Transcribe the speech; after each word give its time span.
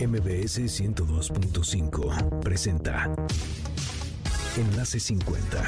MBS 0.00 0.58
102.5 0.58 2.40
presenta 2.40 3.14
Enlace 4.56 4.98
50 4.98 5.62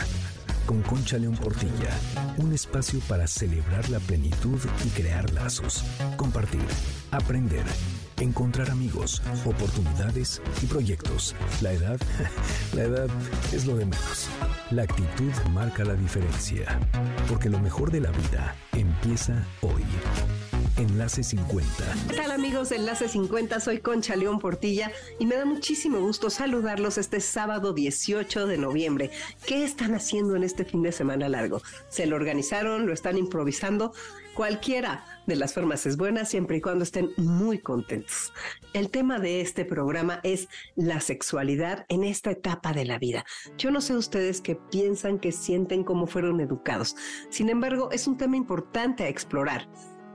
con 0.67 0.83
Concha 0.83 1.17
León 1.17 1.37
Portilla. 1.37 1.97
Un 2.39 2.53
espacio 2.53 2.99
para 3.09 3.29
celebrar 3.29 3.89
la 3.89 4.01
plenitud 4.01 4.59
y 4.85 4.89
crear 4.89 5.33
lazos. 5.33 5.85
Compartir, 6.17 6.67
aprender, 7.13 7.65
encontrar 8.19 8.71
amigos, 8.71 9.23
oportunidades 9.45 10.43
y 10.61 10.67
proyectos. 10.67 11.37
La 11.61 11.73
edad, 11.73 12.01
la 12.75 12.83
edad 12.83 13.09
es 13.53 13.65
lo 13.65 13.77
de 13.77 13.87
menos. 13.87 14.29
La 14.73 14.83
actitud 14.83 15.33
marca 15.53 15.85
la 15.85 15.95
diferencia. 15.95 16.81
Porque 17.29 17.49
lo 17.49 17.61
mejor 17.61 17.93
de 17.93 18.01
la 18.01 18.11
vida 18.11 18.57
empieza 18.73 19.47
hoy. 19.63 19.85
Enlace 20.77 21.23
50. 21.23 21.67
¿Qué 22.11 22.17
tal 22.17 22.31
amigos 22.31 22.69
de 22.69 22.77
Enlace 22.77 23.09
50? 23.09 23.61
Soy 23.61 23.79
Concha 23.79 24.15
León 24.15 24.39
Portilla 24.39 24.93
y 25.19 25.25
me 25.25 25.37
da 25.37 25.47
muchísimo 25.47 26.01
gusto 26.01 26.29
saludarlos 26.29 26.99
este 26.99 27.21
sábado 27.21 27.73
18 27.73 28.47
de 28.47 28.59
noviembre. 28.59 29.11
¿Qué 29.47 29.65
están 29.65 29.95
haciendo 29.95 30.37
en 30.37 30.43
este 30.43 30.67
fin 30.67 30.83
de 30.83 30.93
semana 30.93 31.31
largo? 31.31 31.63
¿Se 31.89 32.05
lo 32.05 32.17
organizaron? 32.17 32.87
¿Lo 32.87 32.93
están 32.93 33.17
improvisando? 33.17 33.95
Cualquiera 34.35 35.07
de 35.27 35.37
las 35.37 35.55
formas 35.55 35.87
es 35.87 35.97
buena 35.97 36.27
siempre 36.27 36.59
y 36.59 36.61
cuando 36.61 36.85
estén 36.85 37.09
muy 37.17 37.59
contentos. 37.59 38.35
El 38.75 38.91
tema 38.91 39.19
de 39.19 39.41
este 39.41 39.65
programa 39.65 40.21
es 40.25 40.47
la 40.75 41.01
sexualidad 41.01 41.87
en 41.89 42.05
esta 42.05 42.33
etapa 42.33 42.75
de 42.75 42.85
la 42.85 42.99
vida. 42.99 43.25
Yo 43.57 43.71
no 43.71 43.81
sé 43.81 43.97
ustedes 43.97 44.43
qué 44.43 44.57
piensan, 44.57 45.21
qué 45.21 45.33
sienten, 45.33 45.85
cómo 45.85 46.07
fueron 46.07 46.39
educados. 46.43 46.97
Sin 47.31 47.49
embargo, 47.49 47.89
es 47.93 48.07
un 48.07 48.19
tema 48.19 48.37
importante 48.37 49.05
a 49.05 49.09
explorar 49.09 49.67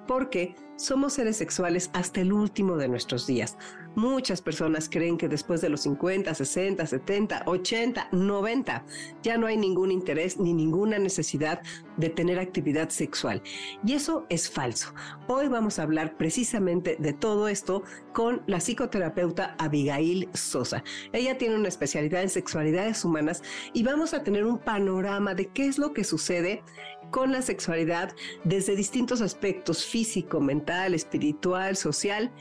porque 0.08 0.56
somos 0.82 1.14
seres 1.14 1.38
sexuales 1.38 1.92
hasta 1.94 2.22
el 2.22 2.34
último 2.34 2.76
de 2.76 2.88
nuestros 2.88 3.28
días. 3.28 3.56
Muchas 3.94 4.42
personas 4.42 4.90
creen 4.90 5.18
que 5.18 5.28
después 5.28 5.62
de 5.62 5.70
los 5.70 5.82
50, 5.82 6.34
60, 6.34 6.88
70, 6.88 7.44
80, 7.46 8.10
90 8.12 8.86
ya 9.22 9.38
no 9.38 9.48
hay 9.48 9.58
ningún 9.58 9.92
interés 9.92 10.40
ni 10.40 10.54
ninguna 10.54 10.98
necesidad 10.98 11.62
de 11.98 12.10
tener 12.10 12.40
actividad 12.40 12.90
sexual. 12.90 13.44
Y 13.86 13.94
eso 13.94 14.26
es 14.30 14.50
falso. 14.50 14.94
Hoy 15.28 15.50
vamos 15.50 15.78
a 15.78 15.84
hablar 15.84 16.18
precisamente 16.18 16.96
de 17.00 17.14
todo 17.14 17.48
esto 17.48 17.84
con 18.14 18.42
la 18.48 18.60
psicoterapeuta 18.60 19.56
Abigail 19.60 20.30
Sosa. 20.34 20.84
Ella 21.14 21.38
tiene 21.38 21.56
una 21.56 21.68
especialidad 21.68 22.24
en 22.24 22.30
sexualidades 22.30 23.06
humanas 23.06 23.44
y 23.74 23.84
vamos 23.84 24.14
a 24.14 24.24
tener 24.24 24.46
un 24.46 24.58
panorama 24.58 25.36
de 25.36 25.48
qué 25.48 25.68
es 25.68 25.78
lo 25.78 25.94
que 25.94 26.06
sucede 26.06 26.64
con 27.12 27.32
la 27.32 27.42
sexualidad 27.42 28.16
desde 28.44 28.76
distintos 28.76 29.22
aspectos 29.22 29.86
físico, 29.86 30.40
mental, 30.40 30.94
espiritual, 30.94 31.76
social 31.76 32.32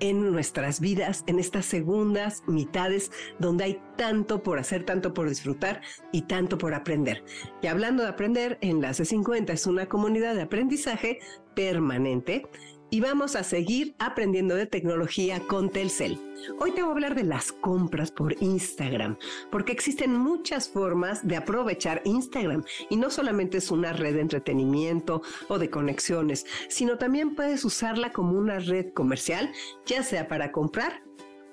en 0.00 0.30
nuestras 0.30 0.80
vidas, 0.80 1.24
en 1.26 1.38
estas 1.38 1.64
segundas 1.64 2.42
mitades 2.46 3.10
donde 3.38 3.64
hay 3.64 3.80
tanto 3.96 4.42
por 4.42 4.58
hacer, 4.58 4.84
tanto 4.84 5.14
por 5.14 5.28
disfrutar 5.28 5.80
y 6.12 6.22
tanto 6.22 6.58
por 6.58 6.74
aprender. 6.74 7.24
Y 7.62 7.68
hablando 7.68 8.02
de 8.02 8.10
aprender, 8.10 8.58
Enlace 8.60 9.04
50 9.04 9.52
es 9.52 9.66
una 9.66 9.86
comunidad 9.86 10.34
de 10.34 10.42
aprendizaje 10.42 11.20
permanente 11.54 12.46
y 12.90 13.00
vamos 13.00 13.36
a 13.36 13.42
seguir 13.42 13.94
aprendiendo 13.98 14.54
de 14.54 14.66
tecnología 14.66 15.40
con 15.40 15.70
Telcel. 15.70 16.18
Hoy 16.58 16.72
te 16.72 16.82
voy 16.82 16.90
a 16.90 16.92
hablar 16.92 17.14
de 17.14 17.24
las 17.24 17.52
compras 17.52 18.10
por 18.10 18.40
Instagram, 18.42 19.18
porque 19.50 19.72
existen 19.72 20.16
muchas 20.16 20.68
formas 20.68 21.26
de 21.26 21.36
aprovechar 21.36 22.02
Instagram 22.04 22.64
y 22.88 22.96
no 22.96 23.10
solamente 23.10 23.58
es 23.58 23.70
una 23.70 23.92
red 23.92 24.14
de 24.14 24.20
entretenimiento 24.20 25.22
o 25.48 25.58
de 25.58 25.70
conexiones, 25.70 26.46
sino 26.68 26.98
también 26.98 27.34
puedes 27.34 27.64
usarla 27.64 28.12
como 28.12 28.38
una 28.38 28.58
red 28.58 28.92
comercial, 28.92 29.50
ya 29.84 30.02
sea 30.02 30.28
para 30.28 30.52
comprar 30.52 31.02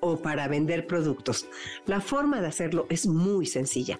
o 0.00 0.18
para 0.18 0.48
vender 0.48 0.86
productos. 0.86 1.48
La 1.86 2.00
forma 2.00 2.40
de 2.40 2.48
hacerlo 2.48 2.86
es 2.90 3.06
muy 3.06 3.46
sencilla. 3.46 3.98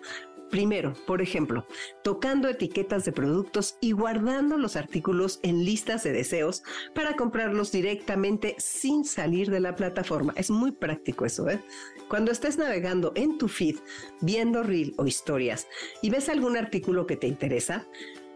Primero, 0.50 0.92
por 1.06 1.20
ejemplo, 1.20 1.66
tocando 2.02 2.48
etiquetas 2.48 3.04
de 3.04 3.12
productos 3.12 3.76
y 3.80 3.92
guardando 3.92 4.56
los 4.56 4.76
artículos 4.76 5.40
en 5.42 5.64
listas 5.64 6.04
de 6.04 6.12
deseos 6.12 6.62
para 6.94 7.16
comprarlos 7.16 7.72
directamente 7.72 8.54
sin 8.58 9.04
salir 9.04 9.50
de 9.50 9.60
la 9.60 9.74
plataforma. 9.74 10.32
Es 10.36 10.50
muy 10.50 10.72
práctico 10.72 11.24
eso, 11.24 11.48
¿eh? 11.48 11.60
Cuando 12.08 12.30
estés 12.30 12.58
navegando 12.58 13.12
en 13.16 13.38
tu 13.38 13.48
feed, 13.48 13.76
viendo 14.20 14.62
reel 14.62 14.94
o 14.98 15.06
historias 15.06 15.66
y 16.02 16.10
ves 16.10 16.28
algún 16.28 16.56
artículo 16.56 17.06
que 17.06 17.16
te 17.16 17.26
interesa, 17.26 17.86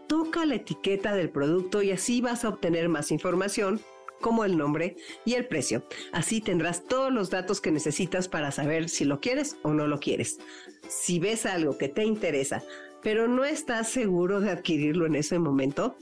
toca 0.07 0.45
la 0.45 0.55
etiqueta 0.55 1.13
del 1.13 1.29
producto 1.29 1.83
y 1.83 1.91
así 1.91 2.19
vas 2.19 2.43
a 2.43 2.49
obtener 2.49 2.89
más 2.89 3.11
información 3.11 3.79
como 4.21 4.43
el 4.45 4.57
nombre 4.57 4.95
y 5.25 5.33
el 5.33 5.47
precio. 5.47 5.83
Así 6.11 6.41
tendrás 6.41 6.83
todos 6.85 7.11
los 7.11 7.29
datos 7.29 7.61
que 7.61 7.71
necesitas 7.71 8.27
para 8.27 8.51
saber 8.51 8.89
si 8.89 9.05
lo 9.05 9.19
quieres 9.19 9.57
o 9.63 9.73
no 9.73 9.87
lo 9.87 9.99
quieres. 9.99 10.39
Si 10.87 11.19
ves 11.19 11.45
algo 11.45 11.77
que 11.77 11.89
te 11.89 12.03
interesa, 12.03 12.63
pero 13.01 13.27
no 13.27 13.45
estás 13.45 13.89
seguro 13.89 14.41
de 14.41 14.51
adquirirlo 14.51 15.05
en 15.05 15.15
ese 15.15 15.39
momento, 15.39 15.95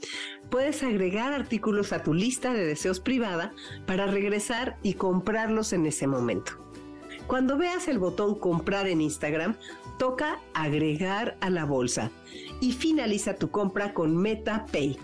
puedes 0.50 0.82
agregar 0.82 1.32
artículos 1.32 1.92
a 1.92 2.02
tu 2.02 2.14
lista 2.14 2.52
de 2.52 2.66
deseos 2.66 3.00
privada 3.00 3.52
para 3.86 4.06
regresar 4.06 4.78
y 4.82 4.94
comprarlos 4.94 5.72
en 5.72 5.86
ese 5.86 6.06
momento. 6.06 6.52
Cuando 7.26 7.58
veas 7.58 7.88
el 7.88 7.98
botón 7.98 8.38
comprar 8.38 8.88
en 8.88 9.02
Instagram, 9.02 9.54
toca 9.98 10.40
agregar 10.54 11.36
a 11.40 11.50
la 11.50 11.64
bolsa 11.64 12.10
y 12.60 12.72
finaliza 12.72 13.36
tu 13.36 13.50
compra 13.50 13.92
con 13.92 14.16
MetaPay, 14.16 14.98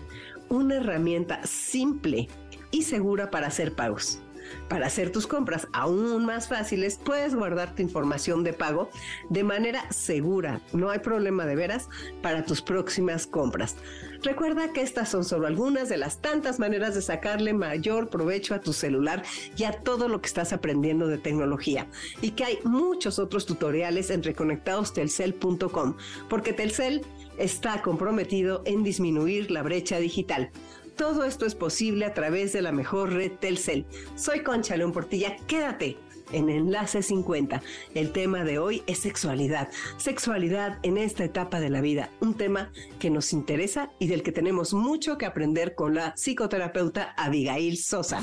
una 0.49 0.75
herramienta 0.75 1.45
simple 1.45 2.27
y 2.75 2.81
segura 2.81 3.31
para 3.31 3.47
hacer 3.47 3.73
pagos. 3.73 4.19
Para 4.67 4.87
hacer 4.87 5.09
tus 5.11 5.27
compras 5.27 5.67
aún 5.71 6.25
más 6.25 6.49
fáciles, 6.49 6.99
puedes 7.01 7.33
guardar 7.33 7.73
tu 7.73 7.81
información 7.81 8.43
de 8.43 8.51
pago 8.51 8.89
de 9.29 9.45
manera 9.45 9.89
segura. 9.91 10.59
No 10.73 10.89
hay 10.89 10.99
problema 10.99 11.45
de 11.45 11.55
veras 11.55 11.87
para 12.21 12.45
tus 12.45 12.61
próximas 12.61 13.27
compras. 13.27 13.77
Recuerda 14.23 14.73
que 14.73 14.81
estas 14.81 15.09
son 15.09 15.23
solo 15.23 15.47
algunas 15.47 15.87
de 15.87 15.95
las 15.95 16.21
tantas 16.21 16.59
maneras 16.59 16.95
de 16.95 17.01
sacarle 17.01 17.53
mayor 17.53 18.09
provecho 18.09 18.53
a 18.53 18.59
tu 18.59 18.73
celular 18.73 19.23
y 19.55 19.63
a 19.63 19.71
todo 19.71 20.09
lo 20.09 20.19
que 20.19 20.27
estás 20.27 20.51
aprendiendo 20.51 21.07
de 21.07 21.17
tecnología. 21.17 21.87
Y 22.21 22.31
que 22.31 22.43
hay 22.43 22.59
muchos 22.65 23.19
otros 23.19 23.45
tutoriales 23.45 24.09
en 24.09 24.21
reconectadostelcel.com, 24.21 25.95
porque 26.29 26.51
Telcel 26.51 27.05
está 27.37 27.81
comprometido 27.81 28.63
en 28.65 28.83
disminuir 28.83 29.49
la 29.49 29.63
brecha 29.63 29.97
digital. 29.97 30.51
Todo 30.95 31.25
esto 31.25 31.45
es 31.45 31.55
posible 31.55 32.05
a 32.05 32.13
través 32.13 32.53
de 32.53 32.61
la 32.61 32.71
mejor 32.71 33.11
red 33.11 33.33
Telcel. 33.33 33.85
Soy 34.15 34.43
Concha 34.43 34.77
León 34.77 34.93
Portilla, 34.93 35.35
quédate 35.47 35.97
en 36.35 36.49
Enlace 36.49 37.01
50. 37.01 37.61
El 37.95 38.11
tema 38.11 38.43
de 38.43 38.59
hoy 38.59 38.83
es 38.87 38.99
sexualidad. 38.99 39.69
Sexualidad 39.97 40.79
en 40.83 40.97
esta 40.97 41.23
etapa 41.23 41.59
de 41.59 41.69
la 41.69 41.79
vida. 41.79 42.11
Un 42.19 42.35
tema 42.35 42.71
que 42.99 43.09
nos 43.09 43.31
interesa 43.31 43.89
y 43.99 44.07
del 44.07 44.21
que 44.21 44.33
tenemos 44.33 44.73
mucho 44.73 45.17
que 45.17 45.25
aprender 45.25 45.75
con 45.75 45.95
la 45.95 46.13
psicoterapeuta 46.15 47.13
Abigail 47.17 47.77
Sosa. 47.77 48.19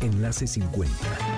Enlace 0.00 0.46
50. 0.46 0.94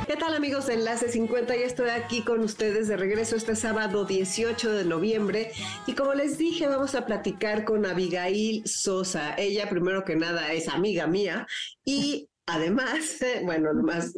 ¿Qué 0.09 0.17
tal 0.17 0.35
amigos 0.35 0.67
de 0.67 0.75
Enlace 0.75 1.09
50? 1.09 1.55
Ya 1.55 1.65
estoy 1.65 1.91
aquí 1.91 2.23
con 2.23 2.41
ustedes 2.41 2.89
de 2.89 2.97
regreso 2.97 3.37
este 3.37 3.55
sábado 3.55 4.05
18 4.05 4.73
de 4.73 4.85
noviembre 4.85 5.53
y 5.87 5.93
como 5.93 6.13
les 6.15 6.39
dije 6.39 6.67
vamos 6.67 6.97
a 6.97 7.07
platicar 7.07 7.65
con 7.65 7.87
Abigail 7.87 8.63
Sosa. 8.67 9.37
Ella 9.37 9.71
primero 9.71 10.05
que 10.05 10.17
nada 10.17 10.53
es 10.53 10.69
amiga 10.69 11.07
mía 11.07 11.47
y 11.85 12.29
Además, 12.47 13.19
bueno, 13.45 13.75
más, 13.75 14.15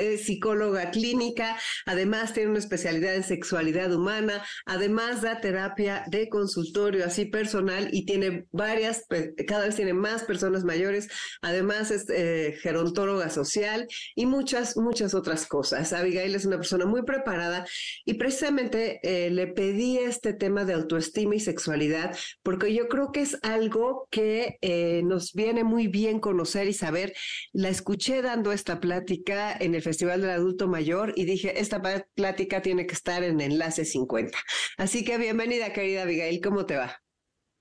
es 0.00 0.24
psicóloga 0.24 0.90
clínica, 0.90 1.58
además 1.84 2.32
tiene 2.32 2.50
una 2.50 2.60
especialidad 2.60 3.16
en 3.16 3.24
sexualidad 3.24 3.92
humana, 3.92 4.44
además 4.66 5.22
da 5.22 5.40
terapia 5.40 6.04
de 6.08 6.28
consultorio 6.28 7.04
así 7.04 7.24
personal 7.24 7.88
y 7.92 8.06
tiene 8.06 8.46
varias, 8.52 9.04
cada 9.48 9.66
vez 9.66 9.76
tiene 9.76 9.94
más 9.94 10.22
personas 10.22 10.64
mayores, 10.64 11.08
además 11.40 11.90
es 11.90 12.08
eh, 12.08 12.56
gerontóloga 12.60 13.30
social 13.30 13.86
y 14.14 14.26
muchas, 14.26 14.76
muchas 14.76 15.14
otras 15.14 15.46
cosas. 15.46 15.92
Abigail 15.92 16.34
es 16.34 16.44
una 16.44 16.56
persona 16.56 16.86
muy 16.86 17.02
preparada 17.02 17.66
y 18.04 18.14
precisamente 18.14 19.00
eh, 19.02 19.30
le 19.30 19.48
pedí 19.48 19.98
este 19.98 20.32
tema 20.32 20.64
de 20.64 20.74
autoestima 20.74 21.34
y 21.34 21.40
sexualidad 21.40 22.16
porque 22.42 22.72
yo 22.72 22.88
creo 22.88 23.10
que 23.10 23.22
es 23.22 23.38
algo 23.42 24.06
que 24.10 24.58
eh, 24.60 25.02
nos 25.04 25.32
viene 25.32 25.64
muy 25.64 25.88
bien 25.88 26.20
conocer 26.20 26.68
y 26.68 26.72
saber 26.72 27.12
la 27.52 27.71
escuché 27.72 28.22
dando 28.22 28.52
esta 28.52 28.80
plática 28.80 29.52
en 29.58 29.74
el 29.74 29.82
Festival 29.82 30.20
del 30.20 30.30
Adulto 30.30 30.68
Mayor 30.68 31.12
y 31.16 31.24
dije, 31.24 31.58
esta 31.58 31.80
plática 32.14 32.60
tiene 32.60 32.86
que 32.86 32.94
estar 32.94 33.24
en 33.24 33.40
Enlace 33.40 33.84
50. 33.84 34.38
Así 34.78 35.04
que 35.04 35.18
bienvenida, 35.18 35.72
querida 35.72 36.02
Abigail, 36.02 36.40
¿cómo 36.42 36.66
te 36.66 36.76
va? 36.76 36.92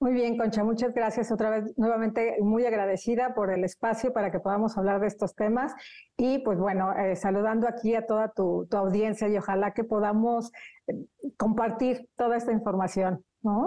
Muy 0.02 0.13
bien, 0.13 0.36
Concha, 0.36 0.63
muchas 0.63 0.94
gracias 0.94 1.31
otra 1.31 1.52
vez, 1.52 1.78
nuevamente 1.78 2.36
muy 2.42 2.66
agradecida 2.66 3.34
por 3.36 3.52
el 3.54 3.63
espacio 3.63 4.12
para 4.12 4.31
que 4.31 4.40
podamos 4.40 4.78
hablar 4.78 5.00
de 5.00 5.08
estos 5.08 5.36
temas 5.36 5.74
y 6.18 6.40
pues 6.40 6.57
bueno, 6.57 6.92
eh, 6.98 7.16
saludando 7.16 7.68
aquí 7.68 7.96
a 7.96 8.06
toda 8.06 8.31
tu, 8.31 8.68
audiencia 8.72 9.30
y 9.30 9.38
ojalá 9.38 9.74
que 9.74 9.84
podamos 9.84 10.52
eh, 10.88 11.06
compartir 11.38 12.10
toda 12.18 12.36
esta 12.36 12.52
información. 12.52 13.24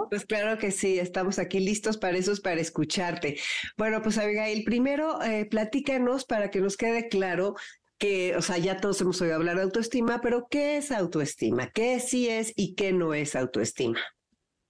Pues 0.09 0.25
claro 0.25 0.57
que 0.57 0.71
sí, 0.71 0.99
estamos 0.99 1.37
aquí 1.37 1.59
listos 1.59 1.97
para 1.97 2.17
eso, 2.17 2.31
para 2.41 2.61
escucharte. 2.61 3.37
Bueno, 3.77 4.01
pues 4.01 4.17
Abigail, 4.17 4.63
primero 4.63 5.21
eh, 5.21 5.45
platícanos 5.45 6.25
para 6.25 6.49
que 6.49 6.61
nos 6.61 6.77
quede 6.77 7.09
claro 7.09 7.55
que, 7.97 8.35
o 8.35 8.41
sea, 8.41 8.57
ya 8.57 8.77
todos 8.77 9.01
hemos 9.01 9.21
oído 9.21 9.35
hablar 9.35 9.57
de 9.57 9.63
autoestima, 9.63 10.21
pero 10.21 10.47
¿qué 10.49 10.77
es 10.77 10.91
autoestima? 10.91 11.71
¿Qué 11.71 11.99
sí 11.99 12.29
es 12.29 12.53
y 12.55 12.75
qué 12.75 12.93
no 12.93 13.13
es 13.13 13.35
autoestima? 13.35 13.99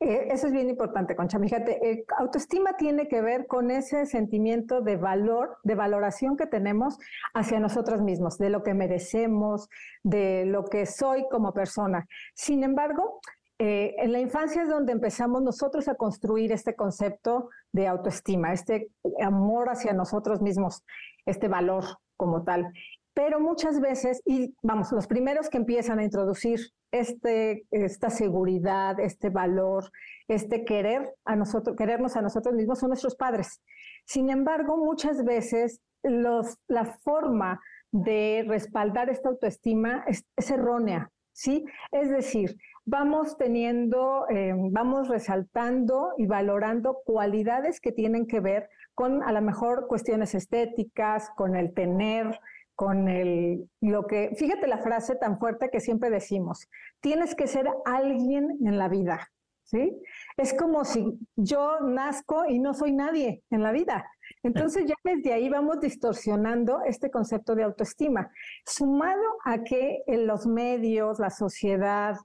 Eh, 0.02 0.28
eso 0.30 0.48
es 0.48 0.54
bien 0.54 0.70
importante, 0.70 1.16
Concha. 1.16 1.40
Fíjate, 1.40 1.90
eh, 1.90 2.06
autoestima 2.18 2.76
tiene 2.76 3.08
que 3.08 3.22
ver 3.22 3.48
con 3.48 3.72
ese 3.72 4.06
sentimiento 4.06 4.82
de 4.82 4.98
valor, 4.98 5.58
de 5.64 5.74
valoración 5.74 6.36
que 6.36 6.48
tenemos 6.48 6.98
hacia 7.34 7.60
nosotros 7.60 8.02
mismos, 8.02 8.38
de 8.38 8.50
lo 8.50 8.62
que 8.62 8.74
merecemos, 8.74 9.70
de 10.04 10.46
lo 10.46 10.66
que 10.66 10.86
soy 10.86 11.26
como 11.32 11.54
persona. 11.54 12.08
Sin 12.34 12.64
embargo, 12.64 13.22
eh, 13.60 13.96
en 13.98 14.12
la 14.12 14.20
infancia 14.20 14.64
es 14.64 14.70
donde 14.70 14.92
empezamos 14.92 15.42
nosotros 15.42 15.88
a 15.88 15.96
construir 15.96 16.52
este 16.52 16.76
concepto 16.76 17.50
de 17.72 17.88
autoestima, 17.88 18.54
este 18.54 18.90
amor 19.22 19.70
hacia 19.70 19.94
nosotros 19.94 20.42
mismos, 20.42 20.84
este 21.26 21.48
valor 21.48 21.86
como 22.18 22.44
tal. 22.44 22.72
Pero 23.14 23.40
muchas 23.40 23.80
veces, 23.80 24.22
y 24.26 24.54
vamos, 24.62 24.92
los 24.92 25.08
primeros 25.08 25.50
que 25.50 25.58
empiezan 25.58 26.00
a 26.00 26.04
introducir 26.04 26.60
este, 26.92 27.66
esta 27.72 28.10
seguridad, 28.10 29.00
este 29.00 29.30
valor, 29.30 29.90
este 30.28 30.66
querer 30.66 31.14
a 31.24 31.36
nosotros, 31.38 31.78
querernos 31.78 32.18
a 32.18 32.22
nosotros 32.22 32.56
mismos 32.56 32.80
son 32.80 32.90
nuestros 32.90 33.16
padres. 33.16 33.62
Sin 34.06 34.30
embargo, 34.30 34.78
muchas 34.78 35.24
veces 35.24 35.82
la 36.04 36.86
forma 37.04 37.62
de 37.92 38.44
respaldar 38.48 39.10
esta 39.10 39.30
autoestima 39.30 40.04
es, 40.08 40.26
errónea, 40.52 41.10
¿sí? 41.32 41.66
Es 41.92 42.10
decir, 42.10 42.58
vamos 42.86 43.38
teniendo, 43.38 44.28
eh, 44.30 44.54
vamos 44.56 45.08
resaltando 45.08 46.14
y 46.18 46.28
valorando 46.28 47.02
cualidades 47.04 47.82
que 47.82 47.92
tienen 47.92 48.28
que 48.28 48.40
ver 48.40 48.70
con 48.94 49.24
a 49.24 49.32
lo 49.32 49.42
mejor 49.42 49.88
cuestiones 49.88 50.36
estéticas, 50.36 51.30
con 51.36 51.56
el 51.56 51.74
tener, 51.74 52.40
con 52.76 53.08
el, 53.08 53.70
lo 53.82 54.06
que, 54.06 54.36
fíjate 54.38 54.68
la 54.68 54.78
frase 54.78 55.16
tan 55.16 55.40
fuerte 55.40 55.70
que 55.70 55.80
siempre 55.80 56.10
decimos, 56.10 56.70
tienes 57.00 57.34
que 57.36 57.48
ser 57.48 57.68
alguien 57.86 58.60
en 58.64 58.78
la 58.78 58.88
vida, 58.88 59.32
¿sí? 59.64 59.98
Es 60.38 60.54
como 60.54 60.86
si 60.86 61.18
yo 61.36 61.80
nazco 61.80 62.46
y 62.48 62.60
no 62.60 62.74
soy 62.74 62.92
nadie 62.92 63.44
en 63.50 63.64
la 63.64 63.72
vida. 63.72 64.06
Entonces 64.44 64.86
ya 64.86 64.96
desde 65.04 65.34
ahí 65.34 65.50
vamos 65.50 65.80
distorsionando 65.80 66.82
este 66.86 67.10
concepto 67.10 67.56
de 67.56 67.64
autoestima, 67.64 68.30
sumado 68.66 69.24
a 69.44 69.64
que 69.64 70.04
en 70.06 70.28
los 70.28 70.46
medios, 70.46 71.20
la 71.20 71.30
sociedad, 71.30 72.16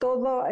todo 0.00 0.44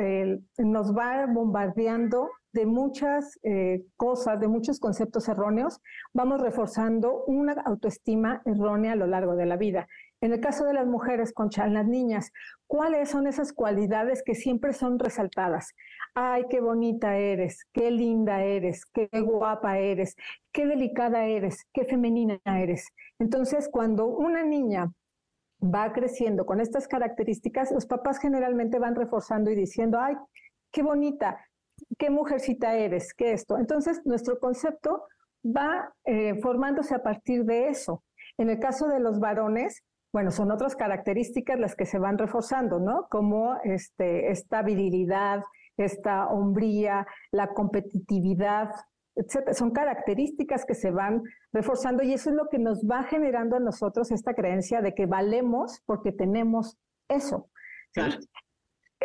nos 0.59 0.97
va 0.97 1.27
bombardeando 1.27 2.31
de 2.53 2.67
muchas 2.67 3.39
eh, 3.43 3.85
cosas, 3.97 4.41
de 4.41 4.49
muchos 4.49 4.81
conceptos 4.81 5.29
erróneos, 5.29 5.81
vamos 6.13 6.41
reforzando 6.41 7.25
una 7.27 7.53
autoestima 7.53 8.43
errónea 8.45 8.93
a 8.93 8.97
lo 8.97 9.07
largo 9.07 9.37
de 9.37 9.47
la 9.47 9.57
vida. 9.57 9.87
En 10.21 10.33
el 10.33 10.41
caso 10.41 10.65
de 10.65 10.75
las 10.75 10.87
mujeres, 10.87 11.33
Concha, 11.33 11.67
en 11.67 11.75
las 11.75 11.87
niñas, 11.87 12.33
¿cuáles 12.67 13.11
son 13.11 13.27
esas 13.27 13.53
cualidades 13.53 14.23
que 14.25 14.35
siempre 14.35 14.73
son 14.73 14.99
resaltadas? 14.99 15.75
Ay, 16.15 16.45
qué 16.51 16.61
bonita 16.61 17.17
eres, 17.17 17.65
qué 17.73 17.91
linda 17.91 18.43
eres, 18.43 18.85
qué 18.87 19.09
guapa 19.21 19.79
eres, 19.79 20.17
qué 20.53 20.67
delicada 20.67 21.27
eres, 21.27 21.65
qué 21.73 21.85
femenina 21.85 22.41
eres. 22.45 22.89
Entonces, 23.21 23.69
cuando 23.71 24.07
una 24.07 24.43
niña 24.43 24.91
va 25.63 25.93
creciendo 25.93 26.47
con 26.47 26.61
estas 26.61 26.87
características, 26.87 27.73
los 27.73 27.87
papás 27.87 28.19
generalmente 28.19 28.79
van 28.79 28.95
reforzando 28.95 29.51
y 29.51 29.55
diciendo, 29.55 29.99
ay, 30.01 30.15
qué 30.71 30.83
bonita, 30.83 31.45
qué 31.99 32.11
mujercita 32.11 32.75
eres, 32.75 33.15
qué 33.15 33.33
esto. 33.33 33.59
Entonces, 33.59 34.03
nuestro 34.05 34.39
concepto 34.39 35.05
va 35.45 35.93
eh, 36.05 36.41
formándose 36.41 36.95
a 36.95 37.03
partir 37.03 37.45
de 37.45 37.69
eso. 37.69 38.05
En 38.37 38.51
el 38.51 38.61
caso 38.61 38.89
de 38.89 39.01
los 39.01 39.19
varones, 39.19 39.83
bueno, 40.13 40.31
son 40.31 40.51
otras 40.51 40.75
características 40.77 41.59
las 41.59 41.75
que 41.75 41.87
se 41.87 41.99
van 41.99 42.19
reforzando, 42.19 42.79
¿no? 42.79 43.09
Como 43.11 43.57
este, 43.65 44.31
esta 44.31 44.63
virilidad, 44.63 45.43
esta 45.77 46.29
hombría, 46.29 47.07
la 47.31 47.49
competitividad, 47.49 48.71
etcétera. 49.19 49.55
Son 49.55 49.71
características 49.71 50.65
que 50.65 50.75
se 50.75 50.91
van 50.91 51.23
reforzando 51.53 52.03
y 52.03 52.13
eso 52.13 52.31
es 52.31 52.37
lo 52.37 52.49
que 52.49 52.59
nos 52.59 52.85
va 52.85 53.03
generando 53.05 53.57
a 53.57 53.61
nosotros 53.61 54.11
esta 54.11 54.35
creencia 54.35 54.81
de 54.81 54.95
que 54.95 55.07
valemos 55.07 55.83
porque 55.85 56.13
tenemos 56.13 56.79
eso. 57.09 57.51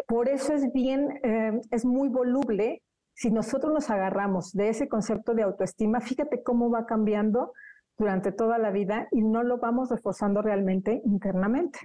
Por 0.07 0.30
eso 0.30 0.54
es 0.54 0.71
bien, 0.71 1.19
eh, 1.24 1.60
es 1.71 1.86
muy 1.86 2.10
voluble. 2.10 2.83
Si 3.15 3.31
nosotros 3.31 3.74
nos 3.74 3.89
agarramos 3.89 4.51
de 4.54 4.69
ese 4.69 4.88
concepto 4.88 5.33
de 5.33 5.44
autoestima, 5.44 6.01
fíjate 6.01 6.44
cómo 6.44 6.69
va 6.69 6.86
cambiando 6.86 7.54
durante 7.98 8.31
toda 8.31 8.57
la 8.57 8.71
vida 8.71 9.07
y 9.12 9.21
no 9.21 9.44
lo 9.44 9.57
vamos 9.57 9.89
reforzando 9.89 10.42
realmente 10.42 11.01
internamente. 11.06 11.80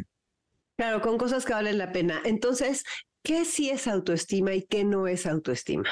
Claro, 0.76 1.00
con 1.00 1.18
cosas 1.18 1.44
que 1.44 1.52
valen 1.52 1.78
la 1.78 1.92
pena. 1.92 2.20
Entonces, 2.24 2.84
¿qué 3.22 3.44
sí 3.44 3.70
es 3.70 3.88
autoestima 3.88 4.54
y 4.54 4.62
qué 4.62 4.84
no 4.84 5.06
es 5.06 5.26
autoestima? 5.26 5.88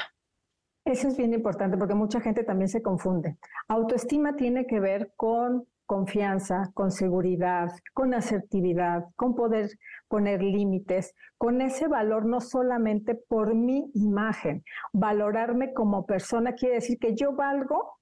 Eso 0.87 1.09
es 1.09 1.17
bien 1.17 1.33
importante 1.33 1.77
porque 1.77 1.95
mucha 1.95 2.21
gente 2.21 2.45
también 2.45 2.69
se 2.69 2.81
confunde. 2.81 3.35
Autoestima 3.67 4.37
tiene 4.37 4.65
que 4.65 4.79
ver 4.79 5.11
con 5.17 5.67
confianza, 5.85 6.71
con 6.73 6.91
seguridad, 6.91 7.71
con 7.93 8.13
asertividad, 8.13 9.03
con 9.17 9.35
poder 9.35 9.69
poner 10.07 10.41
límites, 10.41 11.13
con 11.37 11.59
ese 11.59 11.89
valor 11.89 12.25
no 12.25 12.39
solamente 12.39 13.15
por 13.15 13.53
mi 13.53 13.91
imagen. 13.95 14.63
Valorarme 14.93 15.73
como 15.73 16.05
persona 16.05 16.53
quiere 16.53 16.75
decir 16.75 16.97
que 16.99 17.15
yo 17.15 17.33
valgo 17.33 17.97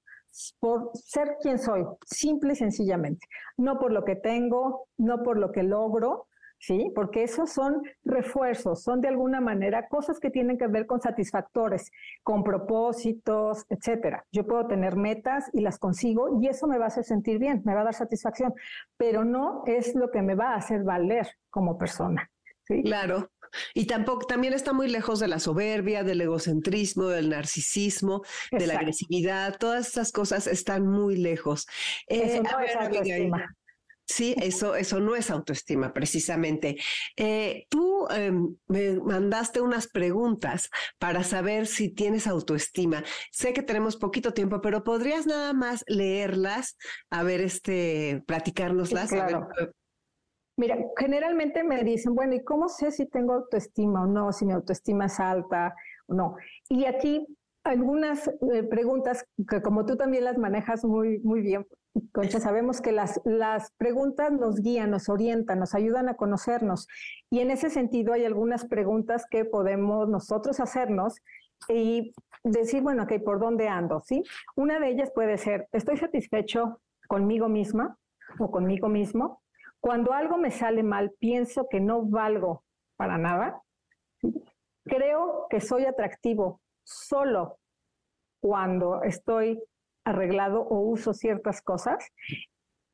por 0.60 0.92
ser 0.94 1.38
quien 1.42 1.58
soy, 1.58 1.84
simple 2.04 2.52
y 2.52 2.56
sencillamente, 2.56 3.26
no 3.56 3.80
por 3.80 3.90
lo 3.90 4.04
que 4.04 4.14
tengo, 4.14 4.86
no 4.96 5.24
por 5.24 5.38
lo 5.38 5.50
que 5.50 5.64
logro, 5.64 6.28
¿sí? 6.58 6.90
Porque 6.94 7.22
esos 7.22 7.50
son 7.50 7.82
refuerzos, 8.04 8.82
son 8.82 9.00
de 9.00 9.08
alguna 9.08 9.40
manera 9.40 9.88
cosas 9.88 10.18
que 10.20 10.30
tienen 10.30 10.58
que 10.58 10.66
ver 10.66 10.86
con 10.86 11.00
satisfactores, 11.00 11.90
con 12.22 12.42
propósitos, 12.42 13.64
etcétera. 13.68 14.24
Yo 14.32 14.46
puedo 14.46 14.66
tener 14.66 14.96
metas 14.96 15.50
y 15.52 15.60
las 15.60 15.78
consigo 15.78 16.40
y 16.40 16.48
eso 16.48 16.66
me 16.66 16.78
va 16.78 16.84
a 16.84 16.88
hacer 16.88 17.04
sentir 17.04 17.38
bien, 17.38 17.62
me 17.64 17.74
va 17.74 17.82
a 17.82 17.84
dar 17.84 17.94
satisfacción, 17.94 18.54
pero 18.96 19.24
no 19.24 19.62
es 19.66 19.94
lo 19.94 20.10
que 20.10 20.22
me 20.22 20.34
va 20.34 20.52
a 20.52 20.56
hacer 20.56 20.82
valer 20.82 21.28
como 21.50 21.78
persona. 21.78 22.30
¿sí? 22.64 22.82
Claro. 22.82 23.30
Y 23.74 23.86
tampoco, 23.86 24.26
también 24.26 24.52
está 24.52 24.72
muy 24.72 24.88
lejos 24.88 25.20
de 25.20 25.28
la 25.28 25.38
soberbia, 25.38 26.02
del 26.02 26.20
egocentrismo, 26.20 27.06
del 27.06 27.30
narcisismo, 27.30 28.22
de 28.50 28.66
la 28.66 28.74
agresividad. 28.74 29.56
Todas 29.58 29.88
esas 29.88 30.12
cosas 30.12 30.46
están 30.46 30.86
muy 30.86 31.16
lejos. 31.16 31.66
Eh, 32.08 32.42
no 32.42 32.60
es 32.60 32.76
Sí, 34.06 34.34
eso, 34.40 34.76
eso 34.76 35.00
no 35.00 35.16
es 35.16 35.30
autoestima, 35.30 35.92
precisamente. 35.92 36.76
Eh, 37.16 37.66
tú 37.68 38.06
em, 38.08 38.56
me 38.68 39.00
mandaste 39.00 39.60
unas 39.60 39.88
preguntas 39.88 40.70
para 40.98 41.24
saber 41.24 41.66
si 41.66 41.92
tienes 41.92 42.26
autoestima. 42.26 43.02
Sé 43.32 43.52
que 43.52 43.62
tenemos 43.62 43.96
poquito 43.96 44.32
tiempo, 44.32 44.60
pero 44.60 44.84
podrías 44.84 45.26
nada 45.26 45.52
más 45.52 45.84
leerlas, 45.88 46.76
a 47.10 47.24
ver, 47.24 47.40
este, 47.40 48.22
platicárnoslas. 48.26 49.10
claro. 49.10 49.48
Mira, 50.58 50.78
generalmente 50.96 51.62
me 51.64 51.84
dicen, 51.84 52.14
bueno, 52.14 52.34
¿y 52.34 52.42
cómo 52.42 52.68
sé 52.68 52.90
si 52.90 53.06
tengo 53.06 53.34
autoestima 53.34 54.04
o 54.04 54.06
no? 54.06 54.32
Si 54.32 54.46
mi 54.46 54.54
autoestima 54.54 55.04
es 55.04 55.20
alta 55.20 55.74
o 56.06 56.14
no. 56.14 56.36
Y 56.70 56.86
aquí 56.86 57.26
algunas 57.62 58.28
eh, 58.28 58.62
preguntas 58.62 59.26
que 59.48 59.60
como 59.60 59.84
tú 59.84 59.96
también 59.96 60.24
las 60.24 60.38
manejas 60.38 60.82
muy, 60.84 61.18
muy 61.18 61.42
bien, 61.42 61.66
Concha, 62.12 62.40
sabemos 62.40 62.80
que 62.80 62.92
las, 62.92 63.20
las 63.24 63.72
preguntas 63.78 64.30
nos 64.32 64.60
guían, 64.60 64.90
nos 64.90 65.08
orientan, 65.08 65.58
nos 65.58 65.74
ayudan 65.74 66.08
a 66.08 66.16
conocernos. 66.16 66.88
Y 67.30 67.40
en 67.40 67.50
ese 67.50 67.70
sentido 67.70 68.12
hay 68.12 68.24
algunas 68.24 68.66
preguntas 68.66 69.24
que 69.30 69.44
podemos 69.44 70.08
nosotros 70.08 70.60
hacernos 70.60 71.16
y 71.68 72.12
decir, 72.44 72.82
bueno, 72.82 73.04
ok, 73.04 73.12
¿por 73.24 73.40
dónde 73.40 73.68
ando? 73.68 74.02
¿Sí? 74.04 74.22
Una 74.56 74.78
de 74.78 74.90
ellas 74.90 75.10
puede 75.14 75.38
ser, 75.38 75.68
¿estoy 75.72 75.96
satisfecho 75.96 76.80
conmigo 77.08 77.48
misma 77.48 77.98
o 78.38 78.50
conmigo 78.50 78.88
mismo? 78.88 79.42
Cuando 79.80 80.12
algo 80.12 80.36
me 80.36 80.50
sale 80.50 80.82
mal, 80.82 81.12
pienso 81.18 81.66
que 81.70 81.80
no 81.80 82.02
valgo 82.02 82.64
para 82.96 83.18
nada. 83.18 83.62
Creo 84.84 85.46
que 85.48 85.60
soy 85.60 85.84
atractivo 85.84 86.60
solo 86.84 87.58
cuando 88.40 89.02
estoy 89.02 89.62
arreglado 90.06 90.62
o 90.62 90.78
uso 90.80 91.12
ciertas 91.12 91.60
cosas? 91.60 92.10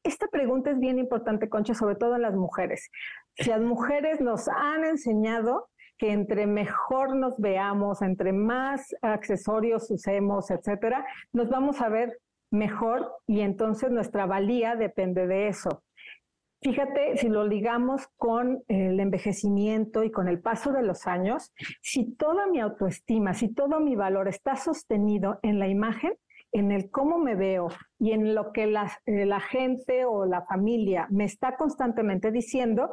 Esta 0.02 0.26
pregunta 0.26 0.70
es 0.70 0.80
bien 0.80 0.98
importante, 0.98 1.48
Concha, 1.48 1.74
sobre 1.74 1.94
todo 1.94 2.16
en 2.16 2.22
las 2.22 2.34
mujeres. 2.34 2.90
Si 3.36 3.50
las 3.50 3.60
mujeres 3.60 4.20
nos 4.20 4.48
han 4.48 4.84
enseñado 4.84 5.68
que 5.96 6.10
entre 6.10 6.48
mejor 6.48 7.14
nos 7.14 7.38
veamos, 7.38 8.02
entre 8.02 8.32
más 8.32 8.96
accesorios 9.02 9.88
usemos, 9.90 10.50
etcétera, 10.50 11.06
nos 11.32 11.48
vamos 11.48 11.80
a 11.80 11.88
ver 11.88 12.18
mejor 12.50 13.12
y 13.28 13.40
entonces 13.40 13.90
nuestra 13.92 14.26
valía 14.26 14.74
depende 14.74 15.28
de 15.28 15.46
eso. 15.46 15.84
Fíjate, 16.60 17.16
si 17.16 17.28
lo 17.28 17.46
ligamos 17.46 18.06
con 18.16 18.62
el 18.68 19.00
envejecimiento 19.00 20.04
y 20.04 20.12
con 20.12 20.28
el 20.28 20.40
paso 20.40 20.72
de 20.72 20.82
los 20.82 21.08
años, 21.08 21.52
si 21.80 22.14
toda 22.14 22.46
mi 22.46 22.60
autoestima, 22.60 23.34
si 23.34 23.52
todo 23.52 23.80
mi 23.80 23.96
valor 23.96 24.28
está 24.28 24.54
sostenido 24.54 25.40
en 25.42 25.58
la 25.58 25.66
imagen, 25.66 26.12
en 26.52 26.70
el 26.70 26.90
cómo 26.90 27.18
me 27.18 27.34
veo 27.34 27.68
y 27.98 28.12
en 28.12 28.34
lo 28.34 28.52
que 28.52 28.66
la, 28.66 28.92
eh, 29.06 29.24
la 29.24 29.40
gente 29.40 30.04
o 30.04 30.26
la 30.26 30.44
familia 30.44 31.06
me 31.10 31.24
está 31.24 31.56
constantemente 31.56 32.30
diciendo, 32.30 32.90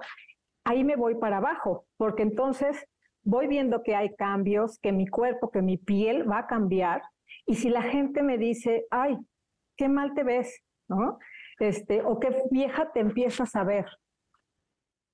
ahí 0.64 0.84
me 0.84 0.96
voy 0.96 1.16
para 1.16 1.38
abajo, 1.38 1.86
porque 1.98 2.24
entonces 2.24 2.86
voy 3.24 3.48
viendo 3.48 3.84
que 3.84 3.96
hay 3.96 4.16
cambios, 4.16 4.80
que 4.80 4.92
mi 4.92 5.08
cuerpo, 5.08 5.52
que 5.52 5.62
mi 5.62 5.78
piel 5.78 6.30
va 6.30 6.40
a 6.40 6.48
cambiar. 6.48 7.02
Y 7.46 7.56
si 7.56 7.70
la 7.70 7.82
gente 7.82 8.24
me 8.24 8.38
dice, 8.38 8.86
ay, 8.92 9.18
qué 9.78 9.90
mal 9.90 10.14
te 10.14 10.24
ves, 10.24 10.64
¿no? 10.88 11.20
Este, 11.60 12.02
o 12.02 12.20
qué 12.20 12.44
vieja 12.50 12.92
te 12.92 13.02
empiezas 13.02 13.56
a 13.56 13.64
ver. 13.64 13.86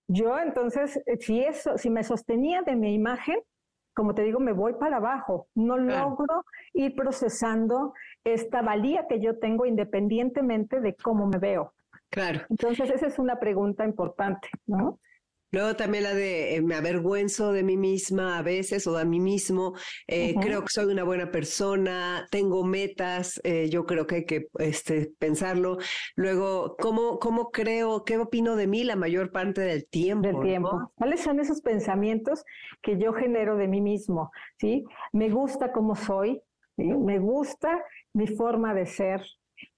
Yo 0.08 0.38
entonces, 0.38 1.02
si 1.20 1.44
eso, 1.44 1.78
si 1.80 1.90
me 1.90 2.04
sostenía 2.04 2.62
de 2.62 2.76
mi 2.76 2.94
imagen, 2.94 3.40
como 3.96 4.14
te 4.14 4.24
digo, 4.24 4.40
me 4.40 4.52
voy 4.52 4.74
para 4.74 4.98
abajo. 4.98 5.48
No 5.56 5.78
logro 5.78 6.44
ir 6.74 6.96
procesando 6.96 7.94
esta 8.26 8.62
valía 8.62 9.06
que 9.08 9.22
yo 9.22 9.38
tengo 9.40 9.66
independientemente 9.66 10.82
de 10.82 10.96
cómo 10.96 11.28
me 11.28 11.38
veo. 11.38 11.74
Claro. 12.10 12.42
Entonces, 12.50 12.90
esa 12.90 13.08
es 13.08 13.20
una 13.20 13.40
pregunta 13.40 13.86
importante, 13.86 14.50
¿no? 14.66 15.00
Luego 15.52 15.76
también 15.76 16.04
la 16.04 16.14
de 16.14 16.56
eh, 16.56 16.62
me 16.62 16.76
avergüenzo 16.76 17.54
de 17.54 17.64
mí 17.64 17.78
misma 17.78 18.38
a 18.38 18.42
veces 18.42 18.88
o 18.88 18.98
de 18.98 19.06
mí 19.06 19.22
mismo, 19.22 19.74
eh, 20.06 20.36
creo 20.42 20.62
que 20.64 20.68
soy 20.70 20.92
una 20.92 21.06
buena 21.06 21.32
persona, 21.32 22.28
tengo 22.30 22.66
metas, 22.66 23.40
eh, 23.46 23.70
yo 23.70 23.86
creo 23.86 24.06
que 24.06 24.16
hay 24.16 24.26
que 24.26 24.48
este, 24.60 25.14
pensarlo. 25.18 25.78
Luego, 26.16 26.76
¿cómo, 26.78 27.20
¿cómo 27.20 27.52
creo, 27.52 28.04
qué 28.04 28.18
opino 28.18 28.58
de 28.58 28.68
mí 28.68 28.84
la 28.84 28.98
mayor 28.98 29.32
parte 29.32 29.62
del 29.62 29.88
tiempo? 29.88 30.28
Del 30.28 30.42
tiempo. 30.42 30.92
¿Cuáles 30.96 31.22
son 31.22 31.40
esos 31.40 31.62
pensamientos 31.62 32.44
que 32.82 32.98
yo 32.98 33.14
genero 33.14 33.56
de 33.56 33.70
mí 33.70 33.80
mismo? 33.80 34.32
¿sí? 34.60 34.84
Me 35.14 35.30
gusta 35.30 35.72
cómo 35.72 35.96
soy, 35.96 36.42
me 36.76 37.20
gusta 37.20 37.82
mi 38.16 38.28
forma 38.28 38.74
de 38.74 38.86
ser, 38.86 39.22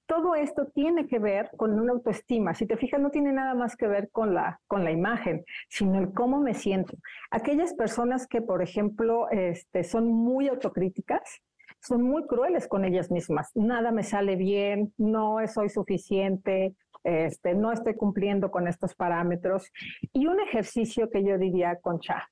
todo 0.05 0.35
esto 0.35 0.67
tiene 0.67 1.07
que 1.07 1.19
ver 1.19 1.49
con 1.57 1.77
una 1.77 1.91
autoestima. 1.91 2.53
Si 2.53 2.65
te 2.65 2.77
fijas, 2.77 3.01
no 3.01 3.09
tiene 3.09 3.33
nada 3.33 3.55
más 3.55 3.75
que 3.75 3.87
ver 3.87 4.09
con 4.11 4.33
la, 4.33 4.61
con 4.67 4.83
la 4.83 4.91
imagen, 4.91 5.43
sino 5.69 5.99
el 5.99 6.13
cómo 6.13 6.39
me 6.39 6.53
siento. 6.53 6.95
Aquellas 7.31 7.73
personas 7.73 8.27
que, 8.27 8.41
por 8.41 8.61
ejemplo, 8.61 9.29
este, 9.31 9.83
son 9.83 10.07
muy 10.07 10.47
autocríticas, 10.47 11.41
son 11.81 12.03
muy 12.03 12.25
crueles 12.27 12.67
con 12.67 12.85
ellas 12.85 13.11
mismas. 13.11 13.51
Nada 13.55 13.91
me 13.91 14.03
sale 14.03 14.35
bien, 14.35 14.93
no 14.97 15.37
soy 15.47 15.69
suficiente, 15.69 16.75
este, 17.03 17.55
no 17.55 17.71
estoy 17.71 17.95
cumpliendo 17.95 18.51
con 18.51 18.67
estos 18.67 18.95
parámetros. 18.95 19.71
Y 20.13 20.27
un 20.27 20.39
ejercicio 20.39 21.09
que 21.09 21.23
yo 21.23 21.37
diría, 21.37 21.77
Concha, 21.81 22.29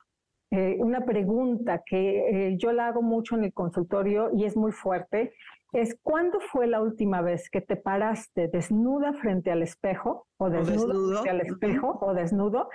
eh, 0.51 0.77
una 0.79 1.05
pregunta 1.05 1.83
que 1.85 2.49
eh, 2.49 2.57
yo 2.57 2.71
la 2.71 2.87
hago 2.87 3.01
mucho 3.01 3.35
en 3.35 3.45
el 3.45 3.53
consultorio 3.53 4.29
y 4.33 4.45
es 4.45 4.55
muy 4.55 4.71
fuerte, 4.71 5.33
es 5.73 5.97
¿cuándo 6.01 6.39
fue 6.39 6.67
la 6.67 6.81
última 6.81 7.21
vez 7.21 7.49
que 7.49 7.61
te 7.61 7.75
paraste 7.75 8.47
desnuda 8.47 9.13
frente 9.13 9.51
al 9.51 9.61
espejo 9.61 10.27
o 10.37 10.49
desnudo, 10.49 11.21
frente 11.21 11.29
al 11.29 11.41
espejo 11.41 11.97
o 12.01 12.13
desnudo 12.13 12.69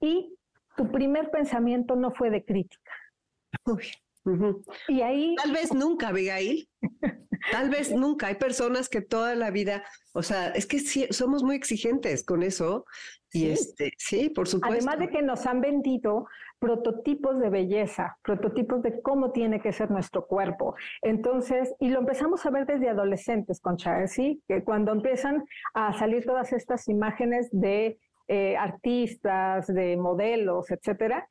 y 0.00 0.34
tu 0.76 0.90
primer 0.90 1.30
pensamiento 1.30 1.94
no 1.96 2.10
fue 2.10 2.30
de 2.30 2.44
crítica? 2.44 2.92
Y 4.88 5.02
ahí... 5.02 5.34
Tal 5.36 5.52
vez 5.52 5.74
nunca, 5.74 6.08
Abigail. 6.08 6.68
Tal 7.50 7.70
vez 7.70 7.92
nunca. 7.92 8.28
Hay 8.28 8.36
personas 8.36 8.88
que 8.88 9.00
toda 9.00 9.34
la 9.34 9.50
vida, 9.50 9.84
o 10.12 10.22
sea, 10.22 10.48
es 10.48 10.66
que 10.66 10.78
sí, 10.78 11.06
somos 11.10 11.42
muy 11.42 11.56
exigentes 11.56 12.24
con 12.24 12.42
eso. 12.42 12.84
Y 13.32 13.48
este, 13.48 13.92
sí, 13.98 14.30
por 14.30 14.46
supuesto. 14.46 14.74
Además 14.74 14.98
de 14.98 15.08
que 15.08 15.22
nos 15.22 15.46
han 15.46 15.60
vendido 15.60 16.26
prototipos 16.62 17.40
de 17.40 17.50
belleza, 17.50 18.16
prototipos 18.22 18.82
de 18.82 19.02
cómo 19.02 19.32
tiene 19.32 19.60
que 19.60 19.72
ser 19.72 19.90
nuestro 19.90 20.28
cuerpo. 20.28 20.76
Entonces, 21.02 21.74
y 21.80 21.90
lo 21.90 21.98
empezamos 21.98 22.46
a 22.46 22.50
ver 22.50 22.66
desde 22.66 22.88
adolescentes, 22.88 23.60
Concha, 23.60 24.06
¿sí? 24.06 24.40
Que 24.46 24.62
cuando 24.62 24.92
empiezan 24.92 25.44
a 25.74 25.92
salir 25.92 26.24
todas 26.24 26.52
estas 26.52 26.86
imágenes 26.86 27.48
de 27.50 27.98
eh, 28.28 28.56
artistas, 28.56 29.66
de 29.66 29.96
modelos, 29.96 30.70
etcétera, 30.70 31.26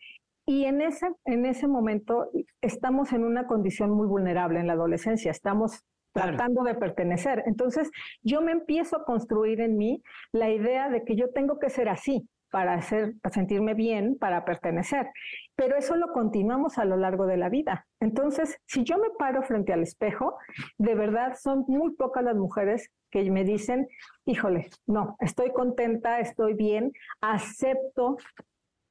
y 0.45 0.65
en 0.65 0.81
ese, 0.81 1.07
en 1.23 1.45
ese 1.45 1.65
momento 1.65 2.29
estamos 2.59 3.13
en 3.13 3.23
una 3.23 3.47
condición 3.47 3.91
muy 3.91 4.07
vulnerable 4.07 4.59
en 4.59 4.67
la 4.67 4.73
adolescencia, 4.73 5.31
estamos 5.31 5.85
tratando 6.13 6.63
de 6.63 6.75
pertenecer. 6.75 7.43
Entonces, 7.45 7.89
yo 8.21 8.41
me 8.41 8.51
empiezo 8.51 8.97
a 8.97 9.05
construir 9.05 9.61
en 9.61 9.77
mí 9.77 10.03
la 10.33 10.49
idea 10.49 10.89
de 10.89 11.05
que 11.05 11.15
yo 11.15 11.29
tengo 11.31 11.57
que 11.57 11.69
ser 11.69 11.87
así, 11.87 12.27
para, 12.51 12.75
hacer, 12.75 13.15
para 13.21 13.33
sentirme 13.33 13.73
bien, 13.73 14.17
para 14.19 14.45
pertenecer. 14.45 15.07
Pero 15.55 15.77
eso 15.77 15.95
lo 15.95 16.11
continuamos 16.11 16.77
a 16.77 16.85
lo 16.85 16.97
largo 16.97 17.25
de 17.25 17.37
la 17.37 17.49
vida. 17.49 17.87
Entonces, 17.99 18.59
si 18.67 18.83
yo 18.83 18.97
me 18.97 19.09
paro 19.17 19.41
frente 19.41 19.73
al 19.73 19.81
espejo, 19.81 20.37
de 20.77 20.93
verdad 20.93 21.35
son 21.39 21.65
muy 21.67 21.95
pocas 21.95 22.23
las 22.23 22.35
mujeres 22.35 22.91
que 23.09 23.29
me 23.31 23.43
dicen, 23.43 23.87
híjole, 24.25 24.69
no, 24.85 25.15
estoy 25.19 25.51
contenta, 25.51 26.19
estoy 26.19 26.53
bien, 26.53 26.91
acepto 27.19 28.17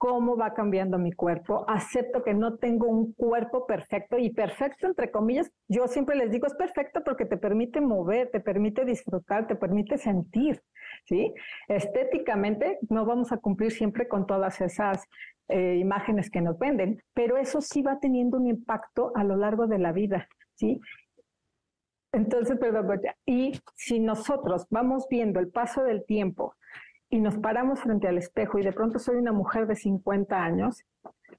cómo 0.00 0.34
va 0.34 0.54
cambiando 0.54 0.98
mi 0.98 1.12
cuerpo, 1.12 1.66
acepto 1.68 2.22
que 2.22 2.32
no 2.32 2.56
tengo 2.56 2.86
un 2.86 3.12
cuerpo 3.12 3.66
perfecto 3.66 4.16
y 4.16 4.30
perfecto 4.30 4.86
entre 4.86 5.10
comillas, 5.10 5.50
yo 5.68 5.86
siempre 5.88 6.16
les 6.16 6.30
digo 6.30 6.46
es 6.46 6.54
perfecto 6.54 7.02
porque 7.04 7.26
te 7.26 7.36
permite 7.36 7.82
mover, 7.82 8.30
te 8.30 8.40
permite 8.40 8.86
disfrutar, 8.86 9.46
te 9.46 9.56
permite 9.56 9.98
sentir, 9.98 10.62
¿sí? 11.04 11.32
Estéticamente 11.68 12.78
no 12.88 13.04
vamos 13.04 13.32
a 13.32 13.38
cumplir 13.38 13.72
siempre 13.72 14.08
con 14.08 14.26
todas 14.26 14.60
esas 14.60 15.06
eh, 15.48 15.76
imágenes 15.76 16.30
que 16.30 16.40
nos 16.40 16.58
venden, 16.58 17.02
pero 17.14 17.36
eso 17.36 17.60
sí 17.60 17.82
va 17.82 17.98
teniendo 17.98 18.36
un 18.38 18.46
impacto 18.46 19.12
a 19.14 19.24
lo 19.24 19.36
largo 19.36 19.66
de 19.66 19.78
la 19.78 19.92
vida, 19.92 20.28
¿sí? 20.54 20.80
Entonces, 22.12 22.58
perdón, 22.58 23.00
y 23.24 23.52
si 23.76 24.00
nosotros 24.00 24.66
vamos 24.70 25.06
viendo 25.08 25.38
el 25.38 25.48
paso 25.48 25.84
del 25.84 26.04
tiempo, 26.04 26.54
y 27.10 27.20
nos 27.20 27.36
paramos 27.38 27.80
frente 27.80 28.06
al 28.06 28.18
espejo 28.18 28.58
y 28.58 28.62
de 28.62 28.72
pronto 28.72 28.98
soy 28.98 29.16
una 29.16 29.32
mujer 29.32 29.66
de 29.66 29.74
50 29.74 30.42
años 30.42 30.84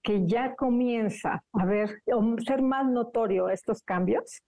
que 0.03 0.27
ya 0.27 0.55
comienza 0.55 1.43
a 1.53 1.65
ver, 1.65 2.01
a 2.07 2.41
ser 2.41 2.61
más 2.61 2.85
notorio 2.85 3.49
estos 3.49 3.81
cambios. 3.81 4.41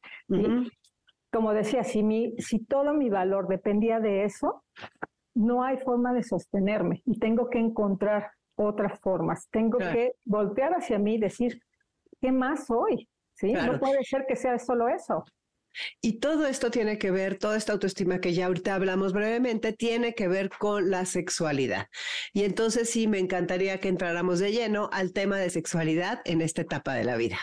Como 1.34 1.54
decía, 1.54 1.84
si, 1.84 2.04
mi, 2.04 2.36
si 2.38 2.60
todo 2.60 2.94
mi 2.94 3.10
valor 3.10 3.48
dependía 3.48 4.00
de 4.00 4.24
eso, 4.24 4.64
no 5.34 5.64
hay 5.64 5.78
forma 5.78 6.14
de 6.14 6.24
sostenerme 6.24 7.02
y 7.06 7.20
tengo 7.20 7.50
que 7.50 7.58
encontrar 7.58 8.32
otras 8.56 9.00
formas. 9.00 9.48
Tengo 9.50 9.80
que 9.80 10.14
voltear 10.26 10.74
hacia 10.74 11.00
mí 11.00 11.16
y 11.16 11.20
decir, 11.20 11.60
¿qué 12.22 12.32
más 12.32 12.68
soy? 12.68 13.10
¿Sí? 13.34 13.52
No 13.54 13.80
puede 13.80 14.04
ser 14.04 14.26
que 14.28 14.36
sea 14.36 14.60
solo 14.60 14.88
eso. 14.88 15.26
Y 16.02 16.20
todo 16.20 16.46
esto 16.46 16.70
tiene 16.70 16.98
que 16.98 17.12
ver, 17.12 17.38
toda 17.38 17.58
esta 17.58 17.74
autoestima 17.74 18.20
que 18.20 18.34
ya 18.34 18.46
ahorita 18.46 18.76
hablamos 18.76 19.14
brevemente, 19.14 19.74
tiene 19.74 20.14
que 20.14 20.28
ver 20.28 20.50
con 20.50 20.92
la 20.92 21.06
sexualidad. 21.06 21.88
Y 22.32 22.44
entonces 22.44 22.90
sí, 22.90 23.08
me 23.08 23.20
encantaría 23.20 23.80
que 23.80 23.88
entráramos 23.88 24.40
de 24.40 24.52
lleno 24.52 24.90
al 24.94 25.14
tema 25.14 25.38
de 25.38 25.50
sexualidad 25.50 26.22
en 26.26 26.42
esta 26.42 26.62
etapa 26.62 26.94
de 26.94 27.04
la 27.04 27.18
vida. 27.18 27.38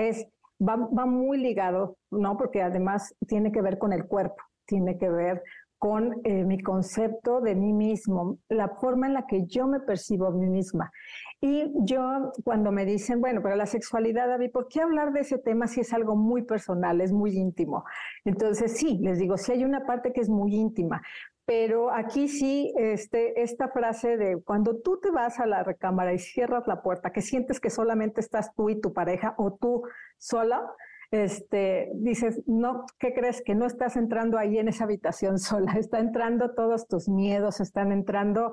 es, 0.00 0.26
va, 0.60 0.76
va 0.76 1.06
muy 1.06 1.38
ligado, 1.38 1.96
¿no? 2.10 2.36
Porque 2.36 2.62
además 2.62 3.14
tiene 3.26 3.52
que 3.52 3.62
ver 3.62 3.78
con 3.78 3.92
el 3.92 4.06
cuerpo, 4.06 4.42
tiene 4.66 4.98
que 4.98 5.08
ver 5.08 5.42
con 5.78 6.20
eh, 6.24 6.44
mi 6.44 6.60
concepto 6.60 7.40
de 7.40 7.54
mí 7.54 7.72
mismo, 7.72 8.38
la 8.48 8.68
forma 8.68 9.06
en 9.06 9.14
la 9.14 9.26
que 9.26 9.46
yo 9.46 9.68
me 9.68 9.78
percibo 9.78 10.26
a 10.26 10.32
mí 10.32 10.48
misma. 10.48 10.90
Y 11.40 11.70
yo 11.84 12.32
cuando 12.42 12.72
me 12.72 12.84
dicen, 12.84 13.20
bueno, 13.20 13.40
pero 13.42 13.54
la 13.54 13.66
sexualidad, 13.66 14.26
David, 14.26 14.50
¿por 14.50 14.66
qué 14.66 14.80
hablar 14.80 15.12
de 15.12 15.20
ese 15.20 15.38
tema 15.38 15.68
si 15.68 15.80
es 15.80 15.92
algo 15.92 16.16
muy 16.16 16.42
personal, 16.42 17.00
es 17.00 17.12
muy 17.12 17.36
íntimo? 17.36 17.84
Entonces 18.24 18.76
sí, 18.76 18.98
les 19.00 19.18
digo, 19.18 19.36
sí 19.36 19.52
hay 19.52 19.64
una 19.64 19.86
parte 19.86 20.12
que 20.12 20.20
es 20.20 20.28
muy 20.28 20.52
íntima, 20.52 21.00
pero 21.46 21.90
aquí 21.92 22.28
sí, 22.28 22.74
este, 22.76 23.40
esta 23.40 23.68
frase 23.68 24.16
de 24.16 24.42
cuando 24.42 24.80
tú 24.80 25.00
te 25.00 25.10
vas 25.10 25.38
a 25.38 25.46
la 25.46 25.62
recámara 25.62 26.12
y 26.12 26.18
cierras 26.18 26.66
la 26.66 26.82
puerta, 26.82 27.10
que 27.10 27.22
sientes 27.22 27.60
que 27.60 27.70
solamente 27.70 28.20
estás 28.20 28.52
tú 28.54 28.68
y 28.68 28.80
tu 28.80 28.92
pareja 28.92 29.34
o 29.38 29.54
tú 29.54 29.82
sola, 30.18 30.62
este, 31.10 31.90
dices, 31.94 32.42
no, 32.46 32.84
¿qué 32.98 33.14
crees? 33.14 33.42
Que 33.42 33.54
no 33.54 33.66
estás 33.66 33.96
entrando 33.96 34.38
ahí 34.38 34.58
en 34.58 34.68
esa 34.68 34.84
habitación 34.84 35.38
sola, 35.38 35.72
está 35.72 35.98
entrando 35.98 36.54
todos 36.54 36.86
tus 36.86 37.08
miedos, 37.08 37.60
están 37.60 37.92
entrando 37.92 38.52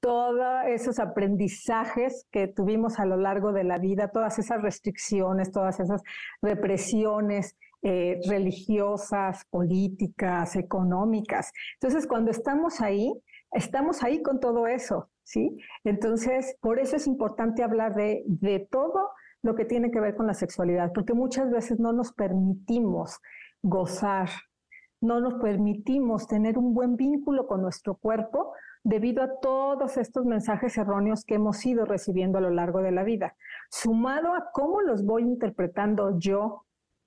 todos 0.00 0.64
esos 0.66 1.00
aprendizajes 1.00 2.26
que 2.30 2.46
tuvimos 2.46 3.00
a 3.00 3.04
lo 3.04 3.16
largo 3.16 3.52
de 3.52 3.64
la 3.64 3.78
vida, 3.78 4.08
todas 4.08 4.38
esas 4.38 4.62
restricciones, 4.62 5.50
todas 5.50 5.80
esas 5.80 6.02
represiones 6.40 7.56
eh, 7.82 8.20
religiosas, 8.28 9.44
políticas, 9.50 10.56
económicas. 10.56 11.52
Entonces, 11.74 12.06
cuando 12.06 12.30
estamos 12.30 12.80
ahí, 12.80 13.12
estamos 13.52 14.02
ahí 14.02 14.22
con 14.22 14.40
todo 14.40 14.66
eso, 14.66 15.10
¿sí? 15.24 15.56
Entonces, 15.84 16.56
por 16.60 16.78
eso 16.78 16.96
es 16.96 17.06
importante 17.06 17.62
hablar 17.62 17.94
de, 17.94 18.22
de 18.26 18.68
todo 18.70 19.10
lo 19.48 19.54
que 19.54 19.64
tiene 19.64 19.90
que 19.90 19.98
ver 19.98 20.14
con 20.14 20.26
la 20.26 20.34
sexualidad, 20.34 20.92
porque 20.92 21.14
muchas 21.14 21.50
veces 21.50 21.80
no 21.80 21.94
nos 21.94 22.12
permitimos 22.12 23.18
gozar, 23.62 24.28
no 25.00 25.20
nos 25.20 25.40
permitimos 25.40 26.26
tener 26.26 26.58
un 26.58 26.74
buen 26.74 26.96
vínculo 26.96 27.46
con 27.46 27.62
nuestro 27.62 27.94
cuerpo 27.96 28.52
debido 28.84 29.22
a 29.22 29.40
todos 29.40 29.96
estos 29.96 30.26
mensajes 30.26 30.76
erróneos 30.76 31.24
que 31.24 31.36
hemos 31.36 31.64
ido 31.64 31.86
recibiendo 31.86 32.36
a 32.36 32.42
lo 32.42 32.50
largo 32.50 32.82
de 32.82 32.92
la 32.92 33.04
vida, 33.04 33.36
sumado 33.70 34.34
a 34.34 34.50
cómo 34.52 34.82
los 34.82 35.02
voy 35.06 35.22
interpretando 35.22 36.18
yo 36.18 36.66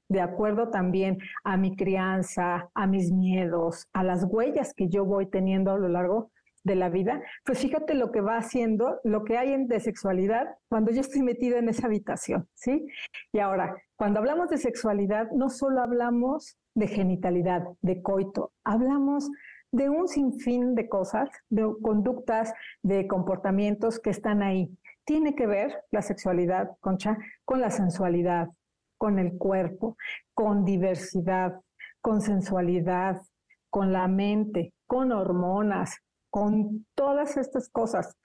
de 0.09 0.21
acuerdo 0.21 0.69
también 0.69 1.19
a 1.43 1.57
mi 1.57 1.75
crianza, 1.75 2.71
a 2.73 2.87
mis 2.87 3.11
miedos, 3.11 3.87
a 3.93 4.03
las 4.03 4.25
huellas 4.27 4.73
que 4.73 4.89
yo 4.89 5.05
voy 5.05 5.27
teniendo 5.27 5.71
a 5.71 5.77
lo 5.77 5.89
largo 5.89 6.30
de 6.63 6.75
la 6.75 6.89
vida, 6.89 7.21
pues 7.43 7.59
fíjate 7.59 7.95
lo 7.95 8.11
que 8.11 8.21
va 8.21 8.37
haciendo, 8.37 8.99
lo 9.03 9.23
que 9.23 9.37
hay 9.37 9.53
en 9.53 9.67
de 9.67 9.79
sexualidad 9.79 10.47
cuando 10.69 10.91
yo 10.91 11.01
estoy 11.01 11.21
metida 11.21 11.57
en 11.57 11.69
esa 11.69 11.87
habitación, 11.87 12.47
¿sí? 12.53 12.87
Y 13.31 13.39
ahora, 13.39 13.75
cuando 13.95 14.19
hablamos 14.19 14.49
de 14.49 14.57
sexualidad, 14.57 15.29
no 15.31 15.49
solo 15.49 15.81
hablamos 15.81 16.57
de 16.75 16.87
genitalidad, 16.87 17.63
de 17.81 18.01
coito, 18.01 18.51
hablamos 18.63 19.29
de 19.71 19.89
un 19.89 20.07
sinfín 20.07 20.75
de 20.75 20.89
cosas, 20.89 21.29
de 21.49 21.67
conductas, 21.81 22.53
de 22.83 23.07
comportamientos 23.07 23.99
que 23.99 24.09
están 24.09 24.43
ahí. 24.43 24.69
Tiene 25.05 25.33
que 25.33 25.47
ver 25.47 25.83
la 25.91 26.01
sexualidad, 26.01 26.71
Concha, 26.79 27.17
con 27.45 27.61
la 27.61 27.71
sensualidad, 27.71 28.49
con 28.97 29.17
el 29.17 29.37
cuerpo, 29.37 29.97
con 30.33 30.65
diversidad, 30.65 31.59
con 32.01 32.21
sensualidad, 32.21 33.21
con 33.69 33.93
la 33.93 34.07
mente, 34.07 34.73
con 34.85 35.11
hormonas, 35.11 35.97
con 36.31 36.87
todas 36.95 37.37
estas 37.37 37.69
cosas. 37.69 38.17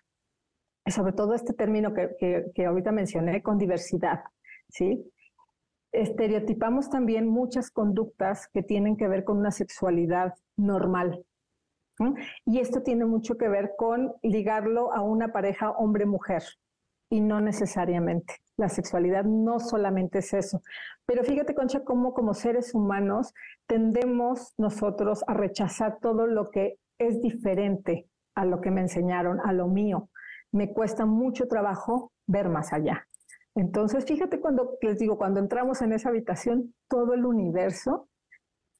Sobre 0.87 1.13
todo 1.13 1.35
este 1.35 1.53
término 1.53 1.93
que, 1.93 2.47
que, 2.55 2.65
ahorita 2.65 2.93
mencioné, 2.93 3.43
con 3.43 3.59
diversidad, 3.59 4.23
¿sí? 4.69 5.13
Estereotipamos 5.93 6.89
también 6.89 7.29
muchas 7.29 7.71
conductas 7.71 8.49
que 8.49 8.63
tienen 8.63 8.97
que 8.97 9.09
ver 9.09 9.25
con 9.25 9.37
una 9.39 9.51
sexualidad 9.51 10.35
normal, 10.57 11.25
y 12.45 12.59
esto 12.59 12.83
tiene 12.83 13.05
mucho 13.07 13.37
que 13.39 13.49
ver 13.49 13.73
con 13.77 14.15
ligarlo 14.23 14.93
a 14.93 15.03
una 15.03 15.33
pareja 15.33 15.71
hombre-mujer 15.71 16.43
y 17.09 17.21
no 17.21 17.41
necesariamente. 17.41 18.35
La 18.57 18.69
sexualidad 18.69 19.25
no 19.25 19.61
solamente 19.61 20.19
es 20.19 20.35
eso. 20.35 20.61
Pero 21.07 21.25
fíjate, 21.25 21.55
Concha, 21.55 21.85
cómo 21.85 22.13
como 22.13 22.35
seres 22.35 22.75
humanos 22.75 23.33
tendemos 23.67 24.55
nosotros 24.59 25.25
a 25.27 25.35
rechazar 25.35 25.99
todo 26.01 26.27
lo 26.27 26.51
que 26.51 26.79
es 26.99 27.21
diferente 27.21 28.09
a 28.35 28.45
lo 28.45 28.61
que 28.61 28.71
me 28.71 28.83
enseñaron, 28.83 29.41
a 29.45 29.53
lo 29.53 29.69
mío. 29.69 30.11
Me 30.53 30.73
cuesta 30.73 31.07
mucho 31.07 31.49
trabajo 31.49 32.13
ver 32.27 32.49
más 32.49 32.73
allá. 32.73 33.07
Entonces, 33.55 34.05
fíjate 34.05 34.41
cuando 34.41 34.77
les 34.83 34.99
digo, 34.99 35.17
cuando 35.17 35.41
entramos 35.41 35.81
en 35.81 35.93
esa 35.93 36.11
habitación, 36.11 36.75
todo 36.89 37.15
el 37.15 37.25
universo 37.25 38.09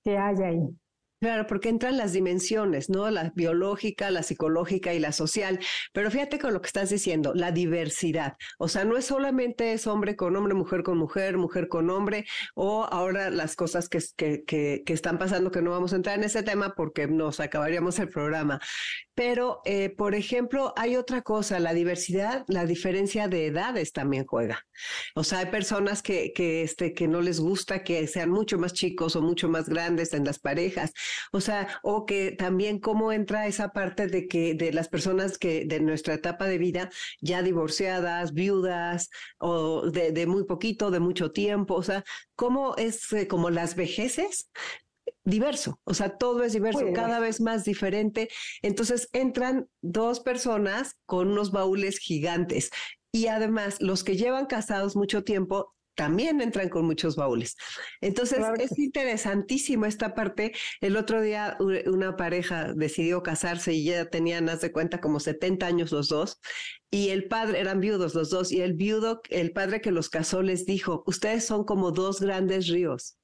que 0.05 0.19
hay 0.19 0.37
ahí. 0.43 0.79
Claro, 1.19 1.47
porque 1.47 1.71
entran 1.71 1.97
las 1.97 2.13
dimensiones, 2.13 2.91
¿no? 2.91 3.11
La 3.11 3.33
biológica, 3.35 4.11
la 4.11 4.23
psicológica 4.23 4.93
y 4.93 4.99
la 4.99 5.13
social. 5.13 5.59
Pero 5.95 6.11
fíjate 6.11 6.39
con 6.39 6.53
lo 6.53 6.61
que 6.61 6.67
estás 6.67 6.91
diciendo, 6.91 7.33
la 7.35 7.53
diversidad. 7.53 8.37
O 8.59 8.69
sea, 8.69 8.85
no 8.85 8.99
es 8.99 9.07
solamente 9.07 9.73
es 9.73 9.87
hombre 9.87 10.15
con 10.15 10.37
hombre, 10.37 10.53
mujer 10.53 10.83
con 10.83 10.99
mujer, 10.99 11.39
mujer 11.39 11.69
con 11.69 11.89
hombre, 11.89 12.27
o 12.55 12.85
ahora 12.85 13.31
las 13.31 13.57
cosas 13.57 13.89
que, 13.89 13.99
que, 14.17 14.83
que, 14.85 14.93
están 14.93 15.19
pasando, 15.19 15.51
que 15.51 15.63
no 15.63 15.71
vamos 15.71 15.95
a 15.95 15.97
entrar 15.97 16.19
en 16.19 16.25
ese 16.25 16.43
tema 16.43 16.75
porque 16.77 17.07
nos 17.07 17.41
acabaríamos 17.41 17.99
el 17.99 18.11
programa. 18.11 18.61
Pero, 19.15 19.63
eh, 19.65 19.89
por 19.89 20.15
ejemplo, 20.15 20.75
hay 20.77 20.97
otra 20.97 21.23
cosa, 21.23 21.59
la 21.61 21.73
diversidad, 21.73 22.45
la 22.49 22.67
diferencia 22.67 23.29
de 23.29 23.47
edades 23.47 23.93
también 23.93 24.27
juega. 24.27 24.67
O 25.15 25.25
sea, 25.25 25.39
hay 25.39 25.47
personas 25.47 26.03
que, 26.03 26.35
que, 26.35 26.63
este, 26.63 26.93
que 26.93 27.09
no 27.09 27.23
les 27.23 27.41
gusta 27.41 27.83
que 27.83 28.07
sean 28.07 28.29
mucho 28.31 28.59
más 28.59 28.75
chicos 28.75 29.17
o 29.17 29.23
mucho 29.23 29.49
más 29.49 29.71
grandes 29.71 30.13
en 30.13 30.27
las 30.27 30.39
parejas. 30.39 30.93
O 31.33 31.41
sea, 31.41 31.69
o 31.83 32.07
que 32.07 32.33
también 32.33 32.79
cómo 32.79 33.13
entra 33.13 33.47
esa 33.47 33.71
parte 33.71 34.07
de 34.07 34.27
que 34.27 34.55
de 34.55 34.73
las 34.73 34.89
personas 34.89 35.39
que 35.39 35.65
de 35.65 35.81
nuestra 35.81 36.15
etapa 36.15 36.47
de 36.47 36.59
vida 36.59 36.91
ya 37.21 37.43
divorciadas, 37.43 38.33
viudas 38.33 39.11
o 39.39 39.91
de, 39.91 40.13
de 40.13 40.27
muy 40.27 40.45
poquito, 40.45 40.91
de 40.91 41.01
mucho 41.01 41.33
tiempo. 41.33 41.75
O 41.75 41.83
sea, 41.83 42.05
cómo 42.35 42.77
es 42.77 43.13
eh, 43.13 43.29
como 43.29 43.51
las 43.51 43.75
vejeces 43.75 44.51
diverso, 45.25 45.81
o 45.85 45.93
sea, 45.93 46.17
todo 46.17 46.45
es 46.45 46.53
diverso, 46.53 46.87
cada 46.95 47.19
vez 47.19 47.41
más 47.41 47.65
diferente. 47.65 48.29
Entonces 48.63 49.09
entran 49.13 49.69
dos 49.83 50.21
personas 50.21 50.95
con 51.05 51.29
unos 51.29 51.51
baúles 51.51 51.99
gigantes 51.99 52.71
y 53.13 53.27
además 53.27 53.81
los 53.81 54.05
que 54.05 54.17
llevan 54.17 54.47
casados 54.47 54.95
mucho 54.95 55.25
tiempo 55.25 55.75
también 55.97 56.41
entran 56.41 56.69
con 56.69 56.87
muchos 56.87 57.17
baúles. 57.17 57.57
Entonces 58.01 58.39
es 58.59 58.79
interesantísimo 58.79 59.87
esta 59.87 60.15
parte. 60.15 60.53
El 60.81 60.97
otro 60.97 61.21
día 61.21 61.57
una 61.87 62.17
pareja 62.17 62.73
decidió 62.75 63.23
casarse 63.23 63.73
y 63.73 63.85
ya 63.85 64.09
tenían, 64.09 64.45
más 64.45 64.61
de 64.61 64.73
cuenta, 64.73 65.01
como 65.01 65.19
70 65.19 65.67
años 65.67 65.93
los 65.93 66.09
dos. 66.09 66.41
Y 66.91 67.09
el 67.09 67.27
padre, 67.27 67.61
eran 67.61 67.81
viudos 67.81 68.15
los 68.15 68.31
dos, 68.31 68.53
y 68.53 68.61
el 68.61 68.75
viudo, 68.75 69.21
el 69.31 69.53
padre 69.53 69.81
que 69.81 69.91
los 69.91 70.09
casó 70.09 70.43
les 70.43 70.67
dijo, 70.67 71.03
ustedes 71.07 71.45
son 71.45 71.65
como 71.65 71.91
dos 71.91 72.21
grandes 72.21 72.69
ríos 72.69 73.19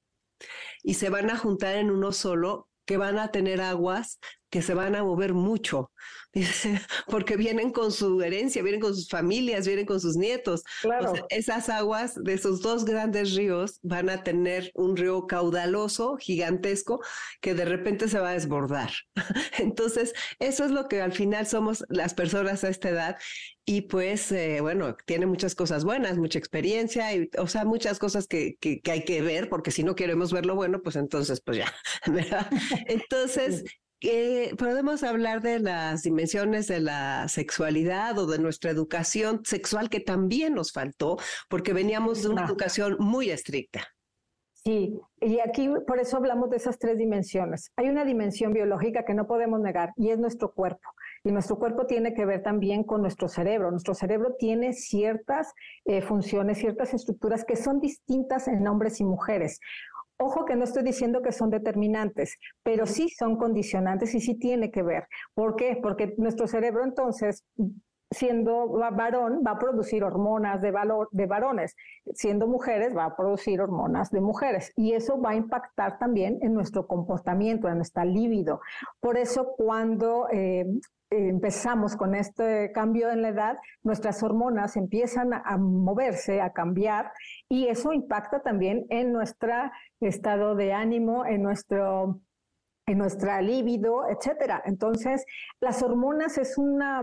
y 0.83 0.95
se 0.95 1.09
van 1.09 1.29
a 1.29 1.37
juntar 1.37 1.75
en 1.75 1.89
uno 1.89 2.11
solo 2.11 2.69
que 2.85 2.97
van 2.97 3.17
a 3.17 3.31
tener 3.31 3.61
aguas 3.61 4.19
que 4.53 4.61
se 4.61 4.75
van 4.75 4.95
a 4.95 5.03
mover 5.03 5.33
mucho, 5.33 5.91
porque 7.07 7.37
vienen 7.37 7.71
con 7.71 7.91
su 7.91 8.21
herencia, 8.21 8.61
vienen 8.61 8.81
con 8.81 8.93
sus 8.93 9.09
familias, 9.09 9.65
vienen 9.65 9.87
con 9.87 9.99
sus 9.99 10.15
nietos. 10.15 10.61
Claro. 10.83 11.13
esas 11.29 11.69
aguas 11.69 12.13
de 12.23 12.33
esos 12.35 12.61
dos 12.61 12.85
grandes 12.85 13.33
ríos 13.33 13.79
van 13.81 14.11
a 14.11 14.23
tener 14.23 14.69
un 14.75 14.95
río 14.95 15.25
caudaloso, 15.25 16.17
gigantesco, 16.17 17.01
que 17.41 17.55
de 17.55 17.65
repente 17.65 18.07
se 18.07 18.19
va 18.19 18.29
a 18.29 18.33
desbordar. 18.33 18.91
Entonces, 19.57 20.13
eso 20.37 20.65
es 20.65 20.69
lo 20.69 20.87
que 20.87 21.01
al 21.01 21.13
final 21.13 21.47
somos 21.47 21.83
las 21.89 22.13
personas 22.13 22.63
a 22.63 22.69
esta 22.69 22.89
edad. 22.89 23.17
Y 23.65 23.81
pues, 23.81 24.31
eh, 24.33 24.59
bueno, 24.61 24.95
tiene 25.05 25.25
muchas 25.25 25.55
cosas 25.55 25.83
buenas, 25.83 26.17
mucha 26.19 26.37
experiencia, 26.37 27.11
y, 27.15 27.29
o 27.39 27.47
sea, 27.47 27.65
muchas 27.65 27.97
cosas 27.97 28.27
que, 28.27 28.55
que, 28.59 28.81
que 28.81 28.91
hay 28.91 29.03
que 29.03 29.23
ver, 29.23 29.49
porque 29.49 29.71
si 29.71 29.83
no 29.83 29.95
queremos 29.95 30.31
ver 30.31 30.45
lo 30.45 30.53
bueno, 30.53 30.81
pues 30.83 30.97
entonces, 30.97 31.41
pues 31.41 31.57
ya, 31.57 31.73
¿verdad? 32.05 32.47
Entonces, 32.87 33.63
podemos 34.57 35.03
hablar 35.03 35.41
de 35.41 35.59
las 35.59 36.03
dimensiones 36.03 36.67
de 36.67 36.79
la 36.79 37.27
sexualidad 37.27 38.17
o 38.17 38.27
de 38.27 38.39
nuestra 38.39 38.71
educación 38.71 39.41
sexual 39.45 39.89
que 39.89 39.99
también 39.99 40.53
nos 40.53 40.71
faltó 40.71 41.17
porque 41.49 41.73
veníamos 41.73 42.23
de 42.23 42.29
una 42.29 42.45
educación 42.45 42.97
muy 42.99 43.29
estricta. 43.29 43.87
Sí, 44.65 44.97
y 45.19 45.39
aquí 45.41 45.69
por 45.85 45.99
eso 45.99 46.15
hablamos 46.15 46.49
de 46.49 46.55
esas 46.55 46.79
tres 46.79 46.97
dimensiones. 46.97 47.73
Hay 47.75 47.89
una 47.89 48.05
dimensión 48.05 48.53
biológica 48.53 49.03
que 49.03 49.13
no 49.13 49.27
podemos 49.27 49.59
negar 49.59 49.91
y 49.97 50.09
es 50.09 50.19
nuestro 50.19 50.53
cuerpo. 50.53 50.89
Y 51.25 51.31
nuestro 51.31 51.57
cuerpo 51.57 51.85
tiene 51.85 52.13
que 52.13 52.25
ver 52.25 52.43
también 52.43 52.83
con 52.83 53.01
nuestro 53.01 53.27
cerebro. 53.27 53.71
Nuestro 53.71 53.93
cerebro 53.93 54.35
tiene 54.39 54.71
ciertas 54.71 55.53
eh, 55.83 56.01
funciones, 56.01 56.59
ciertas 56.59 56.93
estructuras 56.93 57.43
que 57.43 57.57
son 57.57 57.81
distintas 57.81 58.47
en 58.47 58.65
hombres 58.65 59.01
y 59.01 59.03
mujeres. 59.03 59.59
Ojo 60.17 60.45
que 60.45 60.55
no 60.55 60.63
estoy 60.63 60.83
diciendo 60.83 61.21
que 61.21 61.31
son 61.31 61.49
determinantes, 61.49 62.37
pero 62.63 62.85
sí 62.85 63.09
son 63.09 63.37
condicionantes 63.37 64.13
y 64.15 64.21
sí 64.21 64.35
tiene 64.35 64.71
que 64.71 64.83
ver. 64.83 65.07
¿Por 65.33 65.55
qué? 65.55 65.79
Porque 65.81 66.13
nuestro 66.17 66.47
cerebro 66.47 66.83
entonces 66.83 67.43
siendo 68.13 68.67
varón 68.67 69.43
va 69.45 69.51
a 69.51 69.59
producir 69.59 70.03
hormonas 70.03 70.61
de, 70.61 70.71
valor, 70.71 71.09
de 71.11 71.25
varones, 71.25 71.75
siendo 72.13 72.47
mujeres 72.47 72.95
va 72.95 73.05
a 73.05 73.15
producir 73.15 73.59
hormonas 73.59 74.11
de 74.11 74.21
mujeres 74.21 74.71
y 74.75 74.93
eso 74.93 75.19
va 75.19 75.31
a 75.31 75.35
impactar 75.35 75.97
también 75.97 76.39
en 76.41 76.53
nuestro 76.53 76.87
comportamiento, 76.87 77.67
en 77.67 77.77
nuestra 77.77 78.05
libido. 78.05 78.61
Por 78.99 79.17
eso 79.17 79.53
cuando 79.57 80.27
eh, 80.31 80.65
empezamos 81.13 81.95
con 81.95 82.15
este 82.15 82.71
cambio 82.73 83.09
en 83.09 83.21
la 83.21 83.29
edad, 83.29 83.57
nuestras 83.83 84.21
hormonas 84.23 84.75
empiezan 84.75 85.33
a 85.33 85.57
moverse, 85.57 86.41
a 86.41 86.53
cambiar 86.53 87.11
y 87.49 87.67
eso 87.67 87.93
impacta 87.93 88.41
también 88.41 88.85
en 88.89 89.11
nuestro 89.11 89.53
estado 89.99 90.55
de 90.55 90.73
ánimo, 90.73 91.25
en 91.25 91.43
nuestro 91.43 92.21
en 92.85 92.97
nuestra 92.97 93.41
libido, 93.41 94.09
etcétera. 94.09 94.61
Entonces, 94.65 95.25
las 95.61 95.81
hormonas 95.81 96.37
es 96.37 96.57
una 96.57 97.01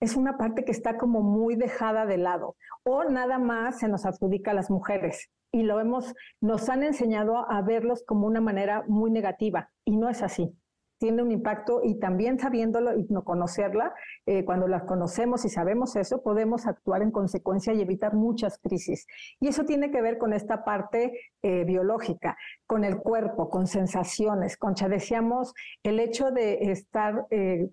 es 0.00 0.16
una 0.16 0.36
parte 0.36 0.64
que 0.64 0.72
está 0.72 0.98
como 0.98 1.22
muy 1.22 1.56
dejada 1.56 2.04
de 2.04 2.18
lado 2.18 2.56
o 2.82 3.04
nada 3.04 3.38
más 3.38 3.78
se 3.78 3.88
nos 3.88 4.04
adjudica 4.04 4.50
a 4.50 4.54
las 4.54 4.70
mujeres 4.70 5.30
y 5.50 5.62
lo 5.62 5.80
hemos 5.80 6.14
nos 6.42 6.68
han 6.68 6.82
enseñado 6.82 7.50
a 7.50 7.62
verlos 7.62 8.04
como 8.04 8.26
una 8.26 8.40
manera 8.40 8.84
muy 8.86 9.10
negativa 9.10 9.70
y 9.84 9.96
no 9.96 10.10
es 10.10 10.22
así 10.22 10.54
tiene 10.98 11.22
un 11.22 11.30
impacto 11.30 11.80
y 11.82 11.98
también 11.98 12.38
sabiéndolo 12.38 12.96
y 12.98 13.06
no 13.10 13.24
conocerla, 13.24 13.94
eh, 14.26 14.44
cuando 14.44 14.68
las 14.68 14.84
conocemos 14.84 15.44
y 15.44 15.48
sabemos 15.48 15.96
eso, 15.96 16.22
podemos 16.22 16.66
actuar 16.66 17.02
en 17.02 17.10
consecuencia 17.10 17.72
y 17.72 17.82
evitar 17.82 18.14
muchas 18.14 18.58
crisis. 18.58 19.06
Y 19.40 19.48
eso 19.48 19.64
tiene 19.64 19.90
que 19.90 20.02
ver 20.02 20.18
con 20.18 20.32
esta 20.32 20.64
parte 20.64 21.20
eh, 21.42 21.64
biológica, 21.64 22.36
con 22.66 22.84
el 22.84 22.96
cuerpo, 22.98 23.50
con 23.50 23.66
sensaciones. 23.66 24.56
Concha, 24.56 24.88
decíamos, 24.88 25.54
el 25.82 26.00
hecho 26.00 26.30
de 26.30 26.70
estar... 26.70 27.26
Eh, 27.30 27.68